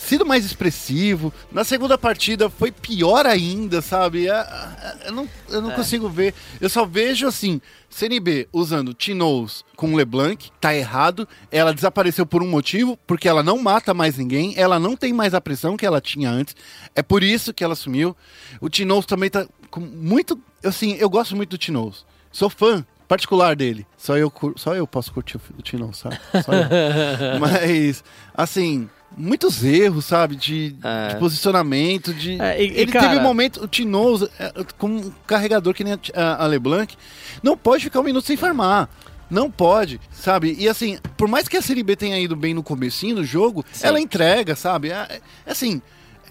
sido 0.00 0.24
mais 0.26 0.44
expressivo. 0.44 1.32
Na 1.52 1.62
segunda 1.64 1.96
partida 1.98 2.48
foi 2.50 2.72
pior 2.72 3.26
ainda, 3.26 3.80
sabe? 3.82 4.28
É, 4.28 4.32
é, 4.32 5.08
Eu 5.08 5.12
não, 5.12 5.28
eu 5.48 5.60
não 5.62 5.72
É. 5.72 5.74
consigo 5.74 6.08
ver. 6.08 6.34
Eu 6.60 6.68
só 6.68 6.84
vejo 6.86 7.26
assim, 7.26 7.60
CNB 7.88 8.48
usando 8.52 8.94
Tinoz 8.94 9.64
com 9.76 9.94
LeBlanc, 9.94 10.50
tá 10.60 10.74
errado. 10.74 11.28
Ela 11.50 11.72
desapareceu 11.74 12.24
por 12.26 12.42
um 12.42 12.48
motivo, 12.48 12.98
porque 13.06 13.28
ela 13.28 13.42
não 13.42 13.58
mata 13.58 13.92
mais 13.94 14.16
ninguém, 14.16 14.54
ela 14.56 14.78
não 14.78 14.96
tem 14.96 15.12
mais 15.12 15.34
a 15.34 15.40
pressão 15.40 15.76
que 15.76 15.86
ela 15.86 16.00
tinha 16.00 16.30
antes. 16.30 16.56
É 16.94 17.02
por 17.02 17.22
isso 17.22 17.52
que 17.52 17.62
ela 17.62 17.74
sumiu. 17.74 18.16
O 18.60 18.68
Tinoz 18.68 19.06
também 19.06 19.30
tá 19.30 19.46
com 19.70 19.80
muito. 19.80 20.40
Assim, 20.64 20.96
eu 20.98 21.08
gosto 21.10 21.36
muito 21.36 21.50
do 21.50 21.58
Tinoz. 21.58 22.04
Sou 22.32 22.48
fã 22.50 22.84
particular 23.08 23.56
dele. 23.56 23.84
Só 23.96 24.16
eu, 24.16 24.32
só 24.56 24.74
eu 24.74 24.86
posso 24.86 25.12
curtir 25.12 25.36
o, 25.36 25.62
Tinoz, 25.62 25.96
sabe? 25.98 26.18
Só 26.44 26.52
eu. 26.52 26.68
Mas, 27.40 28.04
assim. 28.34 28.88
Muitos 29.16 29.62
erros, 29.64 30.04
sabe? 30.04 30.36
De, 30.36 30.74
É. 30.82 31.08
de 31.08 31.16
posicionamento, 31.18 32.14
de. 32.14 32.40
É, 32.40 32.62
e- 32.62 32.70
ele 32.80 32.92
cara- 32.92 33.08
teve 33.08 33.20
um 33.20 33.22
momento, 33.22 33.62
o 33.64 33.68
Tinoz, 33.68 34.22
é, 34.38 34.52
como 34.78 34.96
um 34.98 35.12
carregador 35.26 35.74
que 35.74 35.82
nem 35.84 35.98
a, 36.14 36.46
LeBlanc, 36.46 36.96
não 37.42 37.56
pode 37.56 37.84
ficar 37.84 38.00
um 38.00 38.04
minuto 38.04 38.24
sem 38.26 38.36
farmar. 38.36 38.88
Não 39.28 39.50
pode, 39.50 40.00
sabe? 40.10 40.56
E 40.58 40.68
assim, 40.68 40.98
por 41.16 41.28
mais 41.28 41.46
que 41.46 41.56
a 41.56 41.62
Série 41.62 41.82
B 41.84 41.94
tenha 41.94 42.18
ido 42.18 42.34
bem 42.34 42.52
no 42.54 42.62
comecinho 42.62 43.16
do 43.16 43.24
jogo, 43.24 43.64
Sim. 43.72 43.86
ela 43.86 44.00
entrega, 44.00 44.56
sabe? 44.56 44.90
É, 44.90 45.20
é 45.46 45.50
assim, 45.52 45.80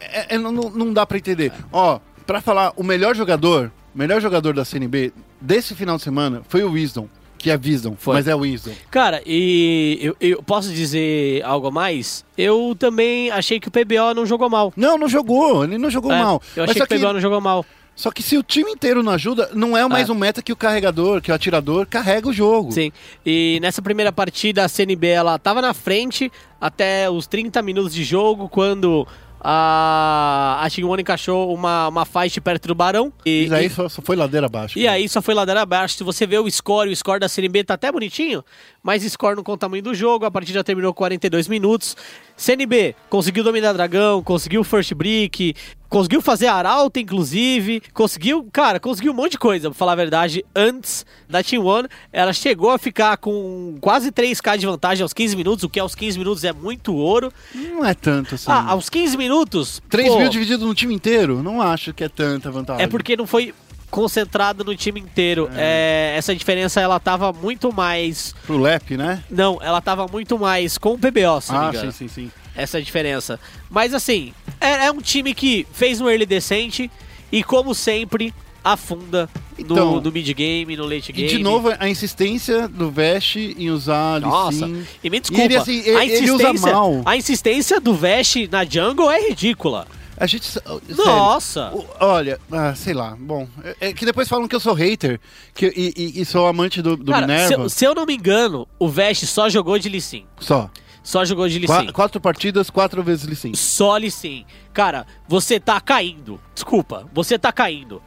é- 0.01 0.37
não, 0.37 0.51
não- 0.51 0.93
dá 0.93 1.05
pra 1.05 1.17
entender. 1.17 1.51
Ó, 1.71 1.99
pra 2.25 2.41
falar, 2.41 2.73
o 2.75 2.83
melhor 2.83 3.15
jogador, 3.15 3.71
melhor 3.95 4.21
jogador 4.21 4.53
da 4.53 4.65
CNB 4.65 5.13
desse 5.39 5.73
final 5.75 5.95
de 5.97 6.03
semana 6.03 6.41
foi 6.49 6.61
o 6.63 6.71
Wisdom, 6.71 7.07
que 7.39 7.49
é 7.49 7.55
Wisdom, 7.57 7.95
Foi. 7.97 8.13
mas 8.15 8.27
é 8.27 8.35
o 8.35 8.39
Wisdom. 8.39 8.71
Cara, 8.91 9.21
e 9.25 9.97
eu, 10.01 10.15
eu 10.19 10.43
posso 10.43 10.71
dizer 10.71 11.41
algo 11.43 11.67
a 11.67 11.71
mais? 11.71 12.23
Eu 12.37 12.75
também 12.77 13.31
achei 13.31 13.59
que 13.59 13.67
o 13.67 13.71
PBO 13.71 14.13
não 14.15 14.25
jogou 14.25 14.49
mal. 14.49 14.71
Não, 14.77 14.97
não 14.97 15.07
jogou, 15.09 15.63
ele 15.63 15.77
não 15.77 15.89
jogou 15.89 16.11
É, 16.11 16.21
mal. 16.21 16.41
Eu 16.55 16.63
Mas 16.63 16.71
achei 16.71 16.81
só 16.81 16.85
que 16.85 16.95
o 16.95 16.99
PBO 16.99 17.13
não 17.13 17.19
jogou 17.19 17.41
mal. 17.41 17.65
Só 17.95 18.11
que 18.11 18.23
se 18.23 18.37
o 18.37 18.43
time 18.43 18.71
inteiro 18.71 19.03
não 19.03 19.11
ajuda, 19.11 19.49
não 19.53 19.75
é 19.75 19.85
mais 19.85 20.07
É. 20.07 20.11
um 20.11 20.15
meta 20.15 20.41
que 20.41 20.53
o 20.53 20.55
carregador, 20.55 21.21
que 21.21 21.31
o 21.31 21.35
atirador 21.35 21.85
carrega 21.85 22.29
o 22.29 22.33
jogo. 22.33 22.71
Sim. 22.71 22.93
E 23.25 23.59
nessa 23.61 23.81
primeira 23.81 24.09
partida, 24.11 24.63
a 24.63 24.69
CNB 24.69 25.05
ela 25.07 25.37
tava 25.37 25.61
na 25.61 25.73
frente 25.73 26.31
até 26.61 27.09
os 27.09 27.27
30 27.27 27.61
minutos 27.61 27.93
de 27.93 28.05
jogo, 28.05 28.47
quando 28.47 29.05
a, 29.41 30.61
a 30.65 30.85
One 30.87 31.01
encaixou 31.01 31.53
uma, 31.53 31.87
uma 31.87 32.05
fight 32.05 32.39
perto 32.41 32.67
do 32.67 32.75
Barão. 32.75 33.11
E, 33.25 33.45
Isso 33.45 33.53
aí 33.55 33.65
e- 33.65 33.69
só, 33.69 33.87
só 33.89 34.01
foi 34.01 34.15
ladeira 34.15 34.47
abaixo. 34.47 34.77
E 34.77 34.87
aí 34.87 35.07
só 35.07 35.21
foi 35.21 35.33
ladeira 35.33 35.61
abaixo. 35.61 35.95
Se 35.95 36.03
você 36.03 36.25
vê 36.27 36.37
o 36.37 36.49
score, 36.49 36.89
o 36.89 36.95
score 36.95 37.19
da 37.19 37.29
CNB 37.29 37.63
tá 37.63 37.73
até 37.75 37.91
bonitinho, 37.91 38.43
mas 38.83 39.03
score 39.03 39.35
não 39.35 39.43
com 39.43 39.53
o 39.53 39.57
tamanho 39.57 39.83
do 39.83 39.93
jogo. 39.93 40.25
A 40.25 40.31
partida 40.31 40.63
terminou 40.63 40.93
com 40.93 40.99
42 40.99 41.47
minutos. 41.47 41.95
CNB 42.39 42.95
conseguiu 43.09 43.43
dominar 43.43 43.73
Dragão, 43.73 44.23
conseguiu 44.23 44.63
First 44.63 44.93
Brick, 44.93 45.53
conseguiu 45.89 46.21
fazer 46.21 46.47
Arauto, 46.47 46.97
inclusive. 46.97 47.81
Conseguiu, 47.93 48.47
cara, 48.53 48.79
conseguiu 48.79 49.11
um 49.11 49.15
monte 49.15 49.31
de 49.31 49.37
coisa, 49.37 49.69
pra 49.69 49.77
falar 49.77 49.91
a 49.91 49.95
verdade, 49.95 50.45
antes 50.55 51.05
da 51.29 51.43
Team 51.43 51.65
One. 51.65 51.89
Ela 52.13 52.31
chegou 52.31 52.69
a 52.69 52.77
ficar 52.77 53.17
com 53.17 53.75
quase 53.81 54.09
3k 54.09 54.57
de 54.57 54.65
vantagem 54.65 55.03
aos 55.03 55.11
15 55.11 55.35
minutos, 55.35 55.63
o 55.65 55.69
que 55.69 55.81
aos 55.81 55.93
15 55.93 56.17
minutos 56.17 56.45
é 56.45 56.53
muito 56.53 56.95
ouro. 56.95 57.29
Não 57.53 57.83
é 57.83 57.93
tanto 57.93 58.35
assim. 58.35 58.49
Ah, 58.49 58.69
aos 58.69 58.89
15 58.89 59.17
minutos. 59.17 59.81
3 59.89 60.07
pô, 60.07 60.19
mil 60.19 60.29
dividido 60.29 60.65
no 60.65 60.73
time 60.73 60.95
inteiro? 60.95 61.43
Não 61.43 61.61
acho 61.61 61.93
que 61.93 62.05
é 62.05 62.09
tanta 62.09 62.49
vantagem. 62.49 62.83
É 62.83 62.87
porque 62.87 63.17
não 63.17 63.27
foi 63.27 63.53
concentrado 63.89 64.63
no 64.63 64.75
time 64.75 64.99
inteiro. 64.99 65.49
É, 65.55 66.13
essa 66.17 66.35
diferença 66.35 66.79
ela 66.79 66.99
tava 66.99 67.31
muito 67.33 67.73
mais. 67.73 68.33
Pro 68.45 68.57
Lep, 68.57 68.95
né? 68.97 69.23
Não, 69.29 69.59
ela 69.61 69.81
tava 69.81 70.07
muito 70.07 70.37
mais 70.37 70.77
com 70.77 70.93
o 70.93 70.97
PBO, 70.97 71.41
se 71.41 71.51
Ah, 71.53 71.71
sim, 71.73 71.91
sim, 71.91 72.07
sim. 72.07 72.31
Essa 72.55 72.77
é 72.79 72.81
diferença. 72.81 73.39
Mas 73.69 73.93
assim, 73.93 74.33
é, 74.59 74.87
é 74.87 74.91
um 74.91 74.99
time 75.01 75.33
que 75.33 75.65
fez 75.71 76.01
um 76.01 76.09
early 76.09 76.25
decente 76.25 76.91
e, 77.31 77.43
como 77.43 77.73
sempre, 77.73 78.33
afunda 78.63 79.29
Então, 79.57 79.93
no, 79.95 80.01
no 80.01 80.11
mid-game, 80.11 80.75
no 80.75 80.83
late 80.83 81.11
E 81.11 81.13
game. 81.13 81.29
de 81.29 81.39
novo, 81.39 81.71
a 81.79 81.87
insistência 81.87 82.67
do 82.67 82.91
Vest 82.91 83.35
em 83.37 83.69
usar 83.69 84.19
Nossa, 84.19 84.65
Sin. 84.67 84.85
e 85.03 85.09
me 85.09 85.19
desculpa, 85.21 85.43
ele, 85.45 85.55
assim, 85.55 85.79
ele- 85.85 85.95
a, 85.97 86.05
insistência, 86.05 86.71
mal. 86.73 87.01
a 87.05 87.15
insistência 87.15 87.79
do 87.79 87.93
Vest 87.93 88.35
na 88.51 88.65
jungle 88.65 89.09
é 89.09 89.29
ridícula. 89.29 89.87
A 90.19 90.25
gente. 90.27 90.45
sério, 90.45 90.81
Nossa! 90.97 91.71
o- 91.73 91.85
olha, 91.99 92.39
ah, 92.51 92.75
sei 92.75 92.93
lá. 92.93 93.15
Bom, 93.19 93.47
é, 93.63 93.89
é 93.89 93.93
que 93.93 94.05
depois 94.05 94.27
falam 94.27 94.47
que 94.47 94.55
eu 94.55 94.59
sou 94.59 94.73
hater 94.73 95.19
que, 95.53 95.67
e, 95.67 95.93
e- 95.95 96.21
e 96.21 96.25
sou 96.25 96.45
amante 96.47 96.81
do, 96.81 96.97
do 96.97 97.11
Cara, 97.11 97.25
se, 97.27 97.31
Minerva. 97.33 97.63
eu- 97.63 97.69
se 97.69 97.85
eu 97.85 97.95
não 97.95 98.05
me 98.05 98.15
engano, 98.15 98.67
o 98.77 98.87
Vest 98.89 99.25
só 99.25 99.47
jogou 99.49 99.79
de 99.79 99.87
Lee 99.89 100.01
Sin. 100.01 100.25
Só. 100.39 100.69
Só 101.01 101.23
jogou 101.23 101.47
de 101.47 101.57
Lee 101.59 101.65
Qua- 101.67 101.91
quatro 101.93 102.19
partidas, 102.19 102.69
quatro 102.69 103.01
vezes 103.01 103.25
Lee 103.25 103.35
Sin. 103.35 103.53
Só 103.55 103.95
Lee 103.97 104.11
Sin. 104.11 104.45
Cara, 104.73 105.07
você 105.27 105.59
tá 105.59 105.79
caindo. 105.79 106.39
Desculpa, 106.53 107.07
você 107.13 107.39
tá 107.39 107.51
caindo. 107.51 108.01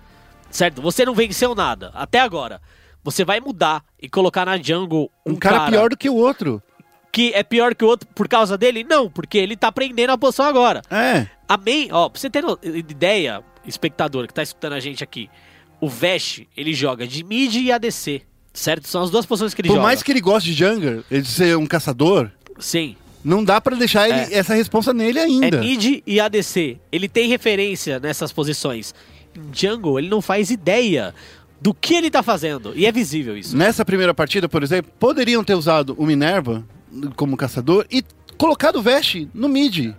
Certo? 0.51 0.83
Você 0.83 1.05
não 1.07 1.15
venceu 1.15 1.55
nada. 1.55 1.91
Até 1.95 2.21
agora. 2.21 2.61
Você 3.03 3.25
vai 3.25 3.41
mudar 3.41 3.83
e 4.01 4.09
colocar 4.09 4.45
na 4.45 4.59
jungle 4.59 5.11
um, 5.27 5.33
Um 5.33 5.37
cara, 5.37 5.69
pior 5.71 5.89
do 5.89 5.97
que 5.97 6.09
o 6.11 6.15
outro. 6.15 6.63
que 7.11 7.33
é 7.35 7.43
pior 7.43 7.75
que 7.75 7.85
o 7.85 7.89
outro 7.89 8.07
por 8.15 8.29
causa 8.29 8.57
dele? 8.57 8.85
Não, 8.85 9.11
porque 9.11 9.39
ele 9.39 9.57
tá 9.57 9.69
aprendendo 9.69 10.11
a 10.11 10.19
posição 10.19 10.45
agora. 10.47 10.83
É. 10.91 11.27
A 11.53 11.57
main, 11.59 11.89
ó, 11.93 12.09
pra 12.09 12.19
você 12.19 12.31
ter 12.31 12.43
ideia, 12.65 13.43
espectador 13.67 14.27
que 14.27 14.33
tá 14.33 14.43
escutando 14.43 14.73
a 14.73 14.81
gente 14.81 15.05
aqui, 15.05 15.29
o 15.83 15.87
Vesh, 15.87 16.45
ele 16.57 16.73
joga 16.73 17.07
de 17.07 17.23
mid 17.23 17.55
e 17.57 17.71
ADC, 17.71 18.23
certo? 18.55 18.89
São 18.89 19.03
as 19.03 19.11
duas 19.11 19.27
posições 19.27 19.53
que 19.53 19.61
ele 19.61 19.69
Por 19.69 19.75
joga. 19.75 19.87
mais 19.87 20.03
que 20.03 20.11
ele 20.11 20.21
goste 20.23 20.49
de 20.55 20.55
Jungler, 20.55 21.03
ele 21.11 21.27
ser 21.27 21.55
um 21.59 21.67
caçador, 21.67 22.31
Sim. 22.59 22.97
não 23.23 23.45
dá 23.45 23.61
pra 23.61 23.77
deixar 23.77 24.09
ele- 24.09 24.35
É. 24.35 24.39
essa 24.39 24.55
responsa 24.55 24.95
nele 24.95 25.19
ainda. 25.19 25.59
É 25.59 25.61
mid 25.61 26.03
e 26.07 26.19
ADC. 26.19 26.79
Ele 26.91 27.07
tem 27.07 27.29
referência 27.29 28.01
nessas 28.01 28.33
posições. 28.33 28.95
Em 29.37 29.43
jungle, 29.53 29.99
ele 29.99 30.09
não 30.09 30.23
faz 30.23 30.51
ideia 30.51 31.15
do 31.61 31.75
que 31.75 31.93
ele 31.93 32.11
tá 32.11 32.23
fazendo. 32.23 32.73
E 32.75 32.87
é 32.87 32.93
visível 32.93 33.37
isso. 33.37 33.55
Nessa 33.55 33.85
primeira 33.85 34.15
partida, 34.15 34.49
por 34.49 34.63
exemplo, 34.63 34.91
poderiam 34.99 35.45
ter 35.45 35.55
usado 35.55 35.95
o 35.99 36.07
Minerva 36.07 36.65
como 37.15 37.37
caçador 37.37 37.85
e 37.91 38.03
colocado 38.39 38.77
o 38.77 38.83
Vest 38.83 39.27
no 39.35 39.51
mid. 39.51 39.95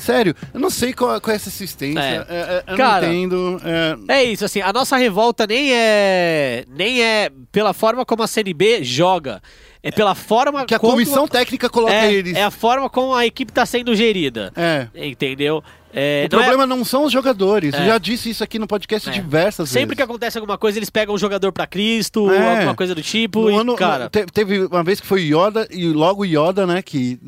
Sério, 0.00 0.34
eu 0.52 0.58
não 0.60 0.70
sei 0.70 0.92
qual, 0.92 1.20
qual 1.20 1.32
é 1.32 1.36
essa 1.36 1.48
assistência. 1.48 2.00
É. 2.00 2.14
é, 2.28 2.64
é, 2.66 2.72
eu 2.72 2.76
Cara, 2.76 3.06
não 3.06 3.14
entendo. 3.14 3.60
é, 4.08 4.20
É 4.20 4.24
isso, 4.24 4.44
assim, 4.44 4.60
a 4.60 4.72
nossa 4.72 4.96
revolta 4.96 5.46
nem 5.46 5.72
é 5.72 6.64
nem 6.68 7.02
é 7.02 7.30
pela 7.52 7.72
forma 7.72 8.04
como 8.04 8.22
a 8.22 8.26
CNB 8.26 8.82
joga, 8.82 9.40
é 9.82 9.90
pela 9.90 10.14
forma 10.14 10.64
que 10.64 10.74
a 10.74 10.78
comissão 10.78 11.26
técnica 11.28 11.68
coloca 11.68 11.92
é, 11.94 12.12
eles. 12.12 12.34
é 12.36 12.42
a 12.42 12.50
forma 12.50 12.88
como 12.90 13.14
a 13.14 13.26
equipe 13.26 13.52
tá 13.52 13.64
sendo 13.66 13.94
gerida. 13.94 14.52
É. 14.56 14.86
Entendeu? 14.94 15.62
É, 15.92 16.28
O 16.30 16.36
não 16.36 16.40
é- 16.42 16.44
problema 16.46 16.66
não 16.66 16.84
são 16.84 17.02
os 17.04 17.12
jogadores. 17.12 17.74
Eu 17.74 17.80
É. 17.80 17.86
já 17.86 17.98
disse 17.98 18.30
isso 18.30 18.44
aqui 18.44 18.60
no 18.60 18.66
podcast 18.68 19.08
É. 19.08 19.12
diversas 19.12 19.68
Sempre 19.70 19.96
que 19.96 20.02
vezes. 20.02 20.08
acontece 20.08 20.38
alguma 20.38 20.56
coisa, 20.56 20.78
eles 20.78 20.88
pegam 20.88 21.12
um 21.14 21.18
jogador 21.18 21.50
pra 21.50 21.66
Cristo, 21.66 22.30
É. 22.32 22.54
alguma 22.58 22.76
coisa 22.76 22.94
do 22.94 23.02
tipo, 23.02 23.40
No 23.40 23.50
e, 23.50 23.56
ano- 23.56 23.74
cara... 23.74 24.08
te- 24.08 24.24
teve 24.26 24.66
uma 24.66 24.84
vez 24.84 25.00
que 25.00 25.06
foi 25.06 25.22
Yoda, 25.22 25.66
e 25.68 25.86
logo 25.88 26.24
Yoda, 26.24 26.64
né, 26.64 26.80
que... 26.80 27.18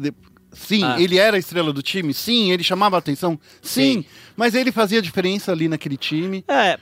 Sim, 0.52 0.84
Ah. 0.84 1.00
ele 1.00 1.18
era 1.18 1.36
a 1.36 1.38
estrela 1.40 1.72
do 1.72 1.82
time, 1.82 2.12
sim, 2.12 2.50
ele 2.52 2.62
chamava 2.62 2.96
a 2.96 2.98
atenção, 2.98 3.38
sim, 3.62 4.02
Sim. 4.02 4.04
mas 4.36 4.54
ele 4.54 4.70
fazia 4.70 5.00
diferença 5.00 5.50
ali 5.52 5.66
naquele 5.68 5.96
time. 5.96 6.44
É, 6.46 6.78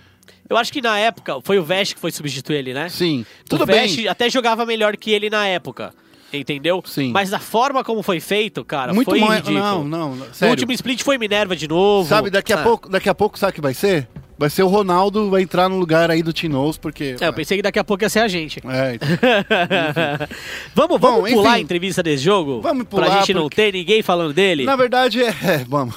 eu 0.49 0.57
acho 0.57 0.73
que 0.73 0.81
na 0.83 0.99
época, 0.99 1.41
foi 1.43 1.59
o 1.59 1.63
Vest 1.65 1.95
que 1.95 2.01
foi 2.01 2.11
substituir 2.11 2.57
ele, 2.57 2.75
né? 2.75 2.89
Sim, 2.89 3.25
tudo 3.49 3.63
o 3.63 3.67
Vest 3.67 3.97
bem. 3.97 4.09
até 4.09 4.29
jogava 4.29 4.67
melhor 4.67 4.97
que 4.97 5.11
ele 5.13 5.31
na 5.31 5.47
época, 5.47 5.95
entendeu? 6.33 6.83
Sim. 6.87 7.11
Mas 7.13 7.31
da 7.31 7.39
forma 7.39 7.83
como 7.85 8.03
foi 8.03 8.21
feito, 8.21 8.65
cara, 8.65 8.93
Muito 8.95 9.11
foi 9.11 9.21
mais. 9.21 9.41
ridículo. 9.41 9.59
Não, 9.59 9.85
não, 9.85 10.17
não, 10.17 10.35
sério. 10.35 10.53
último 10.53 10.73
split 10.73 11.03
foi 11.03 11.19
Minerva 11.19 11.55
de 11.57 11.67
novo. 11.69 12.09
Sabe, 12.09 12.31
daqui 12.31 12.53
a, 12.53 12.61
Ah. 12.61 12.63
pouco, 12.63 12.89
daqui 12.89 13.09
a 13.09 13.15
pouco, 13.15 13.39
sabe 13.39 13.51
o 13.51 13.55
que 13.55 13.61
vai 13.61 13.75
ser? 13.75 14.09
Vai 14.39 14.49
ser 14.49 14.63
o 14.63 14.69
Ronaldo, 14.69 15.29
vai 15.29 15.43
entrar 15.43 15.69
no 15.69 15.77
lugar 15.79 16.11
aí 16.11 16.23
do 16.23 16.33
Tinoz, 16.33 16.79
porque... 16.79 17.15
É, 17.21 17.29
eu 17.29 17.33
pensei 17.33 17.59
que 17.59 17.63
daqui 17.63 17.79
a 17.79 17.85
pouco 17.85 18.03
ia 18.03 18.09
ser 18.09 18.21
a 18.21 18.29
gente. 18.29 18.59
É, 18.67 18.95
então. 18.95 19.09
vamos 20.75 20.99
Bom, 20.99 21.13
vamos 21.13 21.31
pular 21.31 21.51
enfim. 21.51 21.59
a 21.59 21.61
entrevista 21.61 22.03
desse 22.03 22.25
jogo? 22.25 22.61
Vamos 22.63 22.85
Pra 22.85 23.05
pular, 23.05 23.19
gente 23.21 23.35
não 23.35 23.43
porque- 23.43 23.57
ter 23.57 23.73
ninguém 23.73 24.03
falando 24.03 24.33
dele? 24.33 24.65
Na 24.65 24.77
verdade, 24.77 25.23
é, 25.23 25.29
é, 25.43 25.65
vamos. 25.69 25.95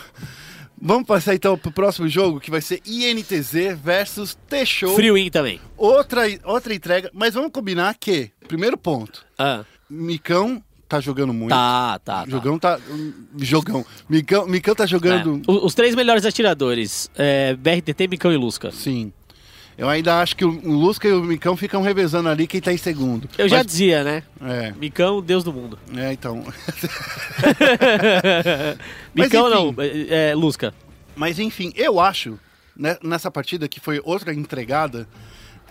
Vamos 0.86 1.08
passar 1.08 1.34
então 1.34 1.58
pro 1.58 1.72
próximo 1.72 2.10
jogo, 2.10 2.42
que 2.42 2.52
vai 2.52 2.60
ser 2.60 2.82
INTZ 2.86 3.78
versus 3.82 4.38
T-Show. 4.50 4.94
Free 4.96 5.14
win 5.14 5.30
também. 5.30 5.62
Outra, 5.78 6.24
outra 6.44 6.74
entrega, 6.74 7.10
mas 7.14 7.34
vamos 7.34 7.52
combinar 7.54 7.96
que, 7.98 8.32
primeiro 8.50 8.78
ponto, 8.78 9.26
Ah, 9.40 9.64
Micão 9.94 10.62
tá 10.90 11.00
jogando 11.00 11.34
muito. 11.34 11.50
tá, 11.50 12.00
tá, 12.00 12.24
tá. 12.24 12.30
Jogão 12.30 12.60
tá. 12.60 12.80
hum, 12.90 13.14
Jogão. 13.38 13.86
Micão, 14.10 14.48
Micão 14.48 14.76
tá 14.76 14.86
jogando. 14.86 15.42
É. 15.48 15.52
Os 15.52 15.74
três 15.74 15.96
melhores 15.96 16.26
atiradores, 16.26 17.10
é, 17.16 17.56
BRTT, 17.56 18.08
Micão 18.08 18.32
e 18.32 18.38
Lusca. 18.38 18.72
Sim. 18.72 19.12
Eu 19.76 19.90
ainda 19.90 20.22
acho 20.22 20.36
que 20.36 20.46
o 20.46 20.52
Lusca 20.72 21.08
e 21.08 21.12
o 21.12 21.24
Micão 21.24 21.58
ficam 21.58 21.82
revezando 21.82 22.30
ali 22.30 22.46
quem 22.46 22.62
tá 22.62 22.72
em 22.72 22.78
segundo. 22.78 23.28
Eu 23.38 23.50
já 23.50 23.58
Mas- 23.58 23.66
dizia, 23.66 24.04
né? 24.04 24.24
É, 24.42 24.72
Micão, 24.80 25.20
Deus 25.22 25.44
do 25.44 25.52
mundo. 25.52 25.80
é, 25.96 26.14
então. 26.14 26.44
Micão 29.16 29.50
não, 29.50 29.74
é, 29.80 30.30
é, 30.32 30.36
Lusca. 30.36 30.74
Mas 31.16 31.40
enfim, 31.40 31.72
eu 31.76 32.00
acho, 32.00 32.38
né, 32.78 32.98
nessa 33.04 33.32
partida 33.32 33.68
que 33.68 33.80
foi 33.80 34.00
outra 34.04 34.32
entregada, 34.34 35.08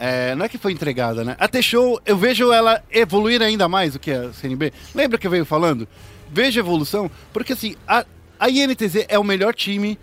é, 0.05 0.35
não 0.35 0.45
é 0.45 0.49
que 0.49 0.59
foi 0.59 0.73
entregada, 0.73 1.23
né? 1.25 1.37
A 1.39 1.47
T-Show, 1.47 2.01
eu 2.05 2.17
vejo 2.17 2.53
ela 2.53 2.83
evoluir 2.91 3.41
ainda 3.41 3.69
mais 3.69 3.93
do 3.93 3.99
que 4.01 4.11
a 4.11 4.33
CNB. 4.33 4.73
Lembra 4.95 5.17
que 5.19 5.27
eu 5.27 5.31
veio 5.31 5.45
falando? 5.45 5.87
Veja 6.31 6.61
a 6.61 6.63
evolução, 6.65 7.11
porque 7.33 7.53
assim, 7.53 7.77
a, 7.87 8.05
a 8.41 8.49
INTZ 8.51 9.05
é 9.09 9.19
o 9.19 9.25
melhor 9.25 9.55
time 9.55 9.99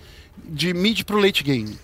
de 0.45 0.73
mid 0.73 1.03
pro 1.03 1.19
late 1.19 1.43
game. 1.43 1.77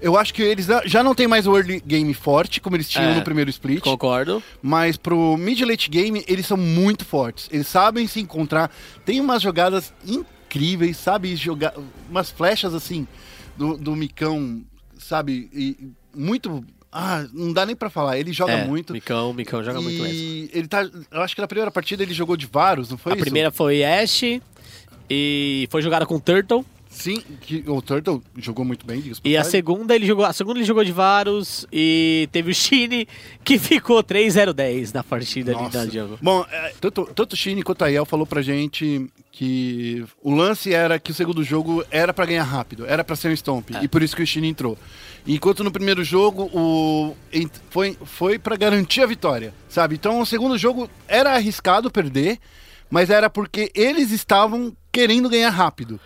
Eu 0.00 0.16
acho 0.16 0.32
que 0.32 0.40
eles 0.42 0.66
já- 0.66 0.82
já 0.86 1.02
não 1.02 1.12
tem 1.12 1.26
mais 1.26 1.44
o 1.48 1.56
early 1.56 1.82
game 1.84 2.14
forte, 2.14 2.60
como 2.60 2.76
eles 2.76 2.88
tinham 2.88 3.10
É, 3.10 3.14
no 3.16 3.22
primeiro 3.22 3.50
split. 3.50 3.80
Concordo. 3.82 4.40
Mas 4.62 4.96
pro 4.96 5.36
mid 5.36 5.60
late 5.62 5.90
game, 5.90 6.22
eles 6.28 6.46
são 6.46 6.56
muito 6.56 7.04
fortes. 7.04 7.48
Eles 7.50 7.66
sabem 7.66 8.06
se 8.06 8.20
encontrar. 8.20 8.70
Tem 9.04 9.20
umas 9.20 9.42
jogadas 9.42 9.92
incríveis, 10.06 10.96
sabe? 10.98 11.34
Jogar 11.34 11.74
umas 12.08 12.30
flechas 12.30 12.74
assim 12.74 13.08
do, 13.56 13.76
do 13.76 13.96
Micão, 13.96 14.62
sabe? 14.98 15.50
E 15.52 15.88
muito. 16.14 16.64
Ah, 16.90 17.26
não 17.32 17.52
dá 17.52 17.66
nem 17.66 17.76
pra 17.76 17.90
falar. 17.90 18.18
Ele 18.18 18.32
joga 18.32 18.52
É, 18.52 18.64
muito. 18.64 18.92
Micão, 18.92 19.32
Micão 19.34 19.62
joga 19.62 19.80
muito 19.80 20.00
mesmo. 20.00 20.14
E 20.18 20.50
ele 20.54 20.66
tá. 20.66 20.82
Eu 21.10 21.20
acho 21.20 21.34
que 21.34 21.40
na 21.40 21.46
primeira 21.48 21.70
partida 21.70 22.02
ele 22.02 22.14
jogou 22.14 22.36
de 22.36 22.46
Varus, 22.46 22.88
não 22.90 22.96
foi 22.96 23.12
A 23.12 23.14
isso? 23.16 23.24
primeira 23.24 23.50
foi 23.50 23.84
Ash 23.84 24.22
e 25.10 25.68
foi 25.70 25.82
jogada 25.82 26.06
com 26.06 26.18
Turtle. 26.18 26.64
Sim, 26.98 27.22
que 27.40 27.62
o 27.66 27.80
Turtle 27.80 28.20
jogou 28.36 28.64
muito 28.64 28.84
bem, 28.84 29.02
E 29.24 29.36
a 29.36 29.44
segunda 29.44 29.94
ele 29.94 30.04
jogou, 30.04 30.24
a 30.24 30.32
segunda 30.32 30.58
ele 30.58 30.66
jogou 30.66 30.82
de 30.82 30.90
Varus 30.90 31.64
e 31.72 32.28
teve 32.32 32.50
o 32.50 32.54
Shine 32.54 33.06
que 33.44 33.56
ficou 33.56 34.02
3-0-10 34.02 34.92
na 34.92 35.04
partida 35.04 35.56
ali 35.56 35.70
da 35.70 35.86
jogo. 35.86 36.18
Bom, 36.20 36.44
é, 36.50 36.72
tanto, 36.80 37.08
tanto 37.14 37.34
o 37.34 37.36
Shine 37.36 37.62
quanto 37.62 37.84
a 37.84 37.88
Yel 37.88 38.04
falou 38.04 38.26
pra 38.26 38.42
gente 38.42 39.08
que 39.30 40.04
o 40.20 40.34
lance 40.34 40.74
era 40.74 40.98
que 40.98 41.12
o 41.12 41.14
segundo 41.14 41.44
jogo 41.44 41.84
era 41.92 42.12
pra 42.12 42.26
ganhar 42.26 42.42
rápido, 42.42 42.84
era 42.84 43.04
pra 43.04 43.14
ser 43.14 43.28
um 43.28 43.36
stomp, 43.36 43.70
É. 43.76 43.84
e 43.84 43.88
por 43.88 44.02
isso 44.02 44.16
que 44.16 44.22
o 44.22 44.26
Shine 44.26 44.48
entrou. 44.48 44.76
Enquanto 45.24 45.62
no 45.62 45.70
primeiro 45.70 46.02
jogo 46.02 46.50
o 46.52 47.14
foi 47.70 47.96
foi 48.04 48.38
para 48.40 48.56
garantir 48.56 49.02
a 49.02 49.06
vitória, 49.06 49.54
sabe? 49.68 49.94
Então 49.94 50.20
o 50.20 50.26
segundo 50.26 50.58
jogo 50.58 50.90
era 51.06 51.34
arriscado 51.34 51.90
perder, 51.92 52.38
mas 52.90 53.08
era 53.08 53.30
porque 53.30 53.70
eles 53.72 54.10
estavam 54.10 54.74
querendo 54.90 55.28
ganhar 55.28 55.50
rápido. 55.50 56.00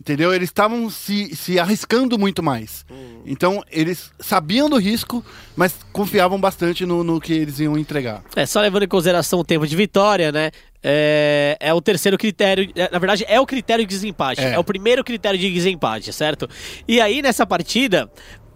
Entendeu? 0.00 0.32
Eles 0.32 0.48
estavam 0.48 0.88
se, 0.88 1.36
se 1.36 1.58
arriscando 1.58 2.18
muito 2.18 2.42
mais. 2.42 2.86
Uhum. 2.90 3.20
Então, 3.26 3.62
eles 3.70 4.10
sabiam 4.18 4.70
do 4.70 4.78
risco, 4.78 5.22
mas 5.54 5.74
confiavam 5.92 6.40
bastante 6.40 6.86
no, 6.86 7.04
no 7.04 7.20
que 7.20 7.34
eles 7.34 7.60
iam 7.60 7.76
entregar. 7.76 8.22
É, 8.34 8.46
só 8.46 8.62
levando 8.62 8.84
em 8.84 8.88
consideração 8.88 9.40
o 9.40 9.44
tempo 9.44 9.66
de 9.66 9.76
vitória, 9.76 10.32
né? 10.32 10.50
É, 10.82 11.54
é 11.60 11.74
o 11.74 11.82
terceiro 11.82 12.16
critério. 12.16 12.72
é, 12.74 12.88
Na 12.90 12.98
verdade, 12.98 13.26
é 13.28 13.38
o 13.38 13.44
critério 13.44 13.84
de 13.84 13.94
desempate. 13.94 14.40
É. 14.40 14.54
É. 14.54 14.58
o 14.58 14.64
primeiro 14.64 15.04
critério 15.04 15.38
de 15.38 15.52
desempate, 15.52 16.10
certo? 16.14 16.48
E 16.88 16.98
aí, 16.98 17.20
nessa 17.20 17.44
partida, 17.44 18.10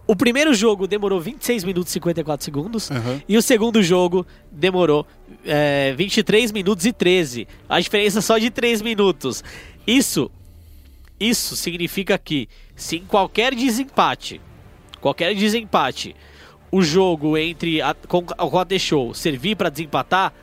o 0.07 0.15
primeiro 0.15 0.51
jogo 0.51 0.87
demorou 0.87 1.21
26 1.21 1.63
minutos 1.63 1.91
e 1.91 1.93
54 1.93 2.43
segundos. 2.43 2.89
Aham. 2.89 3.21
E 3.29 3.37
o 3.37 3.41
segundo 3.43 3.83
jogo 3.83 4.25
demorou 4.51 5.05
é, 5.45 5.93
23 5.95 6.51
minutos 6.51 6.87
e 6.87 6.91
13. 6.91 7.47
A 7.69 7.79
diferença 7.79 8.19
só 8.19 8.39
de 8.39 8.49
3 8.49 8.81
minutos. 8.81 9.43
Isso, 9.85 10.31
isso 11.19 11.55
significa 11.55 12.17
que 12.17 12.47
se 12.75 12.97
em 12.97 13.05
qualquer 13.05 13.53
desempate, 13.55 14.41
qualquer 14.99 15.33
desempate, 15.35 16.15
o 16.71 16.81
jogo 16.81 17.37
entre 17.37 17.81
a, 17.81 17.93
com, 18.07 18.23
com 18.23 18.59
a 18.59 18.65
The 18.65 18.79
Show 18.79 19.13
servir 19.13 19.55
para 19.55 19.69
desempatar, 19.69 20.33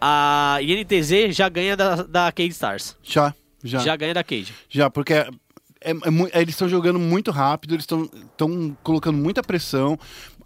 a 0.00 0.58
INTZ 0.62 1.34
já 1.34 1.48
ganha 1.48 1.76
da, 1.76 1.96
da 2.02 2.32
Cade 2.32 2.50
Stars. 2.50 2.96
Já, 3.02 3.34
já. 3.62 3.78
Já 3.80 3.96
ganha 3.96 4.14
da 4.14 4.24
Cade. 4.24 4.52
Já, 4.68 4.88
porque 4.90 5.12
é- 5.14 5.28
é- 5.82 5.90
é 5.90 6.40
eles 6.42 6.54
estão 6.54 6.68
jogando 6.68 6.98
muito 6.98 7.30
rápido, 7.30 7.74
eles 7.74 7.84
estão 7.84 8.76
colocando 8.82 9.16
muita 9.18 9.42
pressão. 9.42 9.98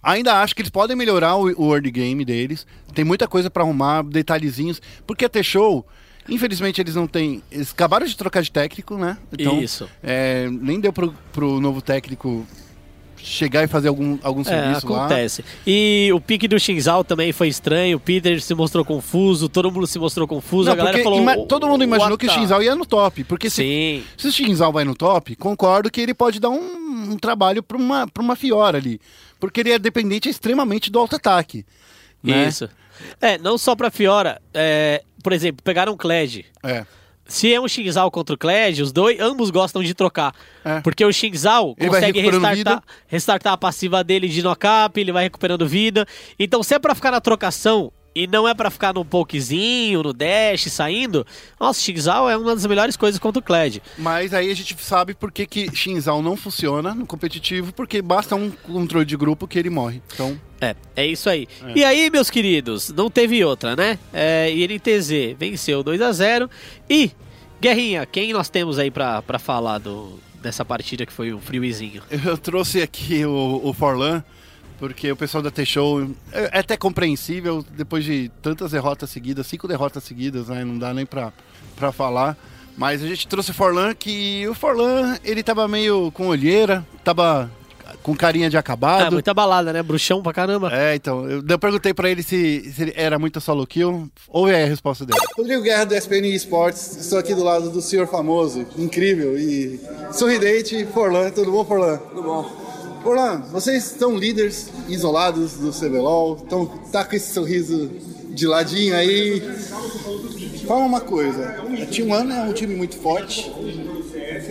Ainda 0.02 0.40
acho 0.40 0.54
que 0.54 0.62
eles 0.62 0.70
podem 0.70 0.96
melhorar 0.96 1.36
o, 1.36 1.42
o 1.62 1.74
early 1.74 1.90
game 1.90 2.24
deles. 2.24 2.66
Tem 2.94 3.04
muita 3.04 3.28
coisa 3.28 3.50
pra 3.50 3.62
arrumar, 3.62 4.02
detalhezinhos. 4.02 4.80
Porque 5.06 5.26
a 5.26 5.28
T-Show, 5.28 5.86
infelizmente, 6.28 6.80
eles 6.80 6.94
não 6.94 7.06
têm. 7.06 7.42
Eles 7.50 7.70
acabaram 7.72 8.06
de 8.06 8.16
trocar 8.16 8.42
de 8.42 8.50
técnico, 8.50 8.96
né? 8.96 9.16
Então, 9.32 9.60
Isso. 9.60 9.88
é, 10.02 10.48
nem 10.50 10.80
deu 10.80 10.92
pro, 10.92 11.14
pro 11.32 11.60
novo 11.60 11.80
técnico 11.82 12.46
chegar 13.22 13.62
e 13.62 13.66
fazer 13.66 13.88
algum, 13.88 14.18
algum 14.22 14.40
É, 14.40 14.44
serviço 14.44 14.88
lá. 14.88 15.00
acontece. 15.04 15.44
E 15.66 16.10
o 16.14 16.20
pique 16.20 16.48
do 16.48 16.58
Shinzal 16.58 17.04
também 17.04 17.32
foi 17.32 17.48
estranho. 17.48 17.98
O 17.98 18.00
Peter 18.00 18.40
se 18.40 18.54
mostrou 18.54 18.82
confuso, 18.82 19.46
todo 19.46 19.70
mundo 19.70 19.86
se 19.86 19.98
mostrou 19.98 20.26
confuso. 20.26 20.66
Não, 20.66 20.72
a 20.72 20.76
galera 20.76 21.02
falou. 21.02 21.46
todo 21.46 21.68
mundo 21.68 21.84
imaginou 21.84 22.12
"What 22.12 22.18
que 22.18 22.26
o 22.26 22.28
the-" 22.30 22.40
Shinzal 22.40 22.62
ia 22.62 22.74
no 22.74 22.86
top. 22.86 23.22
Porque 23.24 23.50
se, 23.50 23.56
Sim. 23.56 24.04
se 24.16 24.28
o 24.28 24.32
Shinzal 24.32 24.72
vai 24.72 24.84
no 24.84 24.94
top, 24.94 25.36
concordo 25.36 25.90
que 25.90 26.00
ele 26.00 26.14
pode 26.14 26.40
dar 26.40 26.48
um, 26.48 27.10
um 27.12 27.18
trabalho 27.18 27.62
pra 27.62 27.76
uma, 27.76 28.06
pra 28.08 28.22
uma 28.22 28.34
Fiora 28.36 28.78
ali. 28.78 28.98
Porque 29.38 29.60
ele 29.60 29.70
é 29.72 29.78
dependente 29.78 30.28
extremamente 30.30 30.90
do 30.90 30.98
auto-ataque. 30.98 31.66
Né? 32.22 32.48
Isso. 32.48 32.70
É, 33.20 33.36
não 33.38 33.58
só 33.58 33.76
pra 33.76 33.90
Fiora. 33.90 34.40
é, 34.54 35.02
por 35.22 35.32
exemplo, 35.32 35.62
pegaram 35.62 35.92
o 35.92 35.96
Kled. 35.96 36.46
É. 36.62 36.84
Se 37.30 37.52
é 37.54 37.60
um 37.60 37.68
Shinzal 37.68 38.10
contra 38.10 38.34
o 38.34 38.38
Kled, 38.38 38.82
os 38.82 38.90
dois, 38.90 39.20
ambos 39.20 39.50
gostam 39.50 39.84
de 39.84 39.94
trocar. 39.94 40.34
É. 40.64 40.80
Porque 40.80 41.04
o 41.04 41.12
Ele 41.78 41.88
vai 41.88 42.00
consegue 42.00 42.20
restartar, 42.20 42.82
restartar 43.06 43.52
a 43.52 43.56
passiva 43.56 44.02
dele 44.02 44.28
de 44.28 44.42
knock-up, 44.42 45.00
ele 45.00 45.12
vai 45.12 45.24
recuperando 45.24 45.66
vida. 45.68 46.04
Então, 46.38 46.62
se 46.62 46.74
é 46.74 46.78
pra 46.78 46.94
ficar 46.94 47.12
na 47.12 47.20
trocação 47.20 47.92
e 48.14 48.26
não 48.26 48.46
é 48.48 48.54
pra 48.54 48.70
ficar 48.70 48.92
no 48.94 49.04
pokezinho, 49.04 50.02
no 50.02 50.12
dash, 50.12 50.64
saindo, 50.70 51.26
nossa, 51.58 51.78
o 51.78 51.82
Shinzal 51.82 52.28
é 52.28 52.36
uma 52.36 52.54
das 52.54 52.66
melhores 52.66 52.96
coisas 52.96 53.18
contra 53.18 53.40
o 53.40 53.42
Kled. 53.42 53.80
Mas 53.98 54.34
aí 54.34 54.50
a 54.50 54.54
gente 54.54 54.76
sabe 54.82 55.14
por 55.14 55.30
que, 55.30 55.46
que 55.46 55.74
Shinzal 55.74 56.20
não 56.22 56.36
funciona 56.36 56.94
no 56.94 57.06
competitivo, 57.06 57.72
porque 57.72 58.02
basta 58.02 58.34
um 58.34 58.50
controle 58.50 59.04
de 59.06 59.16
grupo 59.16 59.46
que 59.46 59.58
ele 59.58 59.70
morre. 59.70 60.02
Então, 60.12 60.40
É, 60.60 60.74
é 60.96 61.06
isso 61.06 61.30
aí. 61.30 61.46
E 61.74 61.84
aí, 61.84 62.10
meus 62.10 62.28
queridos, 62.30 62.90
não 62.90 63.08
teve 63.08 63.42
outra, 63.44 63.74
né? 63.76 63.98
É, 64.12 64.50
INTZ 64.52 65.36
venceu 65.38 65.82
2 65.82 66.02
a 66.02 66.12
0 66.12 66.50
E, 66.88 67.10
Guerrinha, 67.60 68.04
quem 68.06 68.32
nós 68.32 68.48
temos 68.48 68.78
aí 68.78 68.90
pra, 68.90 69.22
pra 69.22 69.38
falar 69.38 69.78
do, 69.78 70.18
dessa 70.42 70.64
partida 70.64 71.06
que 71.06 71.12
foi 71.12 71.32
um 71.32 71.40
friozinho? 71.40 72.02
eu 72.10 72.36
trouxe 72.36 72.82
aqui 72.82 73.24
o, 73.24 73.60
o 73.62 73.72
Forlan, 73.72 74.22
porque 74.80 75.12
o 75.12 75.16
pessoal 75.16 75.42
da 75.42 75.50
T-Show 75.50 76.10
é, 76.32 76.56
é 76.56 76.58
até 76.58 76.76
compreensível, 76.76 77.64
depois 77.76 78.02
de 78.02 78.30
tantas 78.42 78.72
derrotas 78.72 79.10
seguidas, 79.10 79.46
cinco 79.46 79.68
derrotas 79.68 80.02
seguidas, 80.02 80.48
né? 80.48 80.64
Não 80.64 80.78
dá 80.78 80.94
nem 80.94 81.04
pra, 81.04 81.32
pra 81.76 81.92
falar. 81.92 82.36
Mas 82.76 83.02
a 83.02 83.06
gente 83.06 83.28
trouxe 83.28 83.50
o 83.50 83.54
Forlan, 83.54 83.94
que 83.94 84.48
o 84.48 84.54
Forlan, 84.54 85.18
ele 85.22 85.42
tava 85.42 85.68
meio 85.68 86.10
com 86.12 86.28
olheira, 86.28 86.84
tava 87.04 87.50
com 88.02 88.16
carinha 88.16 88.48
de 88.48 88.56
acabado. 88.56 89.12
muita 89.12 89.34
balada, 89.34 89.70
né? 89.70 89.82
Bruxão 89.82 90.22
pra 90.22 90.32
caramba. 90.32 90.70
É, 90.72 90.94
então, 90.94 91.28
eu, 91.28 91.44
eu 91.46 91.58
perguntei 91.58 91.92
pra 91.92 92.08
ele 92.08 92.22
se, 92.22 92.72
se 92.72 92.82
ele 92.82 92.94
era 92.96 93.18
muito 93.18 93.38
solo 93.38 93.66
kill. 93.66 94.10
Ouve 94.28 94.54
aí 94.54 94.62
a 94.64 94.66
resposta 94.66 95.04
dele. 95.04 95.18
Rodrigo 95.36 95.62
Guerra 95.62 95.84
do 95.84 95.94
SPN 95.94 96.28
Esportes, 96.28 96.96
estou 96.96 97.18
aqui 97.18 97.34
do 97.34 97.44
lado 97.44 97.68
do 97.68 97.82
senhor 97.82 98.06
famoso, 98.06 98.66
incrível 98.78 99.38
e 99.38 99.78
sorridente, 100.12 100.86
Forlan. 100.86 101.30
Tudo 101.30 101.52
bom, 101.52 101.64
Forlan? 101.66 101.98
Tudo 101.98 102.22
bom. 102.22 102.59
Forlan, 103.02 103.42
vocês 103.50 103.92
estão 103.92 104.16
líderes 104.16 104.70
isolados 104.88 105.54
do 105.54 105.72
CBLOL, 105.72 106.36
estão, 106.42 106.66
tá 106.92 107.04
com 107.04 107.16
esse 107.16 107.32
sorriso 107.32 107.90
de 108.28 108.46
ladinho 108.46 108.94
aí. 108.94 109.40
Fala 110.66 110.84
uma 110.84 111.00
coisa, 111.00 111.56
a 111.82 111.86
Team 111.86 112.10
One 112.10 112.32
é 112.32 112.42
um 112.42 112.52
time 112.52 112.74
muito 112.74 112.96
forte, 112.96 113.50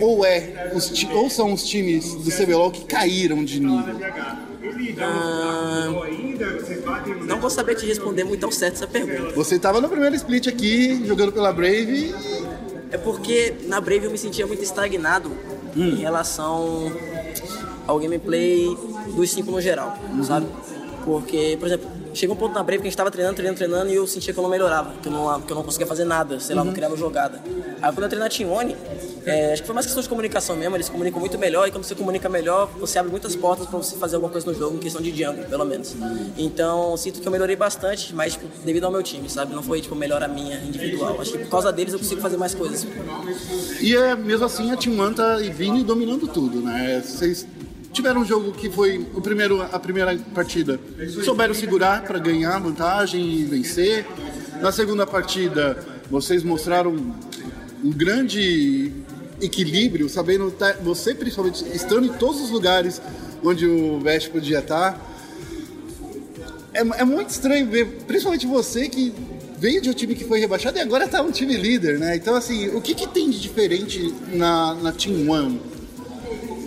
ou, 0.00 0.24
é 0.24 0.72
os 0.74 0.92
ou 1.12 1.30
são 1.30 1.52
os 1.52 1.64
times 1.64 2.14
do 2.14 2.30
CBLOL 2.30 2.70
que 2.70 2.84
caíram 2.84 3.44
de 3.44 3.60
nível? 3.60 4.00
Ah, 5.00 5.88
não 7.26 7.40
vou 7.40 7.48
saber 7.50 7.76
te 7.76 7.86
responder 7.86 8.24
muito 8.24 8.44
ao 8.44 8.52
certo 8.52 8.74
essa 8.74 8.86
pergunta. 8.86 9.34
Você 9.34 9.56
estava 9.56 9.80
no 9.80 9.88
primeiro 9.88 10.14
split 10.16 10.48
aqui, 10.48 11.06
jogando 11.06 11.32
pela 11.32 11.52
Brave, 11.52 12.14
É 12.90 12.98
porque 12.98 13.54
na 13.66 13.80
Brave 13.80 14.06
eu 14.06 14.10
me 14.10 14.18
sentia 14.18 14.46
muito 14.46 14.62
estagnado 14.62 15.30
em 15.76 15.94
relação 15.94 16.92
ao 17.90 17.98
gameplay 17.98 18.76
dos 19.14 19.30
cinco 19.30 19.50
no 19.50 19.60
geral, 19.60 19.96
sabe? 20.22 20.46
Porque, 21.04 21.56
por 21.58 21.66
exemplo, 21.66 21.88
chegou 22.14 22.34
um 22.34 22.38
ponto 22.38 22.54
na 22.54 22.62
Brave 22.62 22.82
que 22.82 22.88
a 22.88 22.90
gente 22.90 22.96
tava 22.96 23.10
treinando, 23.10 23.36
treinando, 23.36 23.56
treinando 23.56 23.90
e 23.90 23.94
eu 23.94 24.06
sentia 24.06 24.32
que 24.32 24.38
eu 24.38 24.42
não 24.42 24.50
melhorava, 24.50 24.92
que 25.02 25.08
eu 25.08 25.12
não, 25.12 25.40
que 25.40 25.50
eu 25.50 25.56
não 25.56 25.62
conseguia 25.62 25.86
fazer 25.86 26.04
nada, 26.04 26.40
sei 26.40 26.54
lá, 26.54 26.64
não 26.64 26.72
criava 26.72 26.96
jogada. 26.96 27.40
Aí 27.80 27.92
quando 27.92 28.02
eu 28.02 28.08
treinei 28.08 28.28
na 28.28 28.28
Team 28.28 28.50
One, 28.50 28.76
é, 29.24 29.52
acho 29.52 29.62
que 29.62 29.66
foi 29.66 29.74
mais 29.74 29.86
questão 29.86 30.02
de 30.02 30.08
comunicação 30.08 30.56
mesmo, 30.56 30.76
eles 30.76 30.88
comunicam 30.88 31.20
muito 31.20 31.38
melhor 31.38 31.68
e 31.68 31.70
quando 31.70 31.84
você 31.84 31.94
comunica 31.94 32.28
melhor, 32.28 32.68
você 32.78 32.98
abre 32.98 33.10
muitas 33.10 33.36
portas 33.36 33.66
pra 33.66 33.78
você 33.78 33.96
fazer 33.96 34.16
alguma 34.16 34.32
coisa 34.32 34.50
no 34.50 34.56
jogo, 34.56 34.76
em 34.76 34.80
questão 34.80 35.00
de 35.00 35.10
jungle, 35.10 35.44
pelo 35.44 35.64
menos. 35.64 35.94
Então, 36.36 36.96
sinto 36.96 37.20
que 37.20 37.26
eu 37.26 37.32
melhorei 37.32 37.56
bastante, 37.56 38.14
mas 38.14 38.32
tipo, 38.34 38.46
devido 38.64 38.84
ao 38.84 38.90
meu 38.90 39.02
time, 39.02 39.28
sabe? 39.28 39.54
Não 39.54 39.62
foi 39.62 39.80
tipo 39.80 39.94
melhora 39.94 40.26
minha 40.26 40.58
individual. 40.58 41.20
Acho 41.20 41.32
que 41.32 41.38
por 41.38 41.50
causa 41.50 41.72
deles 41.72 41.92
eu 41.92 41.98
consigo 41.98 42.20
fazer 42.20 42.36
mais 42.36 42.54
coisas. 42.54 42.86
E 43.80 43.94
é, 43.94 44.14
mesmo 44.14 44.46
assim 44.46 44.70
a 44.72 44.76
Team 44.76 45.12
tá 45.14 45.36
vindo 45.36 45.78
e 45.78 45.84
dominando 45.84 46.26
tudo, 46.26 46.60
né? 46.60 47.02
Vocês 47.04 47.46
tiveram 47.92 48.20
um 48.20 48.24
jogo 48.24 48.52
que 48.52 48.70
foi 48.70 49.06
o 49.14 49.20
primeiro, 49.20 49.62
a 49.62 49.78
primeira 49.78 50.16
partida. 50.34 50.78
Souberam 51.24 51.54
segurar 51.54 52.02
para 52.02 52.18
ganhar 52.18 52.58
vantagem 52.58 53.22
e 53.22 53.44
vencer. 53.44 54.06
Na 54.60 54.70
segunda 54.70 55.06
partida, 55.06 55.78
vocês 56.10 56.42
mostraram 56.42 57.14
um 57.82 57.90
grande 57.90 58.92
equilíbrio, 59.40 60.08
sabendo 60.08 60.54
você 60.82 61.14
principalmente 61.14 61.64
estando 61.74 62.06
em 62.06 62.12
todos 62.12 62.40
os 62.40 62.50
lugares 62.50 63.00
onde 63.42 63.66
o 63.66 63.98
Vest 64.00 64.30
podia 64.30 64.58
estar. 64.58 65.08
É, 66.72 66.80
é 66.80 67.04
muito 67.04 67.30
estranho 67.30 67.66
ver, 67.66 67.86
principalmente 68.06 68.46
você 68.46 68.88
que 68.88 69.12
veio 69.58 69.80
de 69.80 69.90
um 69.90 69.92
time 69.92 70.14
que 70.14 70.24
foi 70.24 70.38
rebaixado 70.38 70.78
e 70.78 70.80
agora 70.80 71.08
tá 71.08 71.20
um 71.22 71.30
time 71.30 71.56
líder, 71.56 71.98
né? 71.98 72.16
Então, 72.16 72.34
assim, 72.34 72.68
o 72.68 72.80
que, 72.80 72.94
que 72.94 73.08
tem 73.08 73.28
de 73.30 73.40
diferente 73.40 74.14
na, 74.32 74.74
na 74.74 74.92
Team 74.92 75.28
One 75.28 75.60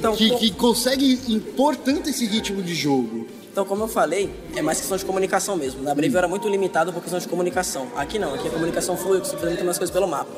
Então, 0.03 0.15
que, 0.15 0.29
com- 0.29 0.37
que 0.37 0.51
consegue 0.51 1.19
impor 1.29 1.75
tanto 1.75 2.09
esse 2.09 2.25
ritmo 2.25 2.61
de 2.61 2.73
jogo? 2.75 3.25
Então, 3.51 3.63
como 3.65 3.83
eu 3.83 3.87
falei, 3.87 4.29
é 4.55 4.61
mais 4.61 4.79
questão 4.79 4.97
de 4.97 5.05
comunicação 5.05 5.55
mesmo. 5.55 5.81
Na 5.83 5.93
Brave 5.93 6.11
eu 6.13 6.17
era 6.17 6.27
muito 6.27 6.49
limitado 6.49 6.91
por 6.91 7.01
questão 7.01 7.19
de 7.19 7.27
comunicação. 7.27 7.87
Aqui 7.95 8.17
não, 8.17 8.33
aqui 8.33 8.47
a 8.47 8.51
comunicação 8.51 8.97
flui, 8.97 9.17
eu 9.17 9.21
consigo 9.21 9.37
fazer 9.39 9.51
muito 9.53 9.65
mais 9.65 9.77
coisas 9.77 9.93
pelo 9.93 10.07
mapa. 10.07 10.31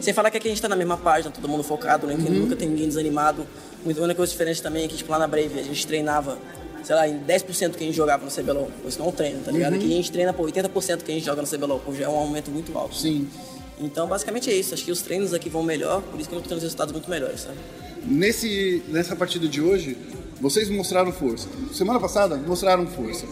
Sem 0.00 0.12
falar 0.14 0.30
que 0.30 0.38
aqui 0.38 0.48
a 0.48 0.50
gente 0.50 0.60
tá 0.62 0.68
na 0.68 0.74
mesma 0.76 0.96
página, 0.96 1.30
todo 1.30 1.46
mundo 1.48 1.62
focado, 1.62 2.06
né? 2.06 2.14
nunca 2.18 2.56
tem 2.56 2.68
ninguém 2.68 2.88
desanimado. 2.88 3.46
Muito- 3.84 4.00
A 4.00 4.04
única 4.04 4.16
coisa 4.16 4.32
diferente 4.32 4.60
também 4.62 4.84
é 4.84 4.88
que, 4.88 4.96
tipo, 4.96 5.12
lá 5.12 5.18
na 5.18 5.26
Brave 5.28 5.60
a 5.60 5.62
gente 5.62 5.86
treinava, 5.86 6.38
sei 6.82 6.96
lá, 6.96 7.06
em 7.06 7.18
10% 7.18 7.76
que 7.76 7.84
a 7.84 7.86
gente 7.86 7.94
jogava 7.96 8.24
no 8.24 8.30
CBLOL. 8.30 8.70
Isso 8.88 8.98
não 8.98 9.06
é 9.06 9.08
um 9.10 9.12
treino, 9.12 9.40
tá 9.44 9.52
ligado? 9.52 9.74
Aqui 9.74 9.84
a 9.84 9.96
gente 9.96 10.10
treina 10.10 10.32
por 10.32 10.46
80% 10.46 11.04
que 11.04 11.12
a 11.12 11.14
gente 11.14 11.24
joga 11.26 11.42
no 11.42 11.46
CBLOL, 11.48 11.78
pô, 11.78 11.92
já 11.94 12.06
é 12.06 12.08
um 12.08 12.16
aumento 12.16 12.50
muito 12.50 12.76
alto. 12.76 12.96
Sim. 12.96 13.28
Então, 13.78 14.06
basicamente 14.08 14.48
é 14.50 14.54
isso. 14.54 14.72
Acho 14.74 14.84
que 14.84 14.90
os 14.92 15.02
treinos 15.02 15.34
aqui 15.34 15.48
vão 15.50 15.62
melhor, 15.62 16.00
por 16.02 16.18
isso 16.18 16.28
que 16.28 16.34
eu 16.34 16.40
tô 16.40 16.48
tendo 16.48 16.60
resultados 16.60 16.92
muito 16.92 17.08
melhores, 17.10 17.42
sabe? 17.42 17.58
Nesse, 18.04 18.82
nessa 18.88 19.14
partida 19.14 19.46
de 19.46 19.60
hoje, 19.60 19.96
vocês 20.40 20.68
mostraram 20.68 21.12
força. 21.12 21.48
Semana 21.72 22.00
passada, 22.00 22.36
mostraram 22.36 22.86
força. 22.86 23.26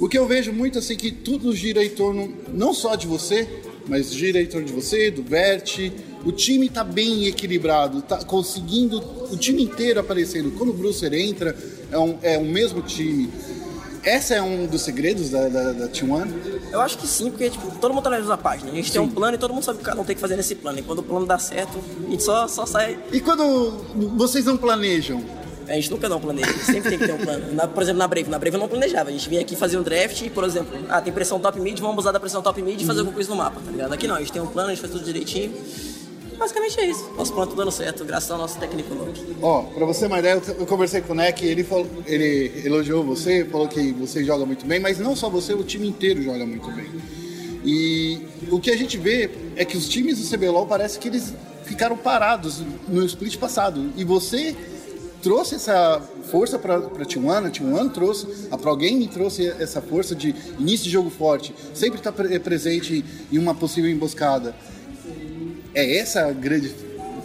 O 0.00 0.08
que 0.08 0.18
eu 0.18 0.26
vejo 0.26 0.52
muito 0.52 0.78
assim 0.78 0.96
que 0.96 1.10
tudo 1.10 1.54
gira 1.54 1.82
em 1.84 1.90
torno 1.90 2.32
não 2.52 2.74
só 2.74 2.96
de 2.96 3.06
você, 3.06 3.48
mas 3.88 4.12
gira 4.12 4.42
em 4.42 4.46
torno 4.46 4.66
de 4.66 4.72
você, 4.72 5.10
do 5.10 5.22
Vert. 5.22 5.78
O 6.24 6.32
time 6.32 6.68
tá 6.68 6.82
bem 6.82 7.26
equilibrado, 7.26 8.02
tá 8.02 8.24
conseguindo 8.24 8.98
o 9.30 9.36
time 9.36 9.62
inteiro 9.62 10.00
aparecendo. 10.00 10.50
Quando 10.58 10.70
o 10.70 10.72
Brucer 10.72 11.14
entra, 11.14 11.56
é 11.90 11.98
um, 11.98 12.18
é 12.20 12.36
o 12.36 12.44
mesmo 12.44 12.82
time. 12.82 13.30
Essa 14.06 14.34
é 14.36 14.42
um 14.42 14.66
dos 14.66 14.82
segredos 14.82 15.30
da, 15.30 15.48
da, 15.48 15.72
da 15.72 15.88
Team 15.88 16.12
One. 16.12 16.32
Eu 16.70 16.80
acho 16.80 16.96
que 16.96 17.08
sim, 17.08 17.28
porque 17.28 17.50
tipo, 17.50 17.70
todo 17.80 17.92
mundo 17.92 18.04
tá 18.04 18.10
na 18.10 18.18
mesma 18.18 18.38
página. 18.38 18.70
A 18.70 18.74
gente 18.74 18.92
tem 18.92 19.00
um 19.00 19.08
plano 19.08 19.34
e 19.34 19.38
todo 19.38 19.52
mundo 19.52 19.64
sabe 19.64 19.76
o 19.76 19.80
que 19.80 19.84
cada 19.84 20.00
um 20.00 20.04
tem 20.04 20.14
que 20.14 20.20
fazer 20.20 20.36
nesse 20.36 20.54
plano. 20.54 20.78
E 20.78 20.82
quando 20.82 21.00
o 21.00 21.02
plano 21.02 21.26
dá 21.26 21.38
certo, 21.40 21.76
a 22.06 22.10
gente 22.10 22.22
só, 22.22 22.46
só 22.46 22.64
sai. 22.64 22.98
E 23.12 23.18
quando 23.20 23.44
vocês 24.16 24.44
não 24.44 24.56
planejam, 24.56 25.22
A 25.68 25.72
gente 25.74 25.90
nunca 25.90 26.08
não 26.08 26.20
planeja, 26.20 26.52
sempre 26.64 26.90
tem 26.90 26.96
que 27.00 27.06
ter 27.06 27.12
um 27.14 27.18
plano. 27.18 27.52
Na- 27.52 27.66
por 27.66 27.82
exemplo, 27.82 27.98
na 27.98 28.06
Brave, 28.06 28.30
na 28.30 28.38
Brave 28.38 28.54
eu 28.54 28.60
não 28.60 28.68
planejava. 28.68 29.08
A 29.08 29.12
gente 29.12 29.28
vinha 29.28 29.40
aqui 29.40 29.56
fazer 29.56 29.76
um 29.76 29.82
draft 29.82 30.22
e, 30.22 30.30
por 30.30 30.44
exemplo, 30.44 30.78
ah, 30.88 31.00
tem 31.00 31.12
pressão 31.12 31.40
top 31.40 31.58
mid, 31.58 31.76
vamos 31.80 31.98
usar 31.98 32.12
da 32.12 32.20
pressão 32.20 32.40
top 32.40 32.62
mid 32.62 32.80
e 32.80 32.84
fazer 32.84 33.00
alguma 33.00 33.12
coisa 33.16 33.28
no 33.30 33.34
mapa, 33.34 33.60
tá 33.64 33.72
ligado? 33.72 33.92
Aqui 33.92 34.06
não, 34.06 34.14
a 34.14 34.20
gente 34.20 34.30
tem 34.30 34.40
um 34.40 34.46
plano, 34.46 34.68
a 34.68 34.72
gente 34.72 34.80
faz 34.80 34.92
tudo 34.92 35.04
direitinho. 35.04 35.52
Basicamente 36.38 36.80
é 36.80 36.86
isso. 36.86 37.10
Nosso 37.16 37.32
plano 37.32 37.50
tá 37.50 37.56
dando 37.56 37.70
certo, 37.72 38.04
graças 38.04 38.30
ao 38.30 38.38
nosso 38.38 38.58
técnico 38.58 38.94
novo. 38.94 39.12
Ó, 39.42 39.62
pra 39.62 39.86
você 39.86 40.06
uma 40.06 40.18
ideia, 40.18 40.40
eu, 40.58 40.66
conversei 40.66 41.00
com 41.00 41.12
o 41.12 41.16
Neck, 41.16 41.44
ele, 41.44 41.64
falou, 41.64 41.86
ele 42.06 42.62
elogiou 42.64 43.02
você, 43.02 43.44
falou 43.44 43.68
que 43.68 43.92
você 43.92 44.22
joga 44.24 44.44
muito 44.44 44.66
bem, 44.66 44.78
mas 44.78 44.98
não 44.98 45.16
só 45.16 45.28
você, 45.30 45.54
o 45.54 45.64
time 45.64 45.88
inteiro 45.88 46.22
joga 46.22 46.44
muito 46.44 46.70
bem. 46.70 46.86
E 47.64 48.20
o 48.50 48.60
que 48.60 48.70
a 48.70 48.76
gente 48.76 48.96
vê 48.96 49.30
é 49.56 49.64
que 49.64 49.76
os 49.76 49.88
times 49.88 50.18
do 50.20 50.36
CBLOL 50.36 50.66
parece 50.66 50.98
que 50.98 51.08
eles 51.08 51.34
ficaram 51.64 51.96
parados 51.96 52.62
no 52.86 53.04
split 53.04 53.36
passado. 53.38 53.90
E 53.96 54.04
você 54.04 54.54
trouxe 55.22 55.56
essa 55.56 56.00
força 56.30 56.58
pra, 56.58 56.80
pra 56.80 57.04
Team 57.04 57.26
One, 57.26 57.48
a 57.48 57.50
Team 57.50 57.74
One 57.74 57.90
trouxe, 57.90 58.48
a 58.50 58.56
Pro 58.56 58.76
Game 58.76 59.06
trouxe 59.08 59.48
essa 59.58 59.82
força 59.82 60.14
de 60.14 60.32
início 60.58 60.84
de 60.84 60.90
jogo 60.90 61.10
forte, 61.10 61.52
sempre 61.74 61.98
estar 61.98 62.12
presente 62.12 63.04
em 63.32 63.38
uma 63.38 63.52
possível 63.54 63.90
emboscada. 63.90 64.54
É 65.76 65.98
essa 65.98 66.24
a 66.24 66.32
grande 66.32 66.72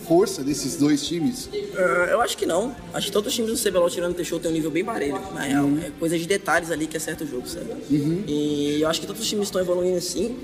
força 0.06 0.44
desses 0.44 0.76
dois 0.76 1.08
times? 1.08 1.48
Ah, 1.74 2.10
eu 2.12 2.20
acho 2.20 2.38
que 2.38 2.46
não. 2.46 2.76
Acho 2.94 3.08
que 3.08 3.14
todos 3.14 3.30
os 3.30 3.34
times 3.34 3.50
do 3.50 3.70
CBLOL 3.70 3.90
tirando 3.90 4.12
o 4.12 4.14
Teixeira 4.14 4.44
tem 4.44 4.52
um 4.52 4.54
nível 4.54 4.70
bem 4.70 4.84
parelho, 4.84 5.22
na 5.34 5.44
real. 5.44 5.70
É 5.82 5.90
coisa 5.98 6.20
de 6.20 6.28
detalhes 6.28 6.70
ali 6.70 6.86
que 6.86 6.98
acerta 6.98 7.24
o 7.24 7.28
jogo, 7.28 7.48
sabe? 7.48 7.70
E 7.90 8.82
eu 8.82 8.90
acho 8.90 9.00
que 9.00 9.08
todos 9.08 9.22
os 9.22 9.28
times 9.30 9.48
estão 9.48 9.62
evoluindo 9.62 9.98
assim. 9.98 10.38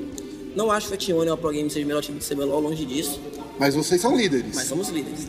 Não 0.55 0.71
acho 0.71 0.87
que 0.87 0.93
a 0.93 0.97
T1 0.97 1.27
ou 1.27 1.33
a 1.33 1.35
Pro 1.35 1.51
Game 1.51 1.69
seja 1.69 1.83
o 1.83 1.87
melhor 1.87 2.01
time 2.01 2.17
do 2.17 2.25
CBLOL, 2.25 2.61
longe 2.61 2.85
disso. 2.85 3.19
Mas 3.59 3.75
vocês 3.75 3.99
são 3.99 4.15
líderes. 4.15 4.55
Mas 4.55 4.67
somos 4.67 4.87
líderes. 4.87 5.27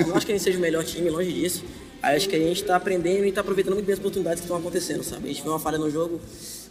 Eu 0.00 0.06
não 0.06 0.14
acho 0.14 0.24
que 0.24 0.30
a 0.30 0.36
gente 0.36 0.44
seja 0.44 0.58
o 0.58 0.60
melhor 0.60 0.84
time, 0.84 1.10
longe 1.10 1.32
disso. 1.32 1.64
Aí 2.00 2.16
acho 2.16 2.28
que 2.28 2.36
a 2.36 2.38
gente 2.38 2.62
tá 2.62 2.76
aprendendo 2.76 3.24
e 3.24 3.32
tá 3.32 3.40
aproveitando 3.40 3.74
muito 3.74 3.86
bem 3.86 3.94
as 3.94 3.98
oportunidades 3.98 4.40
que 4.40 4.44
estão 4.44 4.56
acontecendo, 4.56 5.02
sabe? 5.02 5.24
A 5.24 5.28
gente 5.32 5.42
vê 5.42 5.48
uma 5.48 5.58
falha 5.58 5.76
no 5.76 5.90
jogo. 5.90 6.20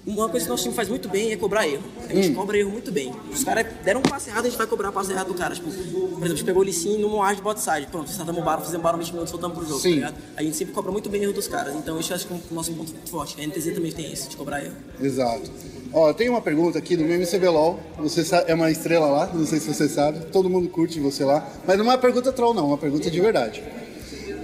Uma 0.06 0.28
coisa 0.28 0.46
que 0.46 0.50
nosso 0.50 0.64
time 0.64 0.74
faz 0.74 0.90
muito 0.90 1.08
bem 1.08 1.32
é 1.32 1.38
cobrar 1.38 1.68
erro. 1.68 1.84
A 2.10 2.14
gente 2.14 2.32
cobra 2.32 2.58
erro 2.58 2.72
muito 2.72 2.92
bem. 2.92 3.14
Os 3.32 3.44
caras 3.44 3.68
deram 3.84 4.00
um 4.00 4.04
passe 4.04 4.30
errado, 4.30 4.46
a 4.46 4.50
gente 4.50 4.58
vai 4.58 4.66
cobrar 4.66 4.90
o 4.90 4.92
passe 4.92 5.12
errado 5.12 5.28
do 5.28 5.36
cara. 5.36 5.54
Tipo, 5.54 5.70
por 5.70 5.80
exemplo, 5.80 6.24
a 6.24 6.28
gente 6.28 6.44
pegou 6.44 6.64
o 6.64 6.66
Lissin 6.66 6.98
no 6.98 7.10
Moage 7.10 7.36
de 7.36 7.42
bot 7.44 7.60
side. 7.60 7.86
Pronto, 7.92 8.10
startamos 8.10 8.42
o 8.42 8.44
Baron, 8.44 8.64
fizemos 8.64 8.84
Baron 8.84 8.98
20 8.98 9.12
minutos, 9.12 9.32
voltamos 9.32 9.58
pro 9.58 9.68
jogo, 9.68 9.80
Sim. 9.80 10.02
tá? 10.02 10.12
A 10.36 10.42
gente 10.42 10.58
sempre 10.58 10.74
cobra 10.74 10.92
muito 10.92 11.08
bem 11.08 11.22
erro 11.22 11.34
dos 11.34 11.48
caras. 11.48 11.76
Então 11.76 12.00
isso 12.00 12.12
eu 12.12 12.16
acho 12.16 12.28
que 12.28 12.34
é 12.34 12.38
o 12.50 12.54
nosso 12.56 12.74
ponto 12.74 12.92
forte. 13.10 13.40
A 13.40 13.46
NTZ 13.46 13.76
também 13.76 13.92
tem 13.92 14.12
isso, 14.12 14.28
de 14.28 14.36
cobrar 14.36 14.64
erro. 14.64 14.76
Exato. 15.00 15.52
Ó, 15.94 16.12
tem 16.14 16.30
uma 16.30 16.42
pergunta 16.42 16.80
aqui 16.80 16.96
do 16.96 17.04
meu 17.04 17.20
MCBLOL. 17.20 17.80
Você 18.00 18.24
é 18.48 18.56
uma 18.56 18.72
estrela 18.72 19.08
lá, 19.08 19.28
não 19.32 19.46
sei 19.46 19.60
se 19.60 19.72
você 19.72 19.88
sabe. 19.88 20.26
Todo 20.32 20.50
mundo 20.50 20.68
curte 20.68 21.00
você 21.00 21.24
lá. 21.24 21.48
Mas 21.68 21.78
não 21.78 21.86
é 21.86 21.90
uma 21.90 21.98
pergunta 22.00 22.32
troll, 22.32 22.56
não, 22.56 22.64
é 22.64 22.68
uma 22.68 22.78
pergunta 22.78 23.12
de 23.12 23.20
verdade. 23.22 23.62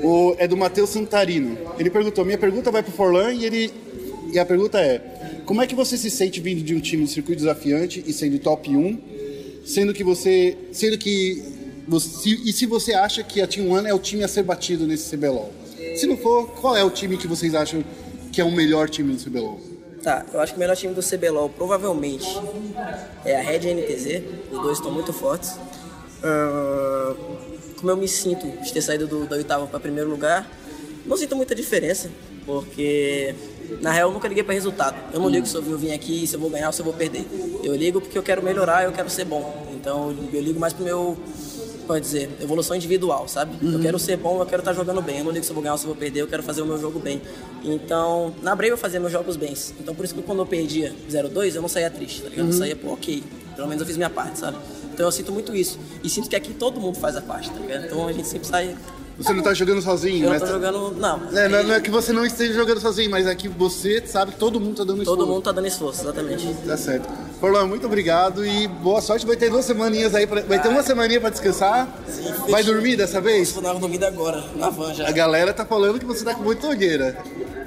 O, 0.04 0.36
é 0.38 0.48
do 0.48 0.56
Matheus 0.56 0.92
Santarino. 0.92 1.58
Ele 1.80 1.90
perguntou: 1.90 2.24
minha 2.24 2.38
pergunta 2.38 2.70
vai 2.70 2.84
pro 2.84 2.92
Forlan 2.92 3.34
e 3.34 3.46
ele. 3.46 3.74
E 4.32 4.38
a 4.38 4.46
pergunta 4.46 4.78
é: 4.80 5.02
Como 5.48 5.62
é 5.62 5.66
que 5.66 5.74
você 5.74 5.98
se 5.98 6.12
sente 6.12 6.42
vindo 6.42 6.62
de 6.62 6.76
um 6.76 6.80
time 6.82 7.06
de 7.06 7.10
circuito 7.10 7.40
desafiante 7.40 8.04
e 8.06 8.12
sendo 8.12 8.38
top 8.38 8.70
1, 8.70 9.00
sendo 9.66 9.94
que 9.94 10.04
você. 10.04 10.58
Sendo 10.74 10.98
que. 10.98 11.42
Você, 11.88 12.32
e 12.32 12.52
se 12.52 12.66
você 12.66 12.94
acha 12.94 13.24
que 13.24 13.42
a 13.42 13.48
Team 13.48 13.72
One 13.72 13.88
é 13.88 13.94
o 13.94 14.00
time 14.00 14.22
a 14.26 14.28
ser 14.28 14.44
batido 14.44 14.86
nesse 14.86 15.16
CBLOL? 15.16 15.54
Se 15.96 16.06
não 16.06 16.18
for, 16.18 16.52
qual 16.52 16.76
é 16.76 16.84
o 16.84 16.90
time 16.90 17.16
que 17.16 17.28
vocês 17.28 17.56
acham 17.56 17.82
que 18.30 18.42
é 18.42 18.44
o 18.44 18.52
melhor 18.52 18.90
time 18.90 19.14
do 19.14 19.24
CBLOL? 19.24 19.58
Tá, 20.04 20.26
eu 20.34 20.42
acho 20.42 20.52
que 20.52 20.58
o 20.58 20.60
melhor 20.60 20.76
time 20.76 20.94
do 20.94 21.02
CBLOL 21.02 21.50
provavelmente 21.50 22.28
é 23.24 23.38
a 23.38 23.42
Red 23.42 23.60
e 23.60 23.72
a 23.72 23.74
NTZ. 23.74 24.24
Os 24.52 24.62
dois 24.62 24.78
estão 24.80 24.92
muito 24.92 25.14
fortes. 25.14 25.58
Ah, 26.22 27.16
como 27.78 27.90
eu 27.90 27.96
me 27.96 28.08
sinto 28.08 28.46
de 28.62 28.74
ter 28.74 28.82
saído 28.82 29.08
do, 29.08 29.26
da 29.26 29.38
oitava 29.38 29.66
para 29.66 29.80
primeiro 29.80 30.10
lugar, 30.10 30.46
não 31.06 31.16
sinto 31.16 31.38
muita 31.38 31.56
diferença, 31.56 32.10
porque 32.46 33.34
na 33.82 33.92
real 33.92 34.10
eu 34.10 34.14
nunca 34.14 34.28
liguei 34.28 34.44
para 34.44 34.54
resultado. 34.54 34.96
Eu 35.14 35.20
não 35.20 35.30
ligo 35.30 35.46
se 35.46 35.56
eu 35.56 35.62
vim- 35.62 35.92
aqui, 35.94 36.26
se 36.28 36.36
eu 36.36 36.40
vou 36.40 36.50
ganhar 36.50 36.68
ou 36.68 36.74
se 36.74 36.82
eu 36.82 36.86
vou 36.86 36.94
perder. 36.94 37.26
Eu 37.64 37.76
ligo 37.76 38.00
porque 38.02 38.18
eu 38.18 38.24
quero 38.24 38.44
melhorar, 38.44 38.84
eu 38.84 38.92
quero 38.92 39.10
ser 39.10 39.26
bom. 39.26 39.68
Então 39.74 40.16
eu 40.34 40.42
ligo 40.42 40.60
mais 40.60 40.74
pro 40.74 40.84
meu 40.84 41.18
pode 41.88 42.02
dizer, 42.02 42.30
evolução 42.42 42.76
individual, 42.76 43.30
sabe? 43.30 43.56
Eu 43.66 43.80
quero 43.80 43.98
ser 43.98 44.18
bom, 44.18 44.42
eu 44.42 44.46
quero 44.46 44.60
estar 44.62 44.74
jogando 44.74 45.02
bem. 45.02 45.20
Eu 45.20 45.24
não 45.24 45.32
ligo 45.32 45.46
se 45.46 45.52
eu 45.52 45.54
vou 45.54 45.64
ganhar 45.64 45.72
ou 45.74 45.78
se 45.78 45.86
eu 45.86 45.88
vou 45.88 45.96
perder, 45.96 46.20
eu 46.20 46.28
quero 46.28 46.44
fazer 46.44 46.62
o 46.62 46.66
meu 46.66 46.78
jogo 46.78 47.00
bem. 47.00 47.22
Então, 47.64 48.34
na 48.42 48.54
Brave 48.54 48.72
eu 48.72 48.78
fazia 48.78 49.00
meus 49.00 49.12
jogos 49.14 49.38
bens. 49.38 49.74
Então, 49.80 49.96
por 49.96 50.04
isso 50.04 50.14
que 50.14 50.22
quando 50.22 50.40
eu 50.40 50.46
perdia 50.46 50.94
0-2, 51.10 51.56
eu 51.56 51.62
não 51.62 51.70
saía 51.70 51.90
triste, 51.90 52.22
tá 52.24 52.28
ligado? 52.30 52.48
Eu 52.48 52.54
saía, 52.54 52.76
pô, 52.76 52.92
ok. 52.92 53.24
Pelo 53.56 53.68
menos 53.70 53.80
eu 53.82 53.88
fiz 53.88 53.96
minha 53.96 54.10
parte, 54.10 54.38
sabe? 54.40 54.58
Então 54.94 55.06
eu 55.06 55.12
sinto 55.14 55.32
muito 55.32 55.56
isso. 55.56 55.80
E 56.04 56.10
sinto 56.10 56.28
que 56.30 56.36
aqui 56.36 56.54
todo 56.54 56.78
mundo 56.80 56.98
faz 57.00 57.16
a 57.16 57.22
parte, 57.22 57.50
tá 57.50 57.58
ligado? 57.60 57.86
Então 57.86 58.06
a 58.06 58.12
gente 58.12 58.28
sempre 58.28 58.48
sai. 58.50 58.76
Você 59.18 59.34
não 59.34 59.42
tá 59.42 59.54
jogando 59.54 59.82
sozinho, 59.82 60.18
Eu 60.20 60.24
não 60.26 60.30
mas. 60.30 60.40
tô 60.42 60.46
tá- 60.48 60.54
jogando. 60.54 60.92
Não. 60.96 61.22
É, 61.38 61.48
não, 61.50 61.64
não 61.64 61.74
é 61.76 61.82
que 61.82 61.90
você 61.90 62.14
não 62.14 62.24
esteja 62.26 62.54
jogando 62.54 62.80
sozinho, 62.80 63.10
mas 63.10 63.26
é 63.26 63.34
que 63.34 63.48
você 63.48 64.04
sabe 64.06 64.32
que 64.34 64.38
todo 64.38 64.60
mundo 64.60 64.76
tá 64.78 64.84
dando 64.84 65.04
Todo 65.04 65.14
esforço. 65.22 65.26
mundo 65.28 65.44
tá 65.44 65.52
dando 65.52 65.68
esforço, 65.68 66.02
exatamente. 66.04 66.54
Tá 66.66 66.78
certo. 66.78 67.10
Forlan, 67.40 67.66
muito 67.66 67.88
obrigado 67.88 68.46
e 68.46 68.68
boa 68.68 69.02
sorte. 69.02 69.26
Vai 69.26 69.36
ter 69.36 69.50
duas 69.50 69.66
semaninhas 69.66 70.14
aí, 70.14 70.28
pra... 70.28 70.42
vai 70.42 70.62
ter 70.62 70.68
uma 70.70 70.84
semaninha 70.84 71.20
pra 71.20 71.30
descansar. 71.32 71.88
Vai 72.48 72.64
dormir 72.64 72.96
dessa 72.96 73.20
vez? 73.20 73.54
Tô 73.54 73.62
na 73.62 73.74
dormida 73.74 74.08
agora, 74.08 74.44
na 74.56 74.70
van 74.70 74.94
já. 74.94 75.08
A 75.08 75.12
galera 75.12 75.52
tá 75.52 75.66
falando 75.66 76.00
que 76.00 76.06
você 76.06 76.24
tá 76.24 76.36
com 76.36 76.44
muita 76.44 76.68
olheira. 76.68 77.18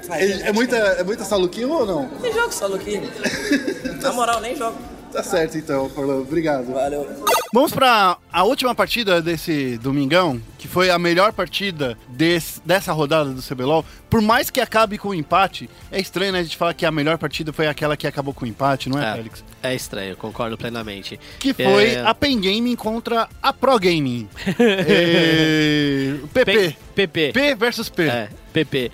É, 0.09 0.49
é 0.49 0.51
muita, 0.53 0.75
é 0.75 1.03
muita 1.03 1.23
saluquinha 1.25 1.67
ou 1.67 1.85
não? 1.85 2.09
Nem 2.21 2.33
jogo 2.33 2.75
aqui. 2.75 3.01
Na 4.01 4.11
moral, 4.13 4.41
nem 4.41 4.55
jogo. 4.55 4.75
Tá 5.11 5.21
certo 5.23 5.57
então, 5.57 5.89
Forlan. 5.89 6.19
Obrigado. 6.21 6.71
Valeu. 6.73 7.07
Vamos 7.53 7.73
pra 7.73 8.17
a 8.31 8.43
última 8.43 8.73
partida 8.73 9.21
desse 9.21 9.77
domingão, 9.77 10.41
que 10.57 10.69
foi 10.69 10.89
a 10.89 10.97
melhor 10.97 11.33
partida 11.33 11.97
desse- 12.07 12.61
dessa 12.65 12.93
rodada 12.93 13.29
do 13.31 13.41
CBLOL. 13.41 13.83
Por 14.09 14.21
mais 14.21 14.49
que 14.49 14.61
acabe 14.61 14.97
com 14.97 15.09
o 15.09 15.13
empate, 15.13 15.69
é 15.91 15.99
estranho, 15.99 16.31
né, 16.31 16.39
a 16.39 16.43
gente 16.43 16.55
falar 16.55 16.73
que 16.73 16.85
a 16.85 16.91
melhor 16.91 17.17
partida 17.17 17.51
foi 17.51 17.67
aquela 17.67 17.97
que 17.97 18.07
acabou 18.07 18.33
com 18.33 18.45
o 18.45 18.47
empate, 18.47 18.87
não 18.87 19.01
é, 19.01 19.09
É, 19.11 19.15
Félix? 19.15 19.43
é 19.63 19.75
estranho, 19.75 20.15
concordo 20.15 20.57
plenamente. 20.57 21.19
Que 21.39 21.53
foi 21.53 21.95
É, 21.95 22.05
a 22.05 22.13
Pen 22.15 22.39
Gaming 22.39 22.75
contra 22.77 23.27
a 23.43 23.51
Pro 23.51 23.77
Gaming. 23.77 24.29
É, 24.57 26.15
PP. 26.33 26.75
PP. 26.95 27.31
P 27.33 27.55
versus 27.55 27.89
P. 27.89 28.03
É, 28.07 28.29
PP. 28.53 28.91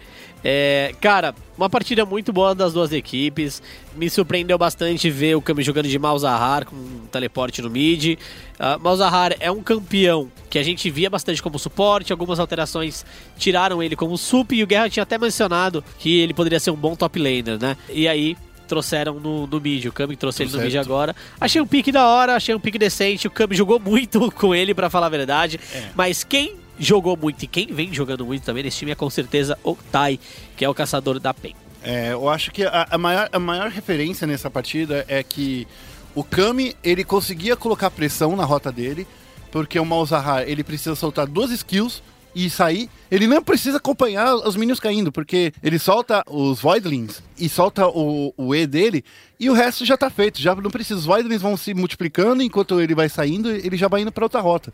É, 0.50 0.96
cara, 1.02 1.36
uma 1.58 1.70
partida 1.70 2.06
muito 2.06 2.32
boa 2.32 2.56
das 2.56 2.72
duas 2.72 2.94
equipes. 2.94 3.62
Me 3.98 4.10
surpreendeu 4.10 4.58
bastante 4.58 5.10
ver 5.10 5.36
o 5.36 5.42
Kami 5.42 5.62
jogando 5.62 5.90
de 5.90 6.00
Malzahar 6.00 6.66
com 6.66 6.74
um 6.74 7.02
teleporte 7.12 7.62
no 7.62 7.70
mid. 7.70 8.14
Uh, 8.14 8.80
Malzahar 8.82 9.36
é 9.42 9.52
um 9.52 9.62
campeão 9.62 10.32
que 10.50 10.58
a 10.58 10.64
gente 10.64 10.90
via 10.90 11.10
bastante 11.10 11.44
como 11.44 11.60
suporte. 11.60 12.14
Algumas 12.14 12.40
alterações 12.40 13.06
tiraram 13.38 13.84
ele 13.84 13.94
como 13.94 14.18
sup 14.18 14.54
e 14.54 14.64
o 14.64 14.68
Guerra 14.68 14.90
tinha 14.90 15.04
até 15.04 15.18
mencionado 15.18 15.84
que 16.00 16.18
ele 16.18 16.34
poderia 16.34 16.62
ser 16.62 16.72
um 16.72 16.78
bom 16.78 16.96
top 16.96 17.20
laner, 17.20 17.60
né? 17.60 17.76
E 17.90 18.08
aí 18.08 18.38
trouxeram 18.70 19.20
no, 19.20 19.48
no 19.48 19.60
mid. 19.60 19.84
O 19.88 19.92
Kami 19.92 20.16
trouxe 20.16 20.44
ele 20.44 20.52
no 20.54 20.60
mid 20.60 20.72
certo. 20.72 20.86
agora. 20.86 21.14
Achei 21.42 21.62
um 21.62 21.68
pique 21.68 21.92
da 21.92 22.08
hora, 22.08 22.38
achei 22.38 22.56
um 22.56 22.60
pique 22.60 22.80
decente. 22.80 23.28
O 23.28 23.32
Kami 23.32 23.54
jogou 23.54 23.82
muito 23.82 24.32
com 24.32 24.56
ele, 24.56 24.74
pra 24.74 24.90
falar 24.90 25.08
a 25.08 25.10
verdade. 25.10 25.60
Mas 25.94 26.24
quem 26.24 26.56
jogou 26.80 27.18
muito 27.18 27.44
e 27.44 27.48
quem 27.48 27.68
vem 27.68 27.94
jogando 27.94 28.26
muito 28.26 28.44
também 28.44 28.64
nesse 28.64 28.78
time 28.78 28.92
é 28.92 28.96
com 28.96 29.10
certeza 29.10 29.58
o 29.64 29.76
Tai, 29.92 30.20
que 30.56 30.64
é 30.64 30.70
o 30.70 30.74
caçador 30.74 31.20
da 31.20 31.34
PEN. 31.34 31.56
É, 31.84 32.12
eu 32.12 32.28
acho 32.30 32.52
que 32.52 32.64
a, 32.64 32.88
a 32.92 32.98
maior, 32.98 33.30
a 33.32 33.40
maior 33.40 33.70
referência 33.70 34.28
nessa 34.28 34.50
partida 34.50 35.06
é 35.08 35.24
que 35.24 35.68
o 36.18 36.24
Kami, 36.24 36.76
ele 36.84 37.04
conseguia 37.04 37.56
colocar 37.56 37.92
pressão 37.92 38.36
na 38.36 38.44
rota 38.44 38.72
dele, 38.72 39.08
porque 39.52 39.80
o 39.80 39.86
Malzahar, 39.86 40.44
ele 40.48 40.64
precisa 40.64 40.96
soltar 40.96 41.28
duas 41.28 41.52
skills 41.52 42.02
e 42.34 42.50
sair. 42.50 42.90
Ele 43.10 43.28
não 43.28 43.44
precisa 43.44 43.78
acompanhar 43.78 44.34
os 44.36 44.56
minions 44.56 44.80
caindo, 44.80 45.12
porque 45.12 45.54
ele 45.62 45.78
solta 45.78 46.24
os 46.28 46.60
Voidlings 46.60 47.22
e 47.38 47.48
solta 47.48 47.88
o, 47.88 48.34
o 48.36 48.56
E 48.56 48.66
dele, 48.66 49.04
e 49.40 49.50
o 49.50 49.54
resto 49.54 49.86
já 49.86 49.96
tá 49.96 50.10
feito. 50.10 50.42
Já 50.42 50.56
não 50.56 50.72
precisa. 50.72 51.00
Os 51.00 51.06
Voidlings 51.06 51.42
vão 51.42 51.56
se 51.56 51.74
multiplicando, 51.74 52.42
enquanto 52.42 52.82
ele 52.82 52.96
vai 52.96 53.10
saindo, 53.10 53.52
ele 53.52 53.78
já 53.78 53.88
vai 53.88 54.02
indo 54.02 54.12
pra 54.12 54.26
outra 54.26 54.42
rota. 54.42 54.74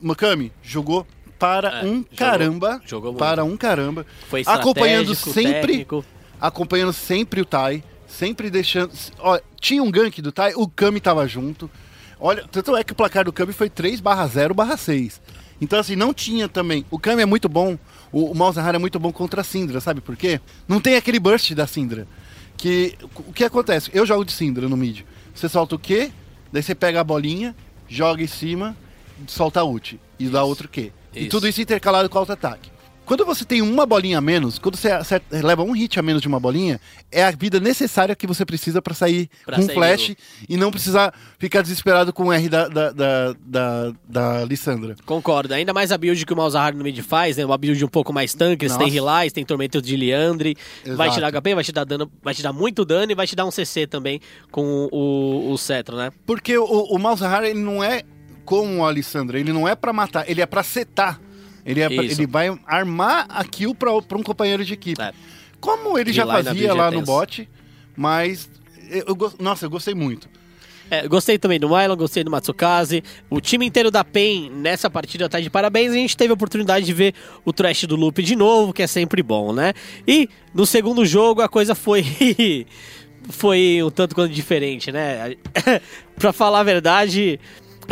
Makami 0.00 0.52
jogou 0.62 1.06
para 1.38 1.80
É, 1.80 1.84
um 1.84 1.96
jogou- 1.96 2.06
caramba. 2.16 2.80
jogou 2.86 3.10
muito. 3.12 3.18
para 3.18 3.44
um 3.44 3.56
caramba. 3.56 4.06
Foi 4.28 4.42
acompanhando 4.46 5.14
sempre 5.14 5.52
técnico. 5.52 6.04
acompanhando 6.40 6.92
sempre 6.92 7.40
o 7.40 7.44
Tai, 7.44 7.82
sempre 8.06 8.48
deixando. 8.50 8.92
Ó, 9.18 9.38
tinha 9.60 9.82
um 9.82 9.90
gank 9.90 10.22
do 10.22 10.30
Tai, 10.30 10.52
o 10.54 10.68
Kami 10.68 11.00
tava 11.00 11.26
junto. 11.26 11.68
Olha, 12.20 12.44
tanto 12.50 12.76
é 12.76 12.84
que 12.84 12.92
o 12.92 12.96
placar 12.96 13.24
do 13.24 13.32
Kami 13.32 13.52
foi 13.52 13.68
3/0/6. 13.68 15.20
Então, 15.60 15.78
assim, 15.78 15.94
não 15.96 16.12
tinha 16.12 16.48
também. 16.48 16.84
O 16.90 16.98
Kami 16.98 17.22
é 17.22 17.26
muito 17.26 17.48
bom, 17.48 17.78
o, 18.10 18.30
o 18.30 18.34
Malzahar 18.34 18.74
é 18.74 18.78
muito 18.78 18.98
bom 18.98 19.12
contra 19.12 19.40
a 19.42 19.44
Syndra, 19.44 19.80
sabe 19.80 20.00
por 20.00 20.16
quê? 20.16 20.40
Não 20.66 20.80
tem 20.80 20.96
aquele 20.96 21.18
burst 21.20 21.52
da 21.54 21.66
Syndra. 21.66 22.06
Que, 22.56 22.96
o 23.26 23.32
que 23.32 23.44
acontece? 23.44 23.90
Eu 23.92 24.04
jogo 24.06 24.24
de 24.24 24.32
Syndra 24.32 24.68
no 24.68 24.76
mid. 24.76 25.00
Você 25.34 25.48
solta 25.48 25.74
o 25.74 25.78
Q, 25.78 26.12
daí 26.52 26.62
você 26.62 26.74
pega 26.74 27.00
a 27.00 27.04
bolinha, 27.04 27.54
joga 27.88 28.22
em 28.22 28.26
cima, 28.26 28.76
solta 29.26 29.62
ult. 29.64 29.98
E 30.18 30.28
dá 30.28 30.44
outro 30.44 30.68
Q. 30.68 30.92
E 31.14 31.20
Isso. 31.22 31.30
tudo 31.30 31.46
isso 31.48 31.60
intercalado 31.60 32.08
com 32.08 32.18
auto-ataque. 32.18 32.70
Quando 33.04 33.24
você 33.26 33.44
tem 33.44 33.60
uma 33.60 33.84
bolinha 33.84 34.18
a 34.18 34.20
menos, 34.20 34.60
quando 34.60 34.76
você 34.76 34.88
acerta- 34.92 35.44
leva 35.44 35.62
um 35.64 35.72
hit 35.72 35.98
a 35.98 36.02
menos 36.02 36.22
de 36.22 36.28
uma 36.28 36.38
bolinha, 36.38 36.80
é 37.10 37.24
a 37.24 37.32
vida 37.32 37.58
necessária 37.58 38.14
que 38.14 38.28
você 38.28 38.46
precisa 38.46 38.80
pra 38.80 38.94
sair 38.94 39.28
Pra 39.44 39.56
com 39.56 39.62
sair 39.62 39.74
flash 39.74 40.06
vivo. 40.06 40.18
e 40.48 40.56
não 40.56 40.70
precisar 40.70 41.12
ficar 41.36 41.62
desesperado 41.62 42.12
com 42.12 42.26
o 42.28 42.32
R 42.32 42.48
da, 42.48 42.68
da, 42.68 42.92
da, 42.92 43.34
da, 43.44 43.92
da 44.08 44.44
Lissandra. 44.44 44.94
Concordo, 45.04 45.52
ainda 45.52 45.74
mais 45.74 45.90
a 45.90 45.98
build 45.98 46.24
que 46.24 46.32
o 46.32 46.36
Malzahar 46.36 46.74
no 46.76 46.84
mid 46.84 46.96
faz, 47.00 47.36
né? 47.36 47.44
Uma 47.44 47.58
build 47.58 47.84
um 47.84 47.88
pouco 47.88 48.12
mais 48.12 48.34
tanque, 48.34 48.68
você 48.68 48.78
tem 48.78 48.92
Nossa. 48.92 49.16
Rilies, 49.18 49.32
tem 49.32 49.44
Tormento 49.44 49.82
de 49.82 49.96
Liandre, 49.96 50.56
vai 50.96 51.10
te 51.10 51.20
dar 51.20 51.26
Exato. 51.28 51.42
HP, 51.42 51.54
vai 51.56 51.64
te 51.64 51.72
dar 51.72 51.84
dano, 51.84 52.10
vai 52.22 52.34
te 52.34 52.42
dar 52.42 52.52
muito 52.52 52.84
dano 52.84 53.10
e 53.10 53.14
vai 53.16 53.26
te 53.26 53.34
dar 53.34 53.44
um 53.44 53.50
CC 53.50 53.84
também 53.84 54.20
com 54.50 54.88
o, 54.92 55.50
o 55.52 55.58
Cetro, 55.58 55.96
né? 55.96 56.12
Porque 56.24 56.56
o, 56.56 56.64
o 56.64 56.98
Malzahar, 57.00 57.42
ele 57.42 57.60
não 57.60 57.82
é 57.82 58.02
como 58.52 58.84
a 58.84 58.92
Lissandra, 58.92 59.40
ele 59.40 59.50
não 59.50 59.66
é 59.66 59.74
pra 59.74 59.94
matar, 59.94 60.28
ele 60.28 60.42
é 60.42 60.46
pra 60.46 60.62
setar. 60.62 61.18
Ele, 61.64 61.80
é 61.80 61.88
pra- 61.88 62.04
ele 62.04 62.26
vai 62.26 62.54
armar 62.66 63.24
a 63.30 63.42
kill 63.44 63.74
pra, 63.74 63.90
pra 64.02 64.18
um 64.18 64.22
companheiro 64.22 64.62
de 64.62 64.74
equipe. 64.74 65.00
É. 65.00 65.10
Como 65.58 65.98
ele 65.98 66.12
já 66.12 66.26
fazia 66.26 66.74
lá 66.74 66.88
é 66.88 66.90
no 66.90 67.00
bot, 67.00 67.48
mas... 67.96 68.50
Eu, 68.90 69.04
eu 69.08 69.32
nossa, 69.38 69.64
eu 69.64 69.70
gostei 69.70 69.94
muito. 69.94 70.28
É, 70.90 71.08
gostei 71.08 71.38
também 71.38 71.58
do 71.58 71.66
Mylon, 71.66 71.96
gostei 71.96 72.22
do 72.22 72.30
Matsukaze. 72.30 73.02
O 73.30 73.40
time 73.40 73.64
inteiro 73.64 73.90
da 73.90 74.04
PEN 74.04 74.50
nessa 74.50 74.90
partida 74.90 75.30
tá 75.30 75.40
de 75.40 75.48
parabéns. 75.48 75.92
A 75.92 75.94
gente 75.94 76.14
teve 76.14 76.30
a 76.32 76.34
oportunidade 76.34 76.84
de 76.84 76.92
ver 76.92 77.14
o 77.46 77.54
trash 77.54 77.84
do 77.84 77.96
Loop 77.96 78.22
de 78.22 78.36
novo, 78.36 78.70
que 78.74 78.82
é 78.82 78.86
sempre 78.86 79.22
bom, 79.22 79.54
né? 79.54 79.72
E 80.06 80.28
no 80.52 80.66
segundo 80.66 81.06
jogo 81.06 81.40
a 81.40 81.48
coisa 81.48 81.74
foi. 81.74 82.04
foi 83.30 83.82
um 83.82 83.90
tanto 83.90 84.14
quanto 84.14 84.34
diferente, 84.34 84.92
né? 84.92 85.36
pra 86.16 86.34
falar 86.34 86.60
a 86.60 86.64
verdade. 86.64 87.40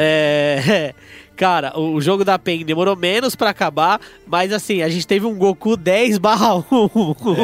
É. 0.00 0.94
Cara, 1.36 1.78
o 1.78 1.98
jogo 2.02 2.22
da 2.22 2.38
PEN 2.38 2.66
demorou 2.66 2.94
menos 2.94 3.34
pra 3.34 3.48
acabar, 3.48 3.98
mas 4.26 4.52
assim, 4.52 4.82
a 4.82 4.90
gente 4.90 5.06
teve 5.06 5.24
um 5.24 5.34
Goku 5.34 5.74
10 5.74 6.18
barra 6.18 6.56
1. 6.56 6.62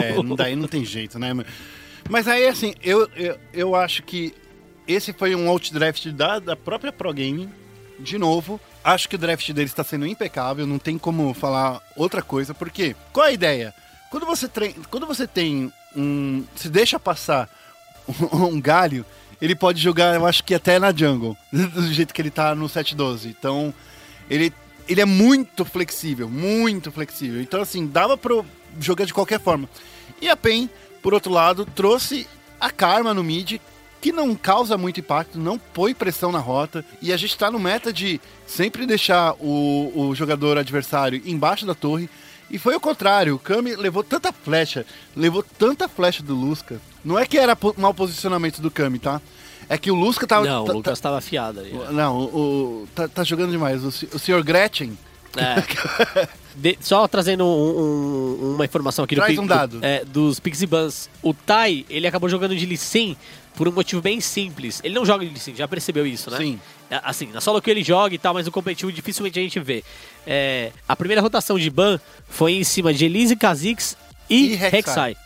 É, 0.03 0.37
daí 0.37 0.55
não 0.55 0.69
tem 0.69 0.85
jeito, 0.85 1.19
né? 1.19 1.33
Mas 2.09 2.29
aí, 2.29 2.47
assim, 2.47 2.75
eu, 2.83 3.09
eu, 3.17 3.39
eu 3.55 3.75
acho 3.75 4.03
que 4.03 4.35
esse 4.87 5.15
foi 5.15 5.35
um 5.35 5.49
outdraft 5.49 6.13
da, 6.13 6.39
da 6.39 6.55
própria 6.55 6.93
Pro 6.93 7.13
Gaming. 7.13 7.51
De 7.99 8.19
novo, 8.19 8.61
acho 8.85 9.09
que 9.09 9.15
o 9.15 9.19
draft 9.19 9.51
deles 9.53 9.71
está 9.71 9.83
sendo 9.83 10.07
impecável, 10.07 10.67
não 10.67 10.79
tem 10.79 10.99
como 10.99 11.33
falar 11.33 11.81
outra 11.97 12.21
coisa, 12.21 12.53
porque 12.53 12.95
qual 13.11 13.25
é 13.25 13.31
a 13.31 13.33
ideia? 13.33 13.75
Quando 14.11 14.27
você. 14.27 14.49
Quando 14.91 15.07
você 15.07 15.27
tem 15.27 15.73
um. 15.97 16.45
Se 16.55 16.69
deixa 16.69 17.01
passar 17.01 17.49
um 18.33 18.61
galho, 18.61 19.05
ele 19.41 19.55
pode 19.55 19.81
jogar, 19.81 20.15
eu 20.15 20.27
acho 20.27 20.43
que 20.43 20.55
até 20.55 20.79
na 20.79 20.93
jungle, 20.93 21.37
do 21.53 21.93
jeito 21.93 22.15
que 22.15 22.23
ele 22.23 22.31
tá 22.31 22.55
no 22.55 22.69
712. 22.69 23.29
Então, 23.29 23.73
ele, 24.31 24.53
ele 24.89 25.01
é 25.01 25.05
muito 25.05 25.65
flexível, 25.65 26.29
muito 26.29 26.91
flexível. 26.91 27.41
Então, 27.41 27.61
assim, 27.61 27.87
dava 27.87 28.17
pra 28.17 28.43
jogar 28.81 29.05
de 29.05 29.15
qualquer 29.15 29.41
forma. 29.41 29.69
E 30.21 30.29
a 30.29 30.37
PEN, 30.37 30.71
por 31.03 31.15
outro 31.15 31.33
lado, 31.33 31.67
trouxe 31.67 32.27
a 32.61 32.71
Karma 32.71 33.13
no 33.13 33.23
mid, 33.23 33.59
que 34.01 34.13
não 34.13 34.35
causa 34.35 34.79
muito 34.79 35.01
impacto, 35.01 35.39
não 35.39 35.59
põe 35.59 35.95
pressão 35.95 36.31
na 36.31 36.39
rota. 36.39 36.85
E 37.03 37.13
a 37.13 37.17
gente 37.17 37.37
tá 37.37 37.51
no 37.51 37.59
meta 37.59 37.93
de 37.93 38.21
sempre 38.47 38.87
deixar 38.87 39.35
o, 39.41 39.93
o 39.95 40.15
jogador 40.15 40.57
adversário 40.59 41.21
embaixo 41.25 41.67
da 41.67 41.75
torre. 41.75 42.09
E 42.51 42.59
foi 42.59 42.75
o 42.77 42.81
contrário, 42.81 43.35
o 43.35 43.39
Kami 43.39 43.75
levou 43.75 44.05
tanta 44.05 44.33
flecha, 44.33 44.87
levou 45.17 45.43
tanta 45.59 45.89
flecha 45.89 46.23
do 46.23 46.35
Lusca. 46.35 46.81
Não 47.05 47.19
é 47.19 47.27
que 47.27 47.37
era 47.39 47.57
mau 47.77 47.93
posicionamento 47.93 48.61
do 48.61 48.71
Kami, 48.71 48.99
tá? 48.99 49.21
É 49.69 49.77
que 49.77 49.91
o 49.91 49.95
Lusca 49.97 50.27
tava. 50.29 50.47
Não, 50.47 50.65
o 50.65 50.73
Lucas 50.73 51.01
tava 51.01 51.19
afiado 51.19 51.59
aí. 51.61 51.73
tá- 51.73 51.91
não, 51.91 52.19
o, 52.19 52.25
o- 52.85 52.89
tá, 52.95 53.09
tá 53.09 53.25
jogando 53.25 53.51
demais. 53.51 53.83
O, 53.85 53.89
o 53.89 54.19
Sr. 54.19 54.43
Gretchen. 54.45 54.97
É. 55.37 56.29
De- 56.57 56.79
só 56.81 57.07
trazendo 57.07 57.45
um- 57.45 57.49
um- 57.81 58.55
uma 58.55 58.65
informação 58.65 59.05
aqui 59.05 59.15
do, 59.15 59.19
Traz 59.21 59.35
Pi- 59.35 59.41
um 59.41 59.47
dado. 59.47 59.79
do- 59.81 59.85
é, 59.87 60.05
dos 60.05 60.41
Pixie 60.41 60.67
Buns. 60.67 61.09
O 61.23 61.35
Tai, 61.35 61.85
ele 61.91 62.07
acabou 62.07 62.29
jogando 62.29 62.57
de 62.57 62.65
Lee 62.65 62.77
Sin 62.79 63.17
por 63.55 63.69
um 63.69 63.73
motivo 63.73 64.01
bem 64.01 64.21
simples. 64.21 64.81
Ele 64.83 64.95
não 64.95 65.05
joga 65.05 65.25
de 65.25 65.31
Lee 65.31 65.39
Sin, 65.41 65.55
já 65.55 65.69
percebeu 65.69 66.07
isso, 66.07 66.31
né? 66.31 66.39
Sim. 66.39 66.61
É, 66.91 67.01
Assim, 67.05 67.27
na 67.33 67.41
solo 67.41 67.61
que 67.61 67.71
ele 67.71 67.83
joga 67.83 68.15
e 68.15 68.19
tal, 68.19 68.33
mas 68.33 68.47
no 68.47 68.53
competitivo 68.53 68.91
dificilmente 68.93 69.39
a 69.39 69.43
gente 69.43 69.59
vê. 69.61 69.85
É, 70.27 70.73
a 70.89 70.97
primeira 70.97 71.21
rotação 71.21 71.59
de 71.59 71.69
ban 71.69 72.01
foi 72.29 72.53
em 72.55 72.65
cima 72.65 72.93
de 72.95 73.05
Elise 73.05 73.35
Kha'Zix 73.37 73.97
e, 74.31 74.53
E 74.53 74.55
Rek'Sai. 74.55 75.17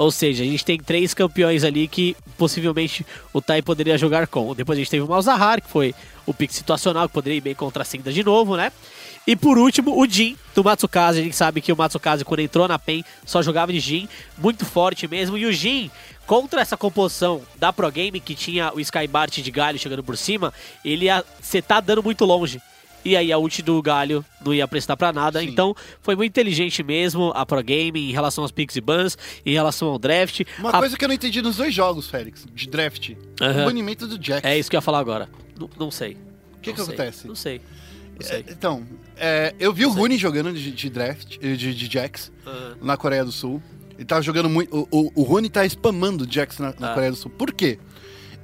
Ou 0.00 0.10
seja, 0.10 0.42
a 0.42 0.46
gente 0.46 0.64
tem 0.64 0.78
três 0.78 1.12
campeões 1.12 1.62
ali 1.62 1.86
que 1.86 2.16
possivelmente 2.38 3.04
o 3.34 3.42
Tai 3.42 3.60
poderia 3.60 3.98
jogar 3.98 4.26
com. 4.26 4.54
Depois 4.54 4.78
a 4.78 4.80
gente 4.80 4.90
teve 4.90 5.04
o 5.04 5.06
Malzahar, 5.06 5.60
que 5.60 5.68
foi 5.68 5.94
o 6.24 6.32
pique 6.32 6.54
situacional, 6.54 7.06
que 7.06 7.12
poderia 7.12 7.36
ir 7.36 7.42
bem 7.42 7.54
contra 7.54 7.82
a 7.82 7.84
Cinda 7.84 8.10
de 8.10 8.24
novo, 8.24 8.56
né? 8.56 8.72
E 9.26 9.36
por 9.36 9.58
último, 9.58 10.00
o 10.00 10.06
Jin 10.08 10.38
do 10.54 10.64
Matsukaze. 10.64 11.20
A 11.20 11.22
gente 11.22 11.36
sabe 11.36 11.60
que 11.60 11.70
o 11.70 11.76
Matsukaze, 11.76 12.24
quando 12.24 12.40
entrou 12.40 12.66
na 12.66 12.78
PEN, 12.78 13.04
só 13.26 13.42
jogava 13.42 13.74
de 13.74 13.78
Jin, 13.78 14.08
muito 14.38 14.64
forte 14.64 15.06
mesmo. 15.06 15.36
E 15.36 15.44
o 15.44 15.52
Jin, 15.52 15.90
contra 16.26 16.62
essa 16.62 16.78
composição 16.78 17.42
da 17.58 17.70
Pro 17.70 17.90
Game, 17.90 18.20
que 18.20 18.34
tinha 18.34 18.72
o 18.74 18.80
Skybart 18.80 19.36
de 19.36 19.50
Galho 19.50 19.78
chegando 19.78 20.02
por 20.02 20.16
cima, 20.16 20.50
ele 20.82 21.04
ia 21.04 21.22
setar 21.42 21.82
dando 21.82 22.02
muito 22.02 22.24
longe. 22.24 22.58
E 23.04 23.16
aí 23.16 23.32
a 23.32 23.38
ult 23.38 23.62
do 23.62 23.80
Galho 23.82 24.24
não 24.44 24.52
ia 24.52 24.66
prestar 24.68 24.96
pra 24.96 25.12
nada. 25.12 25.42
Então 25.42 25.74
foi 26.02 26.14
muito 26.14 26.30
inteligente 26.30 26.82
mesmo 26.82 27.32
a 27.34 27.46
Pro 27.46 27.62
Game 27.62 27.98
em 27.98 28.12
relação 28.12 28.44
aos 28.44 28.50
picks 28.52 28.76
e 28.76 28.80
bans, 28.80 29.16
em 29.44 29.52
relação 29.54 29.88
ao 29.88 29.98
draft. 29.98 30.42
Uma 30.58 30.70
A- 30.70 30.78
coisa 30.78 30.96
que 30.96 31.04
eu 31.04 31.08
não 31.08 31.14
entendi 31.14 31.40
nos 31.40 31.56
dois 31.56 31.74
jogos, 31.74 32.08
Félix, 32.08 32.46
de 32.54 32.68
draft. 32.68 33.12
Aham. 33.40 33.62
O 33.62 33.64
banimento 33.64 34.06
do 34.06 34.22
Jax. 34.22 34.44
É 34.46 34.58
isso 34.58 34.68
que 34.70 34.76
eu 34.76 34.78
ia 34.78 34.82
falar 34.82 34.98
agora. 34.98 35.28
Não, 35.58 35.68
não 35.78 35.90
sei. 35.90 36.16
O 36.56 36.60
que, 36.60 36.70
Não 36.70 36.76
que 36.76 36.82
acontece? 36.82 37.26
Não 37.26 37.34
sei. 37.34 37.60
Não 38.18 38.26
sei. 38.26 38.44
Então, 38.50 38.86
é, 39.16 39.54
eu 39.58 39.72
vi 39.72 39.86
o 39.86 39.90
Rooney 39.90 40.18
jogando 40.18 40.52
de, 40.52 40.70
de 40.70 40.90
draft, 40.90 41.38
eh, 41.40 41.54
de, 41.54 41.74
de 41.74 41.90
Jax, 41.90 42.30
Aham. 42.46 42.76
na 42.82 42.96
Coreia 42.98 43.24
do 43.24 43.32
Sul. 43.32 43.62
Ele 43.96 44.04
tava 44.04 44.20
jogando 44.20 44.48
muito. 44.50 44.74
O, 44.76 44.86
o, 44.90 45.12
o 45.14 45.22
Rooney 45.22 45.48
tá 45.48 45.64
spamando 45.64 46.30
Jax 46.30 46.58
na, 46.58 46.74
na 46.78 46.90
Ah. 46.90 46.94
Coreia 46.94 47.12
do 47.12 47.16
Sul. 47.16 47.30
Por 47.30 47.50
quê? 47.52 47.78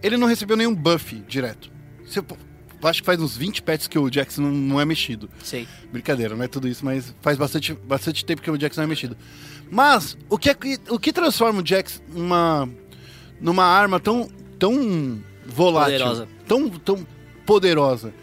Ele 0.03 0.17
não 0.17 0.27
recebeu 0.27 0.57
nenhum 0.57 0.75
buff 0.75 1.15
direto. 1.29 1.71
Você, 2.07 2.23
acho 2.87 3.03
que 3.03 3.07
faz 3.07 3.21
uns 3.21 3.37
20 3.37 3.63
pets 3.63 3.87
que 3.89 3.99
o 3.99 4.11
Jax 4.13 4.39
não, 4.39 4.51
não 4.51 4.81
é 4.81 4.85
mexido. 4.85 5.29
Sim. 5.43 5.67
Brincadeira, 5.93 6.35
não 6.37 6.45
é 6.45 6.49
tudo 6.49 6.69
isso, 6.69 6.85
mas 6.85 7.15
faz 7.21 7.37
bastante, 7.39 7.73
bastante 7.75 8.25
tempo 8.25 8.43
que 8.43 8.51
o 8.51 8.59
Jax 8.61 8.77
não 8.77 8.85
é 8.85 8.87
mexido. 8.87 9.17
Mas, 9.71 10.17
o 10.29 10.39
que, 10.39 10.51
é 10.51 10.57
o 10.91 10.99
que 10.99 11.13
transforma 11.13 11.61
o 11.61 11.67
Jax 11.67 12.03
numa, 12.15 12.69
numa 13.41 13.65
arma 13.65 13.99
tão, 13.99 14.29
tão 14.59 15.21
volátil, 15.47 15.99
Poderosa. 15.99 16.29
Tão, 16.47 16.69
tão 16.71 17.07
poderosa, 17.45 18.15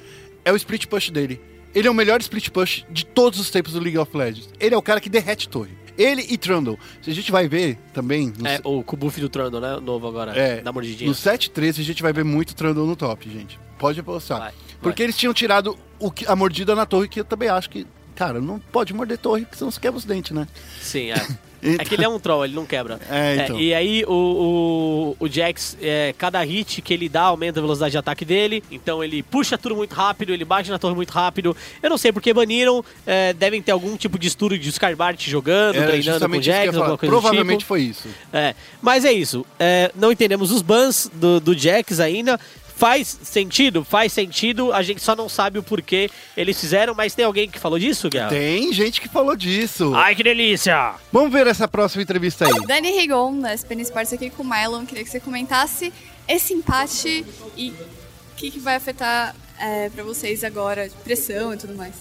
é 0.45 0.51
o 0.51 0.55
split 0.55 0.85
push 0.87 1.09
dele. 1.09 1.39
Ele 1.75 1.87
é 1.87 1.91
o 1.91 1.93
melhor 1.93 2.19
split 2.21 2.49
push 2.49 2.85
de 2.89 3.05
todos 3.05 3.39
os 3.39 3.49
tempos 3.49 3.73
do 3.73 3.79
League 3.79 3.97
of 3.97 4.15
Legends. 4.15 4.49
Ele 4.59 4.75
é 4.75 4.77
o 4.77 4.81
cara 4.81 4.99
que 5.01 5.09
derrete 5.09 5.49
torre. 5.49 5.71
Ele 5.97 6.25
e 6.27 6.37
Trundle. 6.37 6.77
Se 7.03 7.11
a 7.11 7.13
gente 7.13 7.31
vai 7.31 7.47
ver 7.47 7.77
também... 7.93 8.33
É, 8.43 8.55
se- 8.57 8.61
o 8.63 8.81
buff 8.83 9.19
do 9.21 9.29
Trundle, 9.29 9.59
né? 9.61 9.79
Novo 9.79 10.07
agora. 10.07 10.31
é, 10.37 10.59
Da 10.61 10.71
mordidinha. 10.71 11.07
no 11.07 11.15
7-13 11.15 11.79
a 11.79 11.83
gente 11.83 12.01
vai 12.01 12.11
ver 12.11 12.23
muito 12.23 12.55
Trundle 12.55 12.85
no 12.87 12.95
top, 12.95 13.29
gente. 13.29 13.59
Pode 13.83 13.99
apostar. 13.99 14.39
Vai, 14.39 14.51
Porque 14.81 15.01
vai. 15.03 15.05
eles 15.07 15.17
tinham 15.17 15.33
tirado 15.33 15.77
o 15.99 16.09
que- 16.09 16.25
a 16.25 16.35
mordida 16.35 16.73
na 16.75 16.85
torre, 16.85 17.07
que 17.07 17.19
eu 17.19 17.25
também 17.25 17.49
acho 17.49 17.69
que, 17.69 17.85
cara, 18.15 18.39
não 18.39 18.59
pode 18.59 18.93
morder 18.93 19.17
torre, 19.17 19.41
porque 19.43 19.57
senão 19.57 19.69
você 19.71 19.79
quebra 19.79 19.97
os 19.97 20.05
dentes, 20.05 20.31
né? 20.31 20.47
Sim, 20.81 21.11
é. 21.11 21.15
Então- 21.15 21.37
É 21.79 21.85
que 21.85 21.95
ele 21.95 22.03
é 22.03 22.09
um 22.09 22.19
troll, 22.19 22.43
ele 22.43 22.53
não 22.55 22.65
quebra. 22.65 22.99
É, 23.09 23.37
então. 23.45 23.57
e 23.57 23.73
aí 23.73 24.03
o, 24.05 25.15
o, 25.17 25.25
o 25.25 25.29
Jax, 25.29 25.77
é, 25.81 26.13
cada 26.17 26.41
hit 26.43 26.81
que 26.81 26.93
ele 26.93 27.07
dá 27.07 27.21
aumenta 27.21 27.59
a 27.59 27.61
velocidade 27.61 27.91
de 27.93 27.97
ataque 27.97 28.25
dele. 28.25 28.61
Então 28.69 29.01
ele 29.01 29.23
puxa 29.23 29.57
tudo 29.57 29.73
muito 29.73 29.93
rápido, 29.95 30.33
ele 30.33 30.43
bate 30.43 30.69
na 30.69 30.77
torre 30.77 30.93
muito 30.93 31.11
rápido. 31.11 31.55
Eu 31.81 31.89
não 31.89 31.97
sei 31.97 32.11
porque 32.11 32.33
baniram. 32.33 32.83
é, 33.07 33.31
devem 33.31 33.61
ter 33.61 33.71
algum 33.71 33.95
tipo 33.95 34.19
de 34.19 34.27
estudo 34.27 34.59
de 34.59 34.67
Skybart 34.67 35.25
jogando, 35.25 35.77
Era 35.77 35.87
treinando 35.91 36.29
com 36.29 36.37
o 36.37 36.41
Jax, 36.41 36.67
alguma 36.75 36.97
coisa 36.97 37.11
Provavelmente 37.11 37.59
tipo. 37.59 37.67
foi 37.69 37.81
isso. 37.83 38.09
É, 38.33 38.53
mas 38.81 39.05
é 39.05 39.13
isso. 39.13 39.45
É, 39.57 39.89
não 39.95 40.11
entendemos 40.11 40.51
os 40.51 40.61
bans 40.61 41.09
do, 41.13 41.39
do 41.39 41.57
Jax 41.57 42.01
ainda. 42.01 42.37
Faz 42.75 43.19
sentido? 43.23 43.83
Faz 43.83 44.11
sentido. 44.11 44.73
A 44.73 44.81
gente 44.81 45.01
só 45.01 45.15
não 45.15 45.29
sabe 45.29 45.59
o 45.59 45.63
porquê 45.63 46.09
eles 46.35 46.59
fizeram, 46.59 46.93
mas 46.93 47.13
tem 47.13 47.25
alguém 47.25 47.49
que 47.49 47.59
falou 47.59 47.77
disso, 47.77 48.09
Guerra? 48.09 48.29
Tem 48.29 48.73
gente 48.73 48.99
que 48.99 49.07
falou 49.07 49.35
disso. 49.35 49.93
Ai, 49.95 50.15
que 50.15 50.23
delícia! 50.23 50.95
Vamos 51.11 51.31
ver 51.31 51.47
essa 51.47 51.67
próxima 51.67 52.03
entrevista 52.03 52.45
aí. 52.45 52.67
Dani 52.67 52.91
Rigon, 52.91 53.39
da 53.39 53.53
SPN 53.53 53.81
Sports 53.83 54.13
aqui 54.13 54.29
com 54.29 54.43
o 54.43 54.45
Mylon. 54.45 54.85
Queria 54.85 55.03
que 55.03 55.09
você 55.09 55.19
comentasse 55.19 55.93
esse 56.27 56.53
empate 56.53 57.25
e 57.55 57.69
o 57.69 58.35
que, 58.35 58.51
que 58.51 58.59
vai 58.59 58.75
afetar 58.75 59.35
é, 59.59 59.89
para 59.89 60.03
vocês 60.03 60.43
agora, 60.43 60.89
pressão 61.03 61.53
e 61.53 61.57
tudo 61.57 61.75
mais. 61.75 61.93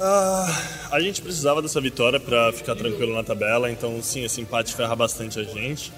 Ah, 0.00 0.62
a 0.90 1.00
gente 1.00 1.22
precisava 1.22 1.62
dessa 1.62 1.80
vitória 1.80 2.18
para 2.18 2.52
ficar 2.52 2.74
tranquilo 2.74 3.14
na 3.14 3.22
tabela, 3.22 3.70
então 3.70 4.02
sim, 4.02 4.24
esse 4.24 4.40
empate 4.40 4.74
ferra 4.74 4.94
bastante 4.96 5.38
a 5.38 5.44
gente. 5.44 5.92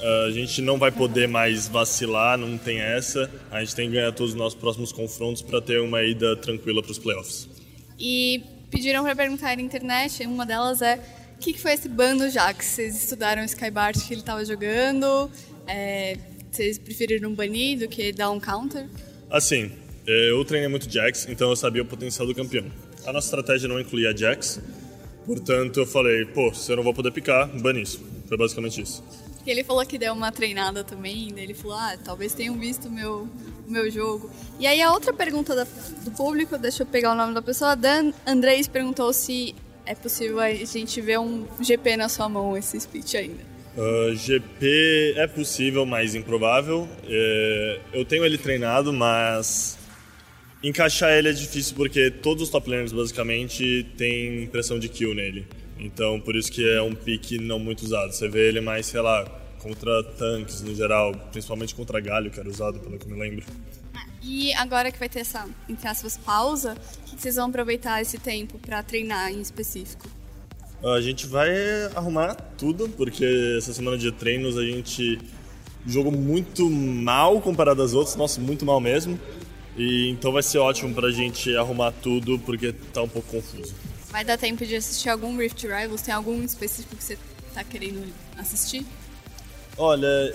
Ah, 0.00 0.26
a 0.28 0.30
gente 0.30 0.62
não 0.62 0.78
vai 0.78 0.90
poder 0.90 1.28
mais 1.28 1.68
vacilar, 1.68 2.38
não 2.38 2.56
tem 2.56 2.80
essa. 2.80 3.30
A 3.50 3.60
gente 3.60 3.74
tem 3.74 3.88
que 3.88 3.94
ganhar 3.94 4.12
todos 4.12 4.32
os 4.32 4.38
nossos 4.38 4.58
próximos 4.58 4.92
confrontos 4.92 5.42
para 5.42 5.60
ter 5.60 5.80
uma 5.80 6.02
ida 6.02 6.36
tranquila 6.36 6.82
para 6.82 6.92
os 6.92 6.98
playoffs. 6.98 7.48
E 7.98 8.42
pediram 8.70 9.02
para 9.02 9.16
perguntar 9.16 9.56
na 9.56 9.62
internet, 9.62 10.24
uma 10.26 10.46
delas 10.46 10.82
é 10.82 11.00
o 11.34 11.38
que, 11.40 11.52
que 11.52 11.60
foi 11.60 11.72
esse 11.72 11.88
bando 11.88 12.28
já 12.30 12.52
que 12.52 12.64
vocês 12.64 12.96
estudaram 12.96 13.42
o 13.42 13.44
Skybart 13.44 13.96
que 14.06 14.12
ele 14.12 14.20
estava 14.20 14.44
jogando? 14.44 15.30
É, 15.66 16.16
vocês 16.50 16.78
preferiram 16.78 17.32
banir 17.32 17.78
do 17.78 17.88
que 17.88 18.12
dar 18.12 18.30
um 18.30 18.40
counter? 18.40 18.88
Assim, 19.30 19.70
eh, 20.06 20.30
eu 20.30 20.44
treinei 20.44 20.68
muito 20.68 20.90
Jax, 20.90 21.28
então 21.28 21.50
eu 21.50 21.56
sabia 21.56 21.82
o 21.82 21.84
potencial 21.84 22.26
do 22.26 22.34
campeão. 22.34 22.64
A 23.06 23.12
nossa 23.12 23.26
estratégia 23.26 23.68
não 23.68 23.78
incluía 23.78 24.16
Jax, 24.16 24.60
portanto 25.26 25.78
eu 25.78 25.86
falei, 25.86 26.24
pô, 26.24 26.52
se 26.52 26.72
eu 26.72 26.76
não 26.76 26.82
vou 26.82 26.94
poder 26.94 27.12
picar, 27.12 27.46
bane 27.60 27.82
isso. 27.82 28.04
Foi 28.26 28.36
basicamente 28.36 28.80
isso. 28.80 29.04
Ele 29.46 29.64
falou 29.64 29.84
que 29.86 29.96
deu 29.98 30.12
uma 30.12 30.30
treinada 30.30 30.84
também, 30.84 31.32
daí 31.34 31.44
ele 31.44 31.54
falou, 31.54 31.76
ah, 31.76 31.96
talvez 32.04 32.34
tenham 32.34 32.54
visto 32.58 32.90
meu, 32.90 33.26
o 33.66 33.70
meu 33.70 33.90
jogo. 33.90 34.30
E 34.60 34.66
aí 34.66 34.82
a 34.82 34.92
outra 34.92 35.12
pergunta 35.12 35.54
da- 35.54 35.66
do 36.04 36.10
público, 36.10 36.58
deixa 36.58 36.82
eu 36.82 36.86
pegar 36.86 37.12
o 37.12 37.14
nome 37.14 37.32
da 37.34 37.40
pessoa, 37.40 37.74
Dan 37.74 38.12
Andrés 38.26 38.68
perguntou 38.68 39.10
se 39.12 39.54
é 39.86 39.94
possível 39.94 40.38
a 40.40 40.52
gente 40.52 41.00
ver 41.00 41.18
um 41.18 41.46
GP 41.60 41.96
na 41.96 42.08
sua 42.10 42.28
mão, 42.28 42.56
esse 42.56 42.76
split 42.76 43.14
ainda. 43.14 43.42
Ah, 43.76 44.14
GP 44.14 45.14
é 45.16 45.26
possível, 45.26 45.86
mas 45.86 46.14
improvável. 46.14 46.86
É, 47.04 47.80
eu 47.94 48.04
tenho 48.04 48.24
ele 48.26 48.36
treinado, 48.36 48.92
mas 48.92 49.78
encaixar 50.62 51.12
ele 51.12 51.28
é 51.28 51.32
difícil 51.32 51.74
porque 51.76 52.10
todos 52.10 52.42
os 52.42 52.48
top 52.50 52.68
laners 52.68 52.92
basicamente 52.92 53.86
têm 53.96 54.46
pressão 54.48 54.78
de 54.78 54.88
kill 54.88 55.14
nele. 55.14 55.46
Então 55.78 56.20
por 56.20 56.34
isso 56.34 56.50
que 56.50 56.68
é 56.68 56.82
um 56.82 56.94
pique 56.94 57.38
não 57.38 57.58
muito 57.58 57.82
usado. 57.82 58.12
Você 58.12 58.28
vê 58.28 58.48
ele 58.48 58.60
mais, 58.60 58.86
sei 58.86 59.00
lá, 59.00 59.24
contra 59.58 60.02
tanques 60.02 60.62
no 60.62 60.74
geral, 60.74 61.12
principalmente 61.32 61.74
contra 61.74 62.00
galho, 62.00 62.30
que 62.30 62.40
era 62.40 62.48
usado, 62.48 62.78
pelo 62.80 62.98
que 62.98 63.06
eu 63.06 63.10
me 63.10 63.20
lembro. 63.20 63.44
E 64.22 64.52
agora 64.54 64.90
que 64.90 64.98
vai 64.98 65.08
ter 65.08 65.20
essa, 65.20 65.46
entre 65.68 65.88
aspas, 65.88 66.16
pausa, 66.16 66.76
o 67.06 67.16
que 67.16 67.22
vocês 67.22 67.36
vão 67.36 67.46
aproveitar 67.46 68.00
esse 68.02 68.18
tempo 68.18 68.58
pra 68.58 68.82
treinar 68.82 69.32
em 69.32 69.40
específico? 69.40 70.06
A 70.82 71.00
gente 71.00 71.26
vai 71.26 71.50
arrumar 71.94 72.34
tudo, 72.56 72.88
porque 72.90 73.24
essa 73.56 73.72
semana 73.72 73.98
de 73.98 74.12
treinos 74.12 74.56
a 74.56 74.62
gente 74.62 75.18
jogou 75.86 76.12
muito 76.12 76.68
mal 76.70 77.40
comparado 77.40 77.82
às 77.82 77.94
outras, 77.94 78.16
nossa, 78.16 78.40
muito 78.40 78.64
mal 78.64 78.80
mesmo. 78.80 79.18
E 79.76 80.10
então 80.10 80.32
vai 80.32 80.42
ser 80.42 80.58
ótimo 80.58 80.94
pra 80.94 81.10
gente 81.10 81.56
arrumar 81.56 81.92
tudo, 81.92 82.38
porque 82.40 82.72
tá 82.72 83.02
um 83.02 83.08
pouco 83.08 83.28
confuso. 83.28 83.74
Vai 84.10 84.24
dar 84.24 84.38
tempo 84.38 84.64
de 84.64 84.74
assistir 84.76 85.08
algum 85.08 85.36
Rift 85.36 85.62
Rivals? 85.66 86.02
Tem 86.02 86.14
algum 86.14 86.42
específico 86.42 86.96
que 86.96 87.04
você 87.04 87.18
tá 87.54 87.62
querendo 87.62 88.02
assistir? 88.38 88.84
Olha, 89.76 90.34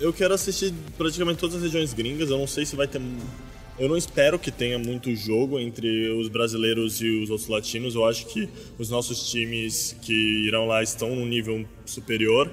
eu 0.00 0.12
quero 0.12 0.34
assistir 0.34 0.72
praticamente 0.96 1.38
todas 1.38 1.56
as 1.56 1.62
regiões 1.62 1.92
gringas, 1.92 2.30
eu 2.30 2.38
não 2.38 2.46
sei 2.46 2.64
se 2.64 2.74
vai 2.76 2.86
ter. 2.88 3.00
Eu 3.78 3.88
não 3.88 3.96
espero 3.96 4.38
que 4.38 4.50
tenha 4.50 4.76
muito 4.78 5.14
jogo 5.14 5.60
entre 5.60 6.10
os 6.10 6.28
brasileiros 6.28 7.00
e 7.00 7.08
os 7.22 7.30
outros 7.30 7.48
latinos. 7.48 7.94
Eu 7.94 8.04
acho 8.06 8.26
que 8.26 8.48
os 8.76 8.90
nossos 8.90 9.30
times 9.30 9.94
que 10.02 10.46
irão 10.48 10.66
lá 10.66 10.82
estão 10.82 11.14
num 11.14 11.26
nível 11.26 11.64
superior. 11.86 12.50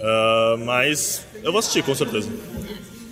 Ah, 0.00 0.56
mas 0.64 1.24
eu 1.42 1.50
vou 1.50 1.58
assistir, 1.58 1.82
com 1.82 1.94
certeza. 1.94 2.28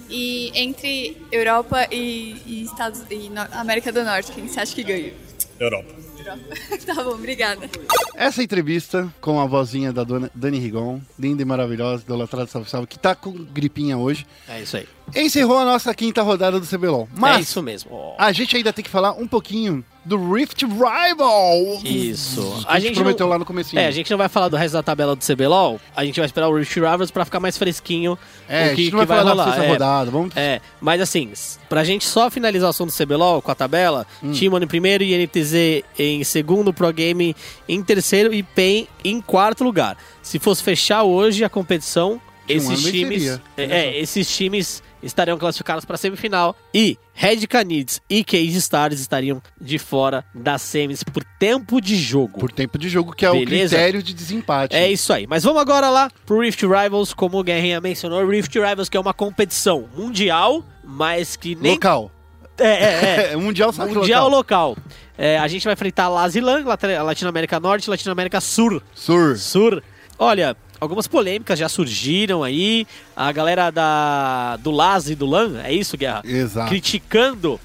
E 0.09 0.53
entre 0.55 1.17
Europa 1.33 1.89
e, 1.91 2.37
e 2.47 2.63
Estados 2.65 3.03
e 3.11 3.29
No- 3.31 3.41
América 3.59 3.91
do 3.91 4.05
Norte, 4.05 4.31
quem 4.31 4.47
você 4.47 4.61
acha 4.61 4.75
que 4.75 4.85
ganha? 4.85 5.13
Europa. 5.59 5.93
tá 6.87 6.95
bom, 7.03 7.11
obrigada. 7.11 7.69
Essa 8.15 8.43
entrevista 8.43 9.13
com 9.21 9.41
a 9.41 9.47
vozinha 9.47 9.93
da 9.93 10.05
dona 10.05 10.31
Dani 10.35 10.59
Rigon, 10.59 11.01
linda 11.19 11.43
e 11.43 11.45
maravilhosa, 11.45 12.03
idolatrada 12.05 12.47
salve 12.47 12.69
salve, 12.71 12.87
que 12.87 12.99
tá 12.99 13.15
com 13.15 13.33
gripinha 13.33 13.97
hoje, 13.99 14.27
É 14.49 14.61
isso 14.61 14.77
aí. 14.77 14.87
encerrou 15.15 15.59
a 15.59 15.65
nossa 15.65 15.95
quinta 15.95 16.23
rodada 16.23 16.59
do 16.61 16.67
CBLOL. 16.67 17.09
Mas 17.15 17.37
é 17.39 17.41
isso 17.41 17.63
mesmo. 17.63 17.91
Ó. 17.93 18.15
a 18.19 18.33
gente 18.33 18.57
ainda 18.57 18.73
tem 18.73 18.85
que 18.85 18.91
falar 18.91 19.13
um 19.13 19.27
pouquinho 19.27 19.85
do 20.05 20.33
Rift 20.33 20.63
Rival. 20.65 21.81
Isso. 21.85 22.65
A 22.67 22.79
gente 22.81 22.95
prometeu 22.97 23.27
não- 23.27 23.33
lá 23.33 23.39
no 23.39 23.45
comecinho. 23.45 23.79
É, 23.81 23.87
a 23.87 23.91
gente 23.91 24.11
não 24.11 24.19
vai 24.19 24.29
falar 24.29 24.49
do 24.49 24.57
resto 24.57 24.75
da 24.75 24.83
tabela 24.83 25.15
do 25.15 25.25
CBLOL. 25.25 25.81
A 25.95 26.05
gente 26.05 26.19
vai 26.19 26.27
esperar 26.27 26.49
o 26.49 26.57
Rift 26.57 26.75
Rivals 26.75 27.11
pra 27.11 27.25
ficar 27.25 27.39
mais 27.41 27.57
fresquinho. 27.57 28.19
É, 28.49 28.69
o 28.69 28.73
a 28.73 28.75
que, 28.75 28.83
gente 28.85 28.93
não 28.95 29.01
que 29.01 29.07
vai 29.07 29.19
falar 29.19 29.35
da 29.35 29.45
rolar. 29.45 29.65
É. 29.65 29.69
rodada, 29.69 30.11
vamos... 30.11 30.37
É, 30.37 30.61
mas 30.81 31.01
assim, 31.01 31.31
pra 31.69 31.85
gente 31.85 32.05
só 32.05 32.31
finalizar 32.31 32.67
o 32.67 32.71
assunto 32.71 32.91
do 32.93 32.97
CBLOL 33.07 33.41
com 33.41 33.51
a 33.51 33.55
tabela, 33.55 34.07
Hum. 34.23 34.33
Timon 34.33 34.59
em 34.59 34.67
primeiro 34.67 35.05
e 35.05 35.15
NTZ 35.15 35.85
em 35.99 36.25
segundo, 36.25 36.73
Pro 36.73 36.93
Game 36.93 37.35
em 37.69 37.83
terceiro 37.83 38.35
e 38.35 38.43
PEN 38.43 38.89
em 39.05 39.21
quarto 39.21 39.63
lugar. 39.65 39.97
Se 40.23 40.39
fosse 40.39 40.63
fechar 40.63 41.03
hoje 41.05 41.45
a 41.45 41.49
competição, 41.49 42.21
T1 42.49 42.57
esses 42.57 42.83
times. 42.83 43.41
É, 43.57 43.65
é, 43.65 43.99
esses 44.01 44.29
times 44.37 44.83
estarão 45.03 45.39
classificados 45.39 45.85
para 45.85 45.95
a 45.95 45.99
semifinal 45.99 46.57
e 46.73 46.99
Red 47.15 47.47
Canids 47.47 48.01
e 48.09 48.25
Cage 48.25 48.57
Stars 48.57 49.01
estariam 49.01 49.43
de 49.61 49.79
fora 49.79 50.25
das 50.35 50.63
semis 50.63 51.03
por 51.03 51.25
tempo 51.39 51.81
de 51.81 51.97
jogo. 51.97 52.41
Por 52.41 52.53
tempo 52.53 52.79
de 52.79 52.89
jogo, 52.89 53.13
que 53.13 53.27
é 53.27 53.31
Beleza? 53.31 53.47
o 53.47 53.79
critério 53.79 54.03
de 54.03 54.15
desempate. 54.15 54.75
É 54.75 54.91
isso 54.91 55.13
aí. 55.13 55.27
Mas 55.27 55.45
vamos 55.45 55.61
agora 55.61 55.91
lá 55.91 56.11
pro 56.25 56.41
Rift 56.41 56.63
Rivals, 56.63 57.13
como 57.13 57.39
o 57.39 57.43
Guerrinha 57.45 57.81
mencionou. 57.81 58.27
Rift 58.27 58.55
Rivals 58.55 58.89
que 58.89 58.97
é 58.97 59.01
uma 59.01 59.15
competição 59.15 59.89
mundial, 59.97 60.65
mas 60.85 61.37
que 61.37 61.55
nem... 61.55 61.73
Local. 61.73 62.11
É, 62.59 62.67
é, 62.67 63.33
é. 63.33 63.37
mundial 63.37 63.73
sabe 63.73 63.93
Mundial 63.93 64.29
local. 64.29 64.77
É, 65.17 65.39
a 65.39 65.49
gente 65.49 65.65
vai 65.65 65.75
enfrentar 65.75 66.09
Lazilan, 66.09 66.65
Latinoamérica 67.03 67.61
Norte 67.61 67.89
Latinoamérica 67.89 68.41
Sur. 68.41 68.83
Sur. 68.95 69.37
Sur. 69.37 69.83
Olha, 70.19 70.57
algumas 70.83 71.07
polêmicas 71.07 71.59
já 71.59 71.69
surgiram 71.69 72.43
aí. 72.43 72.87
A 73.17 73.31
galera 73.31 73.71
da, 73.71 74.57
do 74.57 74.71
Laz 74.71 75.09
e 75.09 75.15
do 75.15 75.27
LAN, 75.27 75.61
é 75.63 75.73
isso, 75.73 75.97
Guerra? 75.97 76.23
Exato. 76.25 76.69
Criticando 76.69 77.61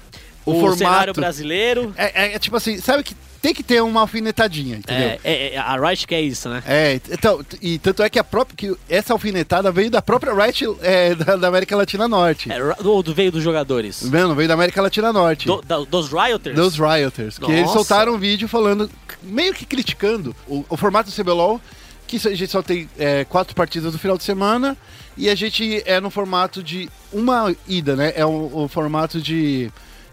o, 0.46 0.52
O 0.52 0.60
formato. 0.60 0.78
cenário 0.78 1.12
brasileiro. 1.14 1.92
É, 1.96 2.26
é- 2.28 2.34
é 2.34 2.38
tipo 2.38 2.56
assim, 2.56 2.78
sabe 2.80 3.02
que 3.02 3.14
tem 3.40 3.54
que 3.54 3.62
ter 3.62 3.80
uma 3.82 4.00
alfinetadinha, 4.00 4.78
entendeu? 4.78 5.10
É, 5.10 5.20
é, 5.22 5.54
é, 5.54 5.58
a 5.58 5.76
Riot 5.76 6.06
quer 6.08 6.20
isso, 6.20 6.48
né? 6.48 6.60
É, 6.66 7.00
então, 7.10 7.40
e 7.62 7.78
tanto 7.78 8.02
é 8.02 8.10
que 8.10 8.18
a 8.18 8.24
própria 8.24 8.56
que 8.56 8.76
essa 8.88 9.12
alfinetada 9.12 9.70
veio 9.70 9.90
da 9.90 10.02
própria 10.02 10.32
Riot 10.34 10.64
é, 10.82 11.14
da, 11.14 11.36
da 11.36 11.46
América 11.48 11.76
Latina 11.76 12.08
Norte. 12.08 12.50
É, 12.52 12.58
ou 12.84 13.00
do 13.02 13.14
veio 13.14 13.30
dos 13.30 13.42
jogadores. 13.44 14.02
Vendo? 14.02 14.34
Veio 14.34 14.48
da 14.48 14.54
América 14.54 14.82
Latina 14.82 15.12
Norte. 15.12 15.46
Do- 15.46 15.62
da- 15.62 15.78
dos 15.84 16.08
Rioters? 16.12 16.56
Dos 16.56 16.76
Rioters. 16.78 17.38
Que 17.38 17.46
eles 17.50 17.62
Nossa. 17.62 17.74
soltaram 17.74 18.14
um 18.14 18.18
vídeo 18.18 18.48
falando, 18.48 18.90
meio 19.22 19.54
que 19.54 19.64
criticando 19.64 20.34
o, 20.48 20.64
o 20.68 20.76
formato 20.76 21.08
do 21.10 21.14
CBLOL, 21.16 21.60
que 22.08 22.16
a 22.16 22.34
gente 22.34 22.48
só 22.48 22.62
tem 22.62 22.88
é, 22.98 23.24
quatro 23.24 23.54
partidas 23.54 23.92
no 23.92 23.98
final 23.98 24.16
de 24.16 24.24
semana, 24.24 24.76
e 25.16 25.28
a 25.28 25.34
gente 25.34 25.82
é 25.84 26.00
no 26.00 26.10
formato 26.10 26.62
de 26.62 26.88
uma 27.12 27.54
ida, 27.68 27.94
né? 27.94 28.12
É 28.16 28.24
o, 28.24 28.64
o 28.64 28.68
formato 28.68 29.20
de 29.20 29.70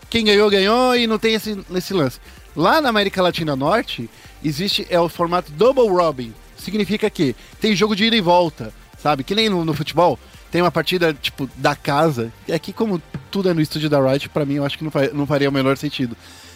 quem 0.10 0.26
ganhou, 0.26 0.50
ganhou, 0.50 0.96
e 0.96 1.08
não 1.08 1.18
tem 1.18 1.34
esse, 1.34 1.58
esse 1.74 1.94
lance. 1.94 2.20
Lá 2.56 2.82
na 2.82 2.90
América 2.90 3.22
Latina 3.22 3.56
Norte, 3.56 4.10
existe 4.44 4.86
é 4.90 5.00
o 5.00 5.10
formato 5.10 5.52
Double 5.52 5.88
Robin. 5.88 6.34
Significa 6.58 7.10
que 7.10 7.36
tem 7.60 7.76
jogo 7.76 7.96
de 7.96 8.06
ida 8.06 8.16
e 8.16 8.22
volta, 8.22 8.74
sabe? 9.02 9.24
Que 9.24 9.34
nem 9.34 9.50
no, 9.50 9.64
no 9.64 9.74
futebol. 9.74 10.20
Tem 10.52 10.62
uma 10.62 10.72
partida, 10.72 11.14
tipo, 11.14 11.50
da 11.58 11.76
casa. 11.76 12.32
E 12.48 12.54
aqui, 12.54 12.72
como 12.72 13.02
tudo 13.30 13.50
é 13.50 13.54
no 13.54 13.62
estúdio 13.62 13.90
da 13.90 14.00
Riot, 14.00 14.30
pra 14.30 14.46
mim, 14.46 14.56
eu 14.56 14.66
acho 14.66 14.78
que 14.78 14.84
não, 14.84 14.92
não 15.14 15.28
faria 15.28 15.50
o 15.50 15.52
menor 15.52 15.78
sentido. 15.78 16.16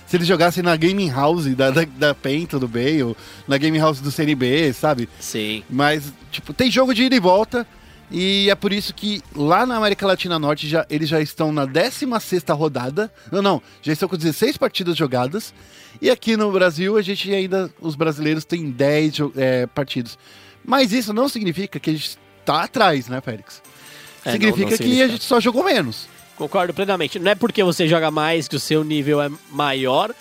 Se 0.10 0.18
eles 0.18 0.28
jogassem 0.28 0.64
na 0.64 0.76
Gaming 0.76 1.12
House 1.12 1.46
da, 1.56 1.70
da, 1.70 1.86
da 1.86 2.16
Penta, 2.16 2.58
do 2.58 2.68
ou 3.06 3.16
na 3.48 3.60
Gaming 3.60 3.78
House 3.78 4.02
do 4.02 4.10
CNB, 4.12 4.74
sabe? 4.74 5.08
Sim. 5.20 5.64
Mas, 5.70 6.12
tipo, 6.32 6.52
tem 6.52 6.72
jogo 6.72 6.96
de 6.96 7.04
ida 7.04 7.16
e 7.16 7.20
volta. 7.20 7.66
E 8.12 8.50
é 8.50 8.56
por 8.56 8.74
isso 8.74 8.92
que 8.92 9.22
lá 9.36 9.68
na 9.68 9.76
América 9.78 10.08
Latina 10.08 10.40
Norte 10.40 10.68
já, 10.68 10.84
eles 10.90 11.08
já 11.08 11.22
estão 11.22 11.52
na 11.52 11.64
16 11.66 12.44
rodada. 12.58 13.14
Não, 13.32 13.40
não, 13.40 13.62
já 13.84 13.94
estão 13.94 14.10
com 14.10 14.18
16 14.18 14.58
partidas 14.58 14.98
jogadas. 14.98 15.54
E 16.02 16.10
aqui 16.10 16.36
no 16.36 16.52
Brasil 16.52 16.98
a 16.98 17.04
gente 17.04 17.32
ainda, 17.32 17.70
os 17.80 17.94
brasileiros 17.96 18.44
têm 18.46 18.72
10 18.72 19.14
jo- 19.14 19.34
é, 19.38 19.68
partidas. 19.68 20.18
Mas 20.66 20.92
isso 20.92 21.14
não 21.14 21.30
significa 21.30 21.80
que 21.80 21.88
a 21.92 21.94
gente 21.94 22.18
tá 22.44 22.64
atrás, 22.64 23.08
né, 23.08 23.22
Félix? 23.22 23.62
É, 24.26 24.32
significa 24.32 24.58
não- 24.64 24.72
não 24.72 24.72
que 24.72 24.78
significa. 24.78 25.06
a 25.06 25.08
gente 25.08 25.24
só 25.24 25.40
jogou 25.40 25.64
menos. 25.64 26.08
Concordo 26.40 26.74
plenamente. 26.74 27.20
Não 27.20 27.30
é 27.32 27.36
porque 27.36 27.64
você 27.64 27.88
joga 27.88 28.10
mais 28.10 28.48
que 28.48 28.56
o 28.56 28.60
seu 28.60 28.84
nível 28.84 29.22
é 29.22 29.30
maior, 29.52 30.12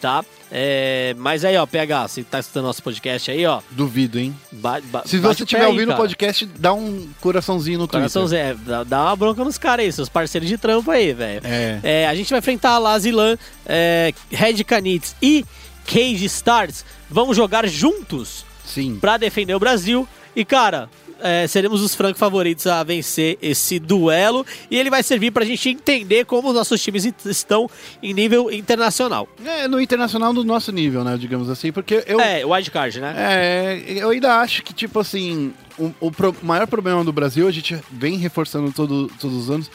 tá? 0.00 0.22
É, 0.50 1.14
mas 1.18 1.44
aí, 1.44 1.56
ó, 1.56 1.66
PH, 1.66 2.08
você 2.08 2.22
tá 2.24 2.40
escutando 2.40 2.64
nosso 2.64 2.82
podcast 2.82 3.30
aí, 3.30 3.46
ó. 3.46 3.60
Duvido, 3.70 4.18
hein? 4.18 4.34
ba- 4.50 4.80
Se 5.04 5.18
você 5.18 5.44
estiver 5.44 5.66
ouvindo 5.66 5.92
o 5.92 5.96
podcast, 5.96 6.46
dá 6.46 6.72
um 6.72 7.08
coraçãozinho 7.20 7.78
no 7.78 7.86
Coração 7.86 8.26
Twitter. 8.26 8.56
Zé, 8.56 8.60
dá, 8.66 8.82
dá 8.84 9.02
uma 9.04 9.16
bronca 9.16 9.44
nos 9.44 9.56
caras 9.58 9.84
aí, 9.86 9.92
seus 9.92 10.08
parceiros 10.08 10.48
de 10.48 10.56
trampo 10.58 10.90
aí, 10.90 11.12
velho. 11.12 11.42
É. 11.44 11.80
É, 11.82 12.08
a 12.08 12.14
gente 12.14 12.30
vai 12.30 12.38
enfrentar 12.40 12.70
a 12.72 12.78
Lazilan, 12.78 13.36
é, 13.66 14.12
Red 14.30 14.64
Canids 14.64 15.14
e 15.22 15.44
Cage 15.86 16.24
Stars. 16.24 16.84
Vão 17.10 17.32
jogar 17.32 17.66
juntos 17.68 18.44
Sim. 18.64 18.98
pra 19.00 19.16
defender 19.16 19.54
o 19.54 19.60
Brasil. 19.60 20.08
E, 20.34 20.44
cara, 20.44 20.88
é, 21.20 21.46
seremos 21.46 21.82
os 21.82 21.94
francos 21.94 22.18
favoritos 22.18 22.66
a 22.66 22.82
vencer 22.82 23.38
esse 23.40 23.78
duelo. 23.78 24.44
E 24.70 24.76
ele 24.76 24.90
vai 24.90 25.02
servir 25.02 25.30
pra 25.30 25.44
gente 25.44 25.68
entender 25.68 26.24
como 26.24 26.48
os 26.48 26.54
nossos 26.54 26.82
times 26.82 27.04
estão 27.24 27.68
em 28.02 28.12
nível 28.12 28.50
internacional. 28.50 29.28
É, 29.44 29.68
no 29.68 29.80
internacional 29.80 30.32
do 30.32 30.44
nosso 30.44 30.72
nível, 30.72 31.04
né, 31.04 31.16
digamos 31.18 31.48
assim, 31.50 31.72
porque 31.72 32.04
eu... 32.06 32.20
É, 32.20 32.44
wildcard, 32.44 33.00
né? 33.00 33.14
É, 33.16 33.82
eu 33.96 34.10
ainda 34.10 34.40
acho 34.40 34.62
que, 34.62 34.72
tipo 34.72 35.00
assim, 35.00 35.52
o, 35.78 35.92
o 36.00 36.10
pro- 36.10 36.36
maior 36.42 36.66
problema 36.66 37.04
do 37.04 37.12
Brasil, 37.12 37.46
a 37.46 37.52
gente 37.52 37.78
vem 37.90 38.16
reforçando 38.16 38.72
todo, 38.72 39.10
todos 39.20 39.36
os 39.36 39.50
anos, 39.50 39.70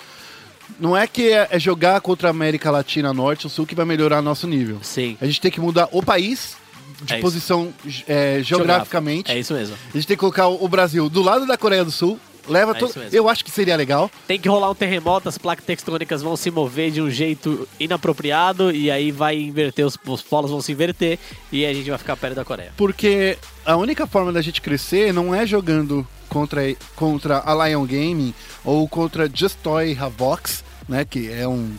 não 0.80 0.96
é 0.96 1.06
que 1.06 1.30
é, 1.30 1.48
é 1.52 1.60
jogar 1.60 2.00
contra 2.02 2.30
a 2.30 2.32
América 2.32 2.72
Latina 2.72 3.14
Norte 3.14 3.46
ou 3.46 3.50
Sul 3.50 3.66
que 3.66 3.76
vai 3.76 3.86
melhorar 3.86 4.22
nosso 4.22 4.48
nível. 4.48 4.80
Sim. 4.82 5.18
A 5.22 5.26
gente 5.26 5.40
tem 5.40 5.52
que 5.52 5.60
mudar 5.60 5.88
o 5.92 6.02
país 6.02 6.56
de 7.04 7.16
É 7.16 7.20
posição 7.20 7.74
é, 8.08 8.40
geograficamente. 8.42 9.32
É 9.32 9.40
isso 9.40 9.54
mesmo. 9.54 9.76
A 9.94 9.98
gente 9.98 10.08
tem 10.08 10.16
que 10.16 10.22
colocar 10.22 10.48
o 10.48 10.68
Brasil 10.68 11.10
do 11.10 11.22
lado 11.22 11.46
da 11.46 11.58
Coreia 11.58 11.84
do 11.84 11.92
Sul. 11.92 12.20
Leva 12.48 12.72
É 12.72 12.76
todo. 12.76 12.94
Eu 13.12 13.30
acho 13.30 13.44
que 13.46 13.52
seria 13.52 13.76
legal. 13.76 14.12
Tem 14.28 14.38
que 14.38 14.50
rolar 14.50 14.70
um 14.70 14.76
terremoto, 14.76 15.30
as 15.30 15.38
placas 15.38 15.64
tectônicas 15.66 16.22
vão 16.22 16.36
se 16.36 16.52
mover 16.52 16.92
de 16.92 17.02
um 17.02 17.10
jeito 17.10 17.68
inapropriado 17.80 18.70
e 18.72 18.92
aí 18.92 19.12
vai 19.12 19.40
inverter, 19.40 19.86
os, 19.86 19.98
os 20.06 20.22
polos 20.22 20.52
vão 20.52 20.62
se 20.62 20.72
inverter 20.72 21.18
e 21.52 21.66
a 21.66 21.74
gente 21.74 21.90
vai 21.90 21.98
ficar 21.98 22.18
perto 22.18 22.36
da 22.36 22.44
Coreia. 22.44 22.74
Porque 22.76 23.38
a 23.66 23.78
única 23.78 24.06
forma 24.06 24.32
da 24.32 24.42
gente 24.42 24.62
crescer 24.62 25.14
não 25.14 25.34
é 25.34 25.46
jogando 25.46 26.06
contra, 26.28 26.62
contra 26.96 27.42
a 27.46 27.68
Lion 27.68 27.86
Gaming 27.86 28.34
ou 28.66 28.90
contra 28.90 29.30
Just 29.34 29.58
Toy 29.64 29.98
Havox, 29.98 30.64
né? 30.90 31.06
Que 31.06 31.32
é 31.32 31.48
um 31.48 31.72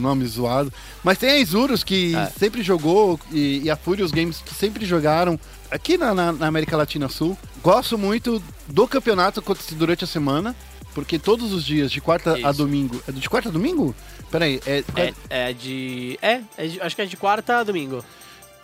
nome 0.00 0.26
zoado. 0.26 0.72
Mas 1.04 1.18
tem 1.18 1.30
a 1.30 1.38
Isurus 1.38 1.82
que 1.84 2.14
É. 2.14 2.26
sempre 2.38 2.62
jogou 2.62 3.18
e, 3.32 3.62
e 3.64 3.70
a 3.70 3.76
Furious 3.76 4.10
Games 4.10 4.42
que 4.44 4.54
sempre 4.54 4.84
jogaram 4.84 5.38
aqui 5.70 5.96
na, 5.98 6.14
na- 6.14 6.32
na 6.32 6.46
América 6.46 6.76
Latina 6.76 7.08
Sul. 7.08 7.36
Gosto 7.62 7.96
muito 7.98 8.42
do 8.68 8.86
campeonato 8.86 9.40
que 9.40 9.46
acontece 9.50 9.74
durante 9.74 10.04
a 10.04 10.06
semana. 10.06 10.54
Porque 10.94 11.18
todos 11.18 11.52
os 11.52 11.62
dias, 11.62 11.92
de 11.92 12.00
quarta 12.00 12.32
a 12.34 12.38
Isso. 12.38 12.54
domingo. 12.54 13.02
É 13.06 13.12
de 13.12 13.28
quarta 13.28 13.50
a 13.50 13.52
domingo? 13.52 13.94
Peraí, 14.30 14.58
é, 14.66 14.82
É, 14.96 15.14
é 15.28 15.52
de. 15.52 16.18
É, 16.22 16.40
é 16.56 16.66
de- 16.66 16.80
acho 16.80 16.96
que 16.96 17.02
é 17.02 17.04
de 17.06 17.18
quarta 17.18 17.58
a 17.58 17.62
domingo. 17.62 18.02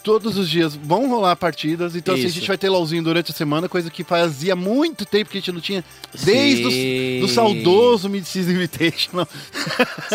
Todos 0.02 0.36
os 0.36 0.48
dias 0.48 0.74
vão 0.74 1.08
rolar 1.08 1.36
partidas, 1.36 1.94
então 1.94 2.14
assim, 2.14 2.26
a 2.26 2.30
gente 2.30 2.46
vai 2.46 2.58
ter 2.58 2.68
LOLzinho 2.68 3.02
durante 3.02 3.30
a 3.30 3.34
semana, 3.34 3.68
coisa 3.68 3.90
que 3.90 4.02
fazia 4.04 4.56
muito 4.56 5.04
tempo 5.06 5.30
que 5.30 5.38
a 5.38 5.40
gente 5.40 5.52
não 5.52 5.60
tinha, 5.60 5.84
desde 6.22 7.18
o 7.18 7.26
do 7.26 7.32
saudoso 7.32 8.08
Mid-Season 8.08 8.50
Invitational, 8.50 9.28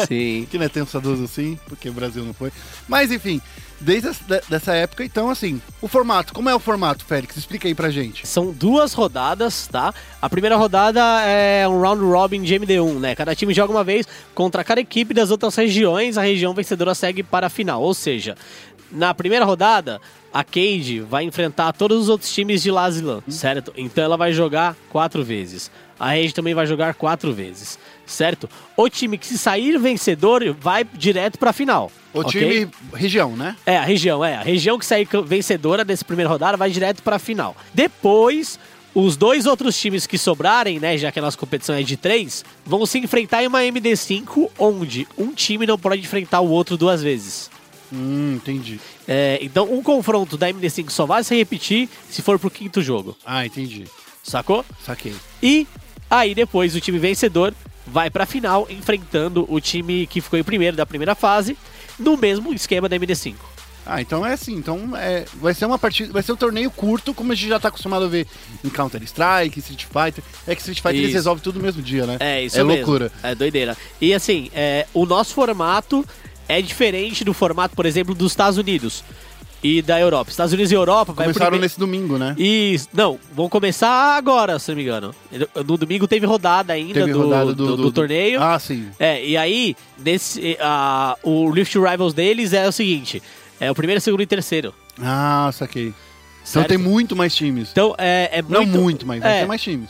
Sim. 0.08 0.48
que 0.52 0.58
não 0.58 0.66
é 0.66 0.70
tão 0.70 0.86
saudoso 0.86 1.24
assim, 1.24 1.58
porque 1.68 1.90
o 1.90 1.94
Brasil 1.94 2.24
não 2.24 2.34
foi. 2.34 2.52
Mas 2.88 3.12
enfim, 3.12 3.42
desde 3.80 4.10
essa, 4.52 4.74
época, 4.74 5.04
então 5.04 5.30
assim, 5.30 5.62
o 5.82 5.88
formato, 5.88 6.34
como 6.34 6.50
é 6.50 6.56
o 6.56 6.60
formato, 6.60 7.06
Félix? 7.06 7.38
Explica 7.38 7.68
aí 7.68 7.76
pra 7.76 7.90
gente. 7.90 8.28
São 8.28 8.52
duas 8.52 8.94
rodadas, 8.94 9.68
tá? 9.68 9.94
A 10.22 10.30
primeira 10.30 10.56
rodada 10.56 11.02
é 11.22 11.68
um 11.68 11.80
round 11.80 12.04
robin 12.04 12.42
de 12.42 12.56
MD1, 12.56 13.00
né? 13.00 13.16
Cada 13.16 13.36
time 13.36 13.54
joga 13.54 13.72
uma 13.72 13.84
vez 13.84 14.08
contra 14.34 14.64
cada 14.64 14.82
equipe 14.82 15.14
das 15.14 15.32
outras 15.32 15.56
regiões, 15.56 16.18
a 16.18 16.22
região 16.22 16.54
vencedora 16.54 16.96
segue 16.96 17.24
para 17.24 17.48
a 17.48 17.50
final. 17.50 17.82
Ou 17.82 17.94
seja, 17.94 18.36
na 18.92 19.14
primeira 19.14 19.46
rodada, 19.46 20.02
a 20.34 20.44
Cade 20.44 21.00
vai 21.02 21.24
enfrentar 21.24 21.74
todos 21.74 22.04
os 22.04 22.10
outros 22.10 22.32
times 22.34 22.62
de 22.62 22.72
Lazilan, 22.72 23.22
certo? 23.28 23.74
Então 23.76 24.04
ela 24.04 24.18
vai 24.18 24.34
jogar 24.34 24.76
quatro 24.90 25.24
vezes. 25.24 25.72
A 26.00 26.12
Rede 26.12 26.34
também 26.34 26.54
vai 26.54 26.68
jogar 26.68 26.94
quatro 26.94 27.34
vezes, 27.34 27.80
certo? 28.06 28.48
O 28.76 28.88
time 28.88 29.18
que 29.18 29.26
se 29.26 29.38
sair 29.38 29.78
vencedor 29.80 30.56
vai 30.60 30.84
direto 30.84 31.40
para 31.40 31.50
a 31.50 31.54
final. 31.54 31.92
O 32.14 32.20
ok? 32.20 32.32
time, 32.32 32.72
região, 32.94 33.36
né? 33.36 33.56
É, 33.66 33.78
a 33.78 33.84
região, 33.84 34.24
é. 34.24 34.36
A 34.36 34.42
região 34.42 34.78
que 34.78 34.86
sair 34.86 35.08
vencedora 35.26 35.84
dessa 35.84 36.06
primeira 36.06 36.30
rodada 36.30 36.56
vai 36.56 36.70
direto 36.70 37.02
pra 37.02 37.18
final. 37.18 37.56
Depois, 37.74 38.60
os 38.94 39.18
dois 39.18 39.46
outros 39.46 39.80
times 39.80 40.06
que 40.06 40.18
sobrarem, 40.18 40.80
né, 40.80 40.98
já 40.98 41.12
que 41.12 41.20
a 41.20 41.22
nossa 41.22 41.38
competição 41.38 41.76
é 41.76 41.82
de 41.82 41.98
três, 41.98 42.46
vão 42.66 42.86
se 42.86 43.00
enfrentar 43.00 43.44
em 43.44 43.48
uma 43.48 43.62
MD5, 43.62 44.50
onde 44.58 45.08
um 45.18 45.34
time 45.34 45.66
não 45.66 45.78
pode 45.78 46.02
enfrentar 46.02 46.42
o 46.42 46.50
outro 46.50 46.78
duas 46.78 47.02
vezes. 47.02 47.50
Hum, 47.92 48.34
entendi. 48.36 48.80
É, 49.08 49.40
então, 49.42 49.72
um 49.72 49.82
confronto 49.82 50.38
da 50.38 50.50
MD5 50.50 50.90
só 50.90 51.06
vai 51.06 51.24
se 51.24 51.36
repetir 51.36 51.88
se 52.10 52.22
for 52.22 52.38
pro 52.38 52.50
quinto 52.52 52.82
jogo. 52.82 53.16
Ah, 53.26 53.46
entendi. 53.46 53.86
Sacou? 54.24 54.66
Saquei. 54.86 55.16
E 55.42 55.66
aí 56.10 56.36
depois 56.36 56.76
o 56.76 56.82
time 56.82 57.00
vencedor 57.00 57.54
vai 57.86 58.10
pra 58.10 58.26
final 58.26 58.68
enfrentando 58.70 59.46
o 59.50 59.60
time 59.62 60.06
que 60.08 60.20
ficou 60.20 60.38
em 60.38 60.44
primeiro 60.44 60.76
da 60.76 60.86
primeira 60.86 61.16
fase, 61.16 61.58
no 61.98 62.18
mesmo 62.18 62.54
esquema 62.54 62.90
da 62.90 62.98
MD5. 62.98 63.36
Ah, 63.90 64.02
então 64.02 64.26
é 64.26 64.34
assim, 64.34 64.54
então 64.54 64.92
é, 64.98 65.24
vai 65.36 65.54
ser 65.54 65.66
uma 65.66 65.80
partida, 65.80 66.12
vai 66.12 66.22
ser 66.22 66.34
um 66.34 66.36
torneio 66.36 66.70
curto, 66.70 67.14
como 67.14 67.32
a 67.32 67.36
gente 67.36 67.48
já 67.48 67.58
tá 67.58 67.70
acostumado 67.70 68.04
a 68.04 68.08
ver 68.10 68.28
em 68.62 68.68
Counter 68.70 69.02
Strike, 69.04 69.60
Street 69.60 69.86
Fighter. 69.86 70.22
É 70.46 70.54
que 70.54 70.60
Street 70.60 70.80
Fighter 70.82 70.96
eles 70.98 71.08
Isso. 71.08 71.16
resolvem 71.20 71.42
tudo 71.42 71.58
no 71.58 71.64
mesmo 71.64 71.82
dia, 71.82 72.06
né? 72.06 72.18
É, 72.20 72.44
isso 72.44 72.60
É 72.60 72.64
mesmo. 72.66 72.82
loucura. 72.86 73.10
É 73.24 73.34
doideira. 73.34 73.78
E 74.02 74.14
assim, 74.14 74.52
é, 74.54 74.86
o 74.94 75.06
nosso 75.06 75.34
formato 75.34 76.06
é 76.48 76.62
diferente 76.62 77.24
do 77.24 77.34
formato, 77.34 77.76
por 77.76 77.86
exemplo, 77.86 78.14
dos 78.16 78.32
Estados 78.32 78.58
Unidos. 78.58 79.04
e 79.64 79.82
da 79.82 80.00
Europa. 80.00 80.30
Estados 80.30 80.54
Unidos 80.54 80.72
e 80.72 80.76
Europa 80.76 81.14
vai 81.14 81.26
Começaram 81.26 81.50
prime- 81.52 81.64
nesse 81.66 81.80
domingo, 81.80 82.18
né? 82.20 82.36
Isso. 82.38 82.88
Não, 82.94 83.20
vão 83.34 83.50
começar 83.50 84.16
agora, 84.16 84.60
se 84.60 84.70
não 84.70 84.76
me 84.76 84.84
engano. 84.84 85.16
No 85.66 85.78
domingo 85.78 86.08
teve 86.08 86.28
rodada 86.28 86.74
ainda 86.74 86.94
Teve 86.94 87.12
do, 87.12 87.24
rodada 87.24 87.54
do, 87.56 87.66
do- 87.66 87.78
do 87.78 87.92
torneio. 87.92 88.42
Ah, 88.42 88.60
sim. 88.60 88.88
É, 89.00 89.26
e 89.26 89.36
aí, 89.36 89.76
nesse, 89.98 90.56
a, 90.62 91.18
o 91.24 91.50
Rift 91.50 91.74
Rivals 91.76 92.14
deles 92.14 92.54
é 92.54 92.68
o 92.68 92.72
seguinte: 92.72 93.22
é 93.60 93.70
o 93.72 93.74
primeiro, 93.76 94.00
segundo 94.00 94.22
e 94.22 94.28
terceiro. 94.28 94.76
Ah, 95.02 95.50
saquei. 95.52 95.88
Então 95.88 95.96
Certo? 96.62 96.68
tem 96.70 96.78
muito 96.78 97.16
mais 97.16 97.36
times. 97.36 97.70
Então 97.72 97.96
é, 97.98 98.30
é 98.32 98.42
Não 98.44 98.62
muito, 98.64 98.80
muito, 98.80 99.08
mas 99.08 99.22
vai 99.24 99.38
é, 99.38 99.40
ter 99.42 99.48
mais 99.48 99.62
times. 99.62 99.90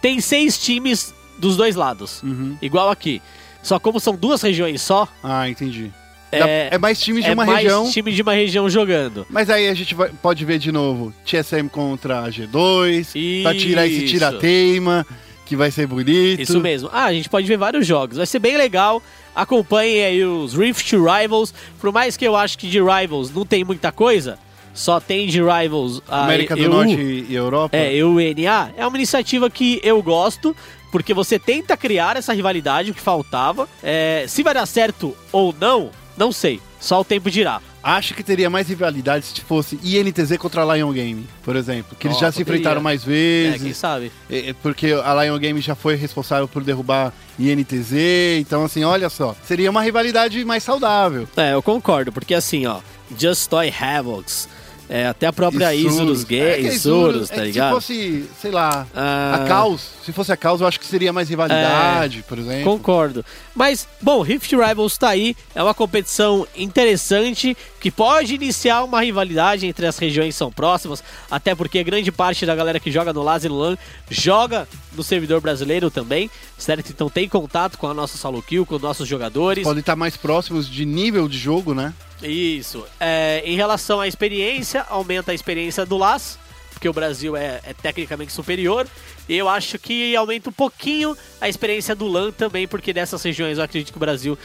Tem 0.00 0.20
seis 0.20 0.58
times 0.58 1.14
dos 1.38 1.54
dois 1.56 1.76
lados. 1.76 2.22
Igual 2.62 2.88
aqui. 2.90 3.20
Só 3.62 3.78
como 3.78 4.00
são 4.00 4.14
duas 4.16 4.40
regiões 4.42 4.80
só, 4.82 5.06
Ah, 5.22 5.48
entendi. 5.48 5.90
É- 6.32 6.68
É, 6.72 6.78
mais 6.78 7.00
times 7.00 7.24
de 7.24 7.30
é 7.30 7.34
uma 7.34 7.44
mais 7.44 7.58
região. 7.58 7.90
time 7.90 8.12
de 8.12 8.22
uma 8.22 8.32
região 8.32 8.70
jogando. 8.70 9.26
Mas 9.28 9.50
aí 9.50 9.68
a 9.68 9.74
gente 9.74 9.94
vai- 9.96 10.10
pode 10.22 10.44
ver 10.44 10.58
de 10.58 10.70
novo 10.70 11.12
TSM 11.26 11.68
contra 11.68 12.20
a 12.20 12.30
G2, 12.30 13.42
pra 13.42 13.52
tirar 13.54 13.86
esse 13.86 14.04
Isso. 14.04 14.14
tira-teima, 14.14 15.04
que 15.44 15.56
vai 15.56 15.72
ser 15.72 15.88
bonito. 15.88 16.40
Isso 16.40 16.60
mesmo. 16.60 16.88
Ah, 16.92 17.06
a 17.06 17.12
gente 17.12 17.28
pode 17.28 17.46
ver 17.48 17.56
vários 17.58 17.84
jogos. 17.84 18.16
Vai 18.16 18.26
ser 18.26 18.38
bem 18.38 18.56
legal. 18.56 19.02
Acompanhem 19.34 20.04
aí 20.04 20.24
os 20.24 20.54
Rift 20.54 20.92
Rivals. 20.92 21.52
Por 21.80 21.92
mais 21.92 22.16
que 22.16 22.24
eu 22.24 22.36
acho 22.36 22.56
que 22.56 22.68
de 22.68 22.78
Rivals 22.80 23.32
não 23.34 23.44
tem 23.44 23.64
muita 23.64 23.90
coisa, 23.90 24.38
só 24.72 25.00
tem 25.00 25.26
de 25.26 25.40
Rivals 25.42 26.00
a 26.08 26.24
América 26.24 26.54
do 26.54 26.62
EU, 26.62 26.70
Norte 26.70 26.92
e 26.94 27.26
e 27.28 27.34
Europa. 27.34 27.76
É, 27.76 27.92
EUNA. 27.94 28.72
É 28.76 28.86
uma 28.86 28.96
iniciativa 28.96 29.50
que 29.50 29.80
eu 29.82 30.00
gosto, 30.00 30.54
porque 30.90 31.14
você 31.14 31.38
tenta 31.38 31.76
criar 31.76 32.16
essa 32.16 32.32
rivalidade, 32.32 32.90
o 32.90 32.94
que 32.94 33.00
faltava. 33.00 33.68
É, 33.82 34.24
se 34.28 34.42
vai 34.42 34.54
dar 34.54 34.66
certo 34.66 35.16
ou 35.32 35.54
não, 35.60 35.90
não 36.16 36.32
sei. 36.32 36.60
Só 36.80 37.00
o 37.00 37.04
tempo 37.04 37.30
dirá. 37.30 37.60
Acho 37.82 38.12
que 38.14 38.22
teria 38.22 38.50
mais 38.50 38.68
rivalidade 38.68 39.24
se 39.24 39.40
fosse 39.40 39.78
INTZ 39.82 40.36
contra 40.38 40.62
a 40.62 40.76
Lion 40.76 40.92
Game, 40.92 41.26
por 41.42 41.56
exemplo. 41.56 41.96
Que 41.98 42.06
eles 42.08 42.18
já 42.18 42.26
Nossa, 42.26 42.36
se 42.36 42.42
enfrentaram 42.42 42.82
poderia. 42.82 42.82
mais 42.82 43.02
É, 43.02 43.06
vezes. 43.06 43.62
quem 43.62 43.72
sabe? 43.72 44.12
É, 44.28 44.50
é, 44.50 44.52
Porque 44.52 44.92
a 44.92 45.24
Lion 45.24 45.38
Game 45.38 45.60
já 45.62 45.74
foi 45.74 45.94
responsável 45.94 46.46
por 46.46 46.62
derrubar 46.62 47.10
INTZ. 47.38 47.92
Então, 48.38 48.64
assim, 48.64 48.84
olha 48.84 49.08
só. 49.08 49.34
Seria 49.44 49.70
uma 49.70 49.80
rivalidade 49.82 50.44
mais 50.44 50.62
saudável. 50.62 51.26
É, 51.36 51.54
eu 51.54 51.62
concordo, 51.62 52.12
porque 52.12 52.34
assim, 52.34 52.66
ó, 52.66 52.80
Just 53.18 53.48
Toy 53.48 53.70
Havocs, 53.70 54.46
é, 54.92 55.06
até 55.06 55.28
a 55.28 55.32
própria 55.32 55.72
Isurus 55.72 56.24
É 56.24 56.26
Gay, 56.26 56.62
que 56.62 56.68
a 56.68 56.72
Isurus, 56.72 57.30
é 57.30 57.34
tá 57.36 57.42
ligado? 57.44 57.68
Se 57.68 57.74
fosse, 57.74 58.24
sei 58.42 58.50
lá, 58.50 58.86
Ah. 58.94 59.42
a 59.44 59.48
Caos, 59.48 59.88
se 60.04 60.12
fosse 60.12 60.32
a 60.32 60.36
Caos, 60.36 60.60
eu 60.60 60.66
acho 60.66 60.80
que 60.80 60.86
seria 60.86 61.12
mais 61.12 61.28
rivalidade, 61.28 62.24
por 62.28 62.36
exemplo. 62.38 62.64
Concordo. 62.64 63.24
Mas, 63.54 63.86
bom, 64.02 64.20
Rift 64.20 64.50
Rivals 64.54 64.98
tá 64.98 65.10
aí, 65.10 65.36
é 65.54 65.62
uma 65.62 65.74
competição 65.74 66.44
interessante 66.56 67.56
que 67.80 67.90
pode 67.90 68.34
iniciar 68.34 68.82
uma 68.82 69.00
rivalidade 69.00 69.66
entre 69.66 69.86
as 69.86 69.96
regiões 69.96 70.34
que 70.34 70.38
são 70.38 70.50
próximas, 70.50 71.02
até 71.30 71.54
porque 71.54 71.82
grande 71.84 72.10
parte 72.10 72.44
da 72.44 72.54
galera 72.56 72.80
que 72.80 72.90
joga 72.90 73.12
no 73.12 73.22
LAS 73.22 73.44
e 73.44 73.48
no 73.48 73.58
LAN 73.58 73.78
joga 74.10 74.66
no 74.92 75.02
servidor 75.02 75.40
brasileiro 75.40 75.90
também, 75.90 76.30
certo? 76.58 76.90
Então 76.90 77.08
tem 77.08 77.28
contato 77.28 77.78
com 77.78 77.86
a 77.86 77.94
nossa 77.94 78.18
solo 78.18 78.42
kill, 78.42 78.66
com 78.66 78.76
os 78.76 78.82
nossos 78.82 79.08
jogadores. 79.08 79.64
Podem 79.64 79.80
estar 79.80 79.96
mais 79.96 80.16
próximos 80.16 80.68
de 80.68 80.84
nível 80.84 81.28
de 81.28 81.38
jogo, 81.38 81.74
né? 81.74 81.94
Isso. 82.22 82.84
É, 82.98 83.42
em 83.44 83.56
relação 83.56 84.00
à 84.00 84.06
experiência, 84.06 84.84
aumenta 84.88 85.32
a 85.32 85.34
experiência 85.34 85.86
do 85.86 85.96
LAS, 85.96 86.38
porque 86.72 86.88
o 86.88 86.92
Brasil 86.92 87.36
é, 87.36 87.60
é 87.64 87.74
tecnicamente 87.74 88.32
superior. 88.32 88.86
E 89.28 89.36
eu 89.36 89.48
acho 89.48 89.78
que 89.78 90.14
aumenta 90.16 90.50
um 90.50 90.52
pouquinho 90.52 91.16
a 91.40 91.48
experiência 91.48 91.94
do 91.94 92.08
LAN 92.08 92.32
também, 92.32 92.66
porque 92.66 92.92
dessas 92.92 93.22
regiões 93.22 93.58
eu 93.58 93.64
acredito 93.64 93.92
que 93.92 93.98
o 93.98 94.00
Brasil 94.00 94.36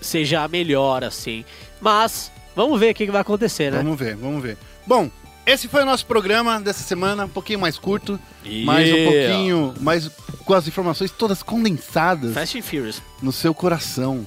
seja 0.00 0.42
a 0.42 0.48
melhor, 0.48 1.04
assim. 1.04 1.44
Mas, 1.80 2.30
vamos 2.54 2.78
ver 2.78 2.92
o 2.92 2.94
que 2.94 3.06
vai 3.10 3.20
acontecer, 3.20 3.70
né? 3.70 3.78
Vamos 3.78 3.98
ver, 3.98 4.16
vamos 4.16 4.42
ver. 4.42 4.58
Bom, 4.86 5.10
esse 5.46 5.68
foi 5.68 5.82
o 5.82 5.86
nosso 5.86 6.06
programa 6.06 6.60
dessa 6.60 6.82
semana, 6.82 7.24
um 7.26 7.28
pouquinho 7.28 7.58
mais 7.58 7.78
curto, 7.78 8.18
mais 8.64 8.90
um 8.90 8.94
Yeah. 8.94 9.10
pouquinho, 9.28 9.74
mais 9.80 10.10
com 10.44 10.54
as 10.54 10.66
informações 10.68 11.10
todas 11.10 11.42
condensadas 11.42 12.34
Fast 12.34 12.58
and 12.58 12.62
Furious. 12.62 13.02
no 13.22 13.32
seu 13.32 13.54
coração. 13.54 14.26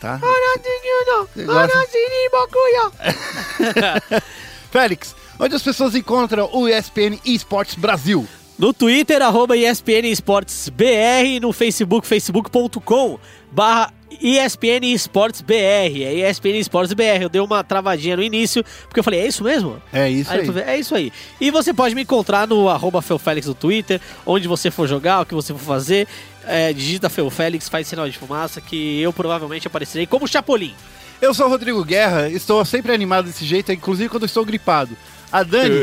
Tá? 0.00 0.18
Félix, 4.70 5.14
onde 5.38 5.54
as 5.54 5.62
pessoas 5.62 5.94
encontram 5.94 6.50
o 6.52 6.68
ESPN 6.68 7.18
Esports 7.24 7.74
Brasil? 7.74 8.26
No 8.56 8.72
Twitter, 8.72 9.20
arroba 9.20 9.56
ESPN 9.56 10.06
Esportes 10.06 10.68
BR, 10.68 11.40
no 11.42 11.52
Facebook, 11.52 12.06
facebook.com 12.06 13.18
barra 13.50 13.92
ESPN 14.20 14.92
Esportes 14.92 15.40
BR, 15.40 16.02
é 16.02 16.30
ESPN 16.30 16.58
Esportes 16.58 16.92
BR. 16.92 17.22
Eu 17.22 17.28
dei 17.28 17.40
uma 17.40 17.64
travadinha 17.64 18.16
no 18.16 18.22
início, 18.22 18.64
porque 18.84 19.00
eu 19.00 19.04
falei, 19.04 19.20
é 19.20 19.26
isso 19.26 19.42
mesmo? 19.42 19.82
É 19.92 20.08
isso 20.08 20.30
aí. 20.32 20.38
eu 20.38 20.46
falei, 20.46 20.64
é 20.64 20.78
isso 20.78 20.94
aí. 20.94 21.12
E 21.40 21.50
você 21.50 21.74
pode 21.74 21.96
me 21.96 22.02
encontrar 22.02 22.46
no 22.46 22.68
arroba 22.68 23.02
Felfélix 23.02 23.48
no 23.48 23.54
Twitter, 23.54 24.00
onde 24.24 24.46
você 24.46 24.70
for 24.70 24.86
jogar, 24.86 25.22
o 25.22 25.26
que 25.26 25.34
você 25.34 25.52
for 25.52 25.58
fazer, 25.58 26.06
é, 26.46 26.72
digita 26.72 27.08
Felfélix, 27.08 27.68
faz 27.68 27.88
sinal 27.88 28.08
de 28.08 28.16
fumaça, 28.16 28.60
que 28.60 29.00
eu 29.00 29.12
provavelmente 29.12 29.66
aparecerei 29.66 30.06
como 30.06 30.28
Chapolin. 30.28 30.74
Eu 31.20 31.34
sou 31.34 31.46
o 31.46 31.48
Rodrigo 31.48 31.84
Guerra, 31.84 32.28
estou 32.28 32.64
sempre 32.64 32.92
animado 32.92 33.26
desse 33.26 33.44
jeito, 33.44 33.72
inclusive 33.72 34.08
quando 34.08 34.26
estou 34.26 34.44
gripado. 34.44 34.96
A 35.34 35.42
Dani, 35.42 35.74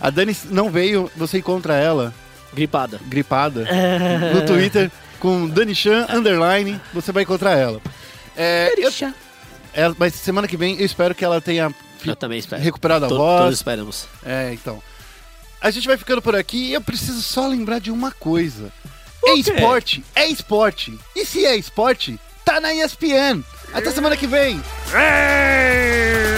a 0.00 0.10
Dani 0.10 0.36
não 0.50 0.70
veio, 0.70 1.08
você 1.16 1.38
encontra 1.38 1.74
ela 1.76 2.12
Gripada. 2.52 2.98
gripada 3.06 3.64
no 4.34 4.44
Twitter 4.44 4.90
com 5.20 5.48
Dani 5.48 5.72
Chan 5.74 6.06
underline, 6.10 6.80
você 6.92 7.12
vai 7.12 7.22
encontrar 7.22 7.56
ela. 7.56 7.80
É, 8.36 8.72
eu- 8.76 8.90
ela- 9.72 9.94
mas 9.98 10.14
semana 10.14 10.48
que 10.48 10.56
vem 10.56 10.76
eu 10.80 10.84
espero 10.86 11.14
que 11.14 11.24
ela 11.24 11.40
tenha 11.40 11.72
Eu 12.04 12.16
também 12.16 12.38
espero. 12.40 12.60
recuperado 12.60 13.04
a 13.04 13.08
voz. 13.08 13.42
Todos 13.42 13.54
esperamos. 13.58 14.08
É, 14.26 14.50
então. 14.52 14.82
A 15.60 15.70
gente 15.70 15.86
vai 15.86 15.96
ficando 15.96 16.20
por 16.22 16.34
aqui 16.34 16.70
e 16.70 16.72
eu 16.74 16.80
preciso 16.80 17.22
só 17.22 17.46
lembrar 17.46 17.78
de 17.80 17.90
uma 17.92 18.10
coisa. 18.10 18.72
É 19.24 19.34
esporte, 19.34 20.04
é 20.14 20.26
esporte. 20.26 20.98
E 21.14 21.24
se 21.24 21.44
é 21.44 21.54
esporte, 21.56 22.18
tá 22.44 22.60
na 22.60 22.72
ESPN. 22.74 23.44
Até 23.72 23.90
semana 23.90 24.16
que 24.16 24.26
vem. 24.26 24.60
Ei! 24.92 26.37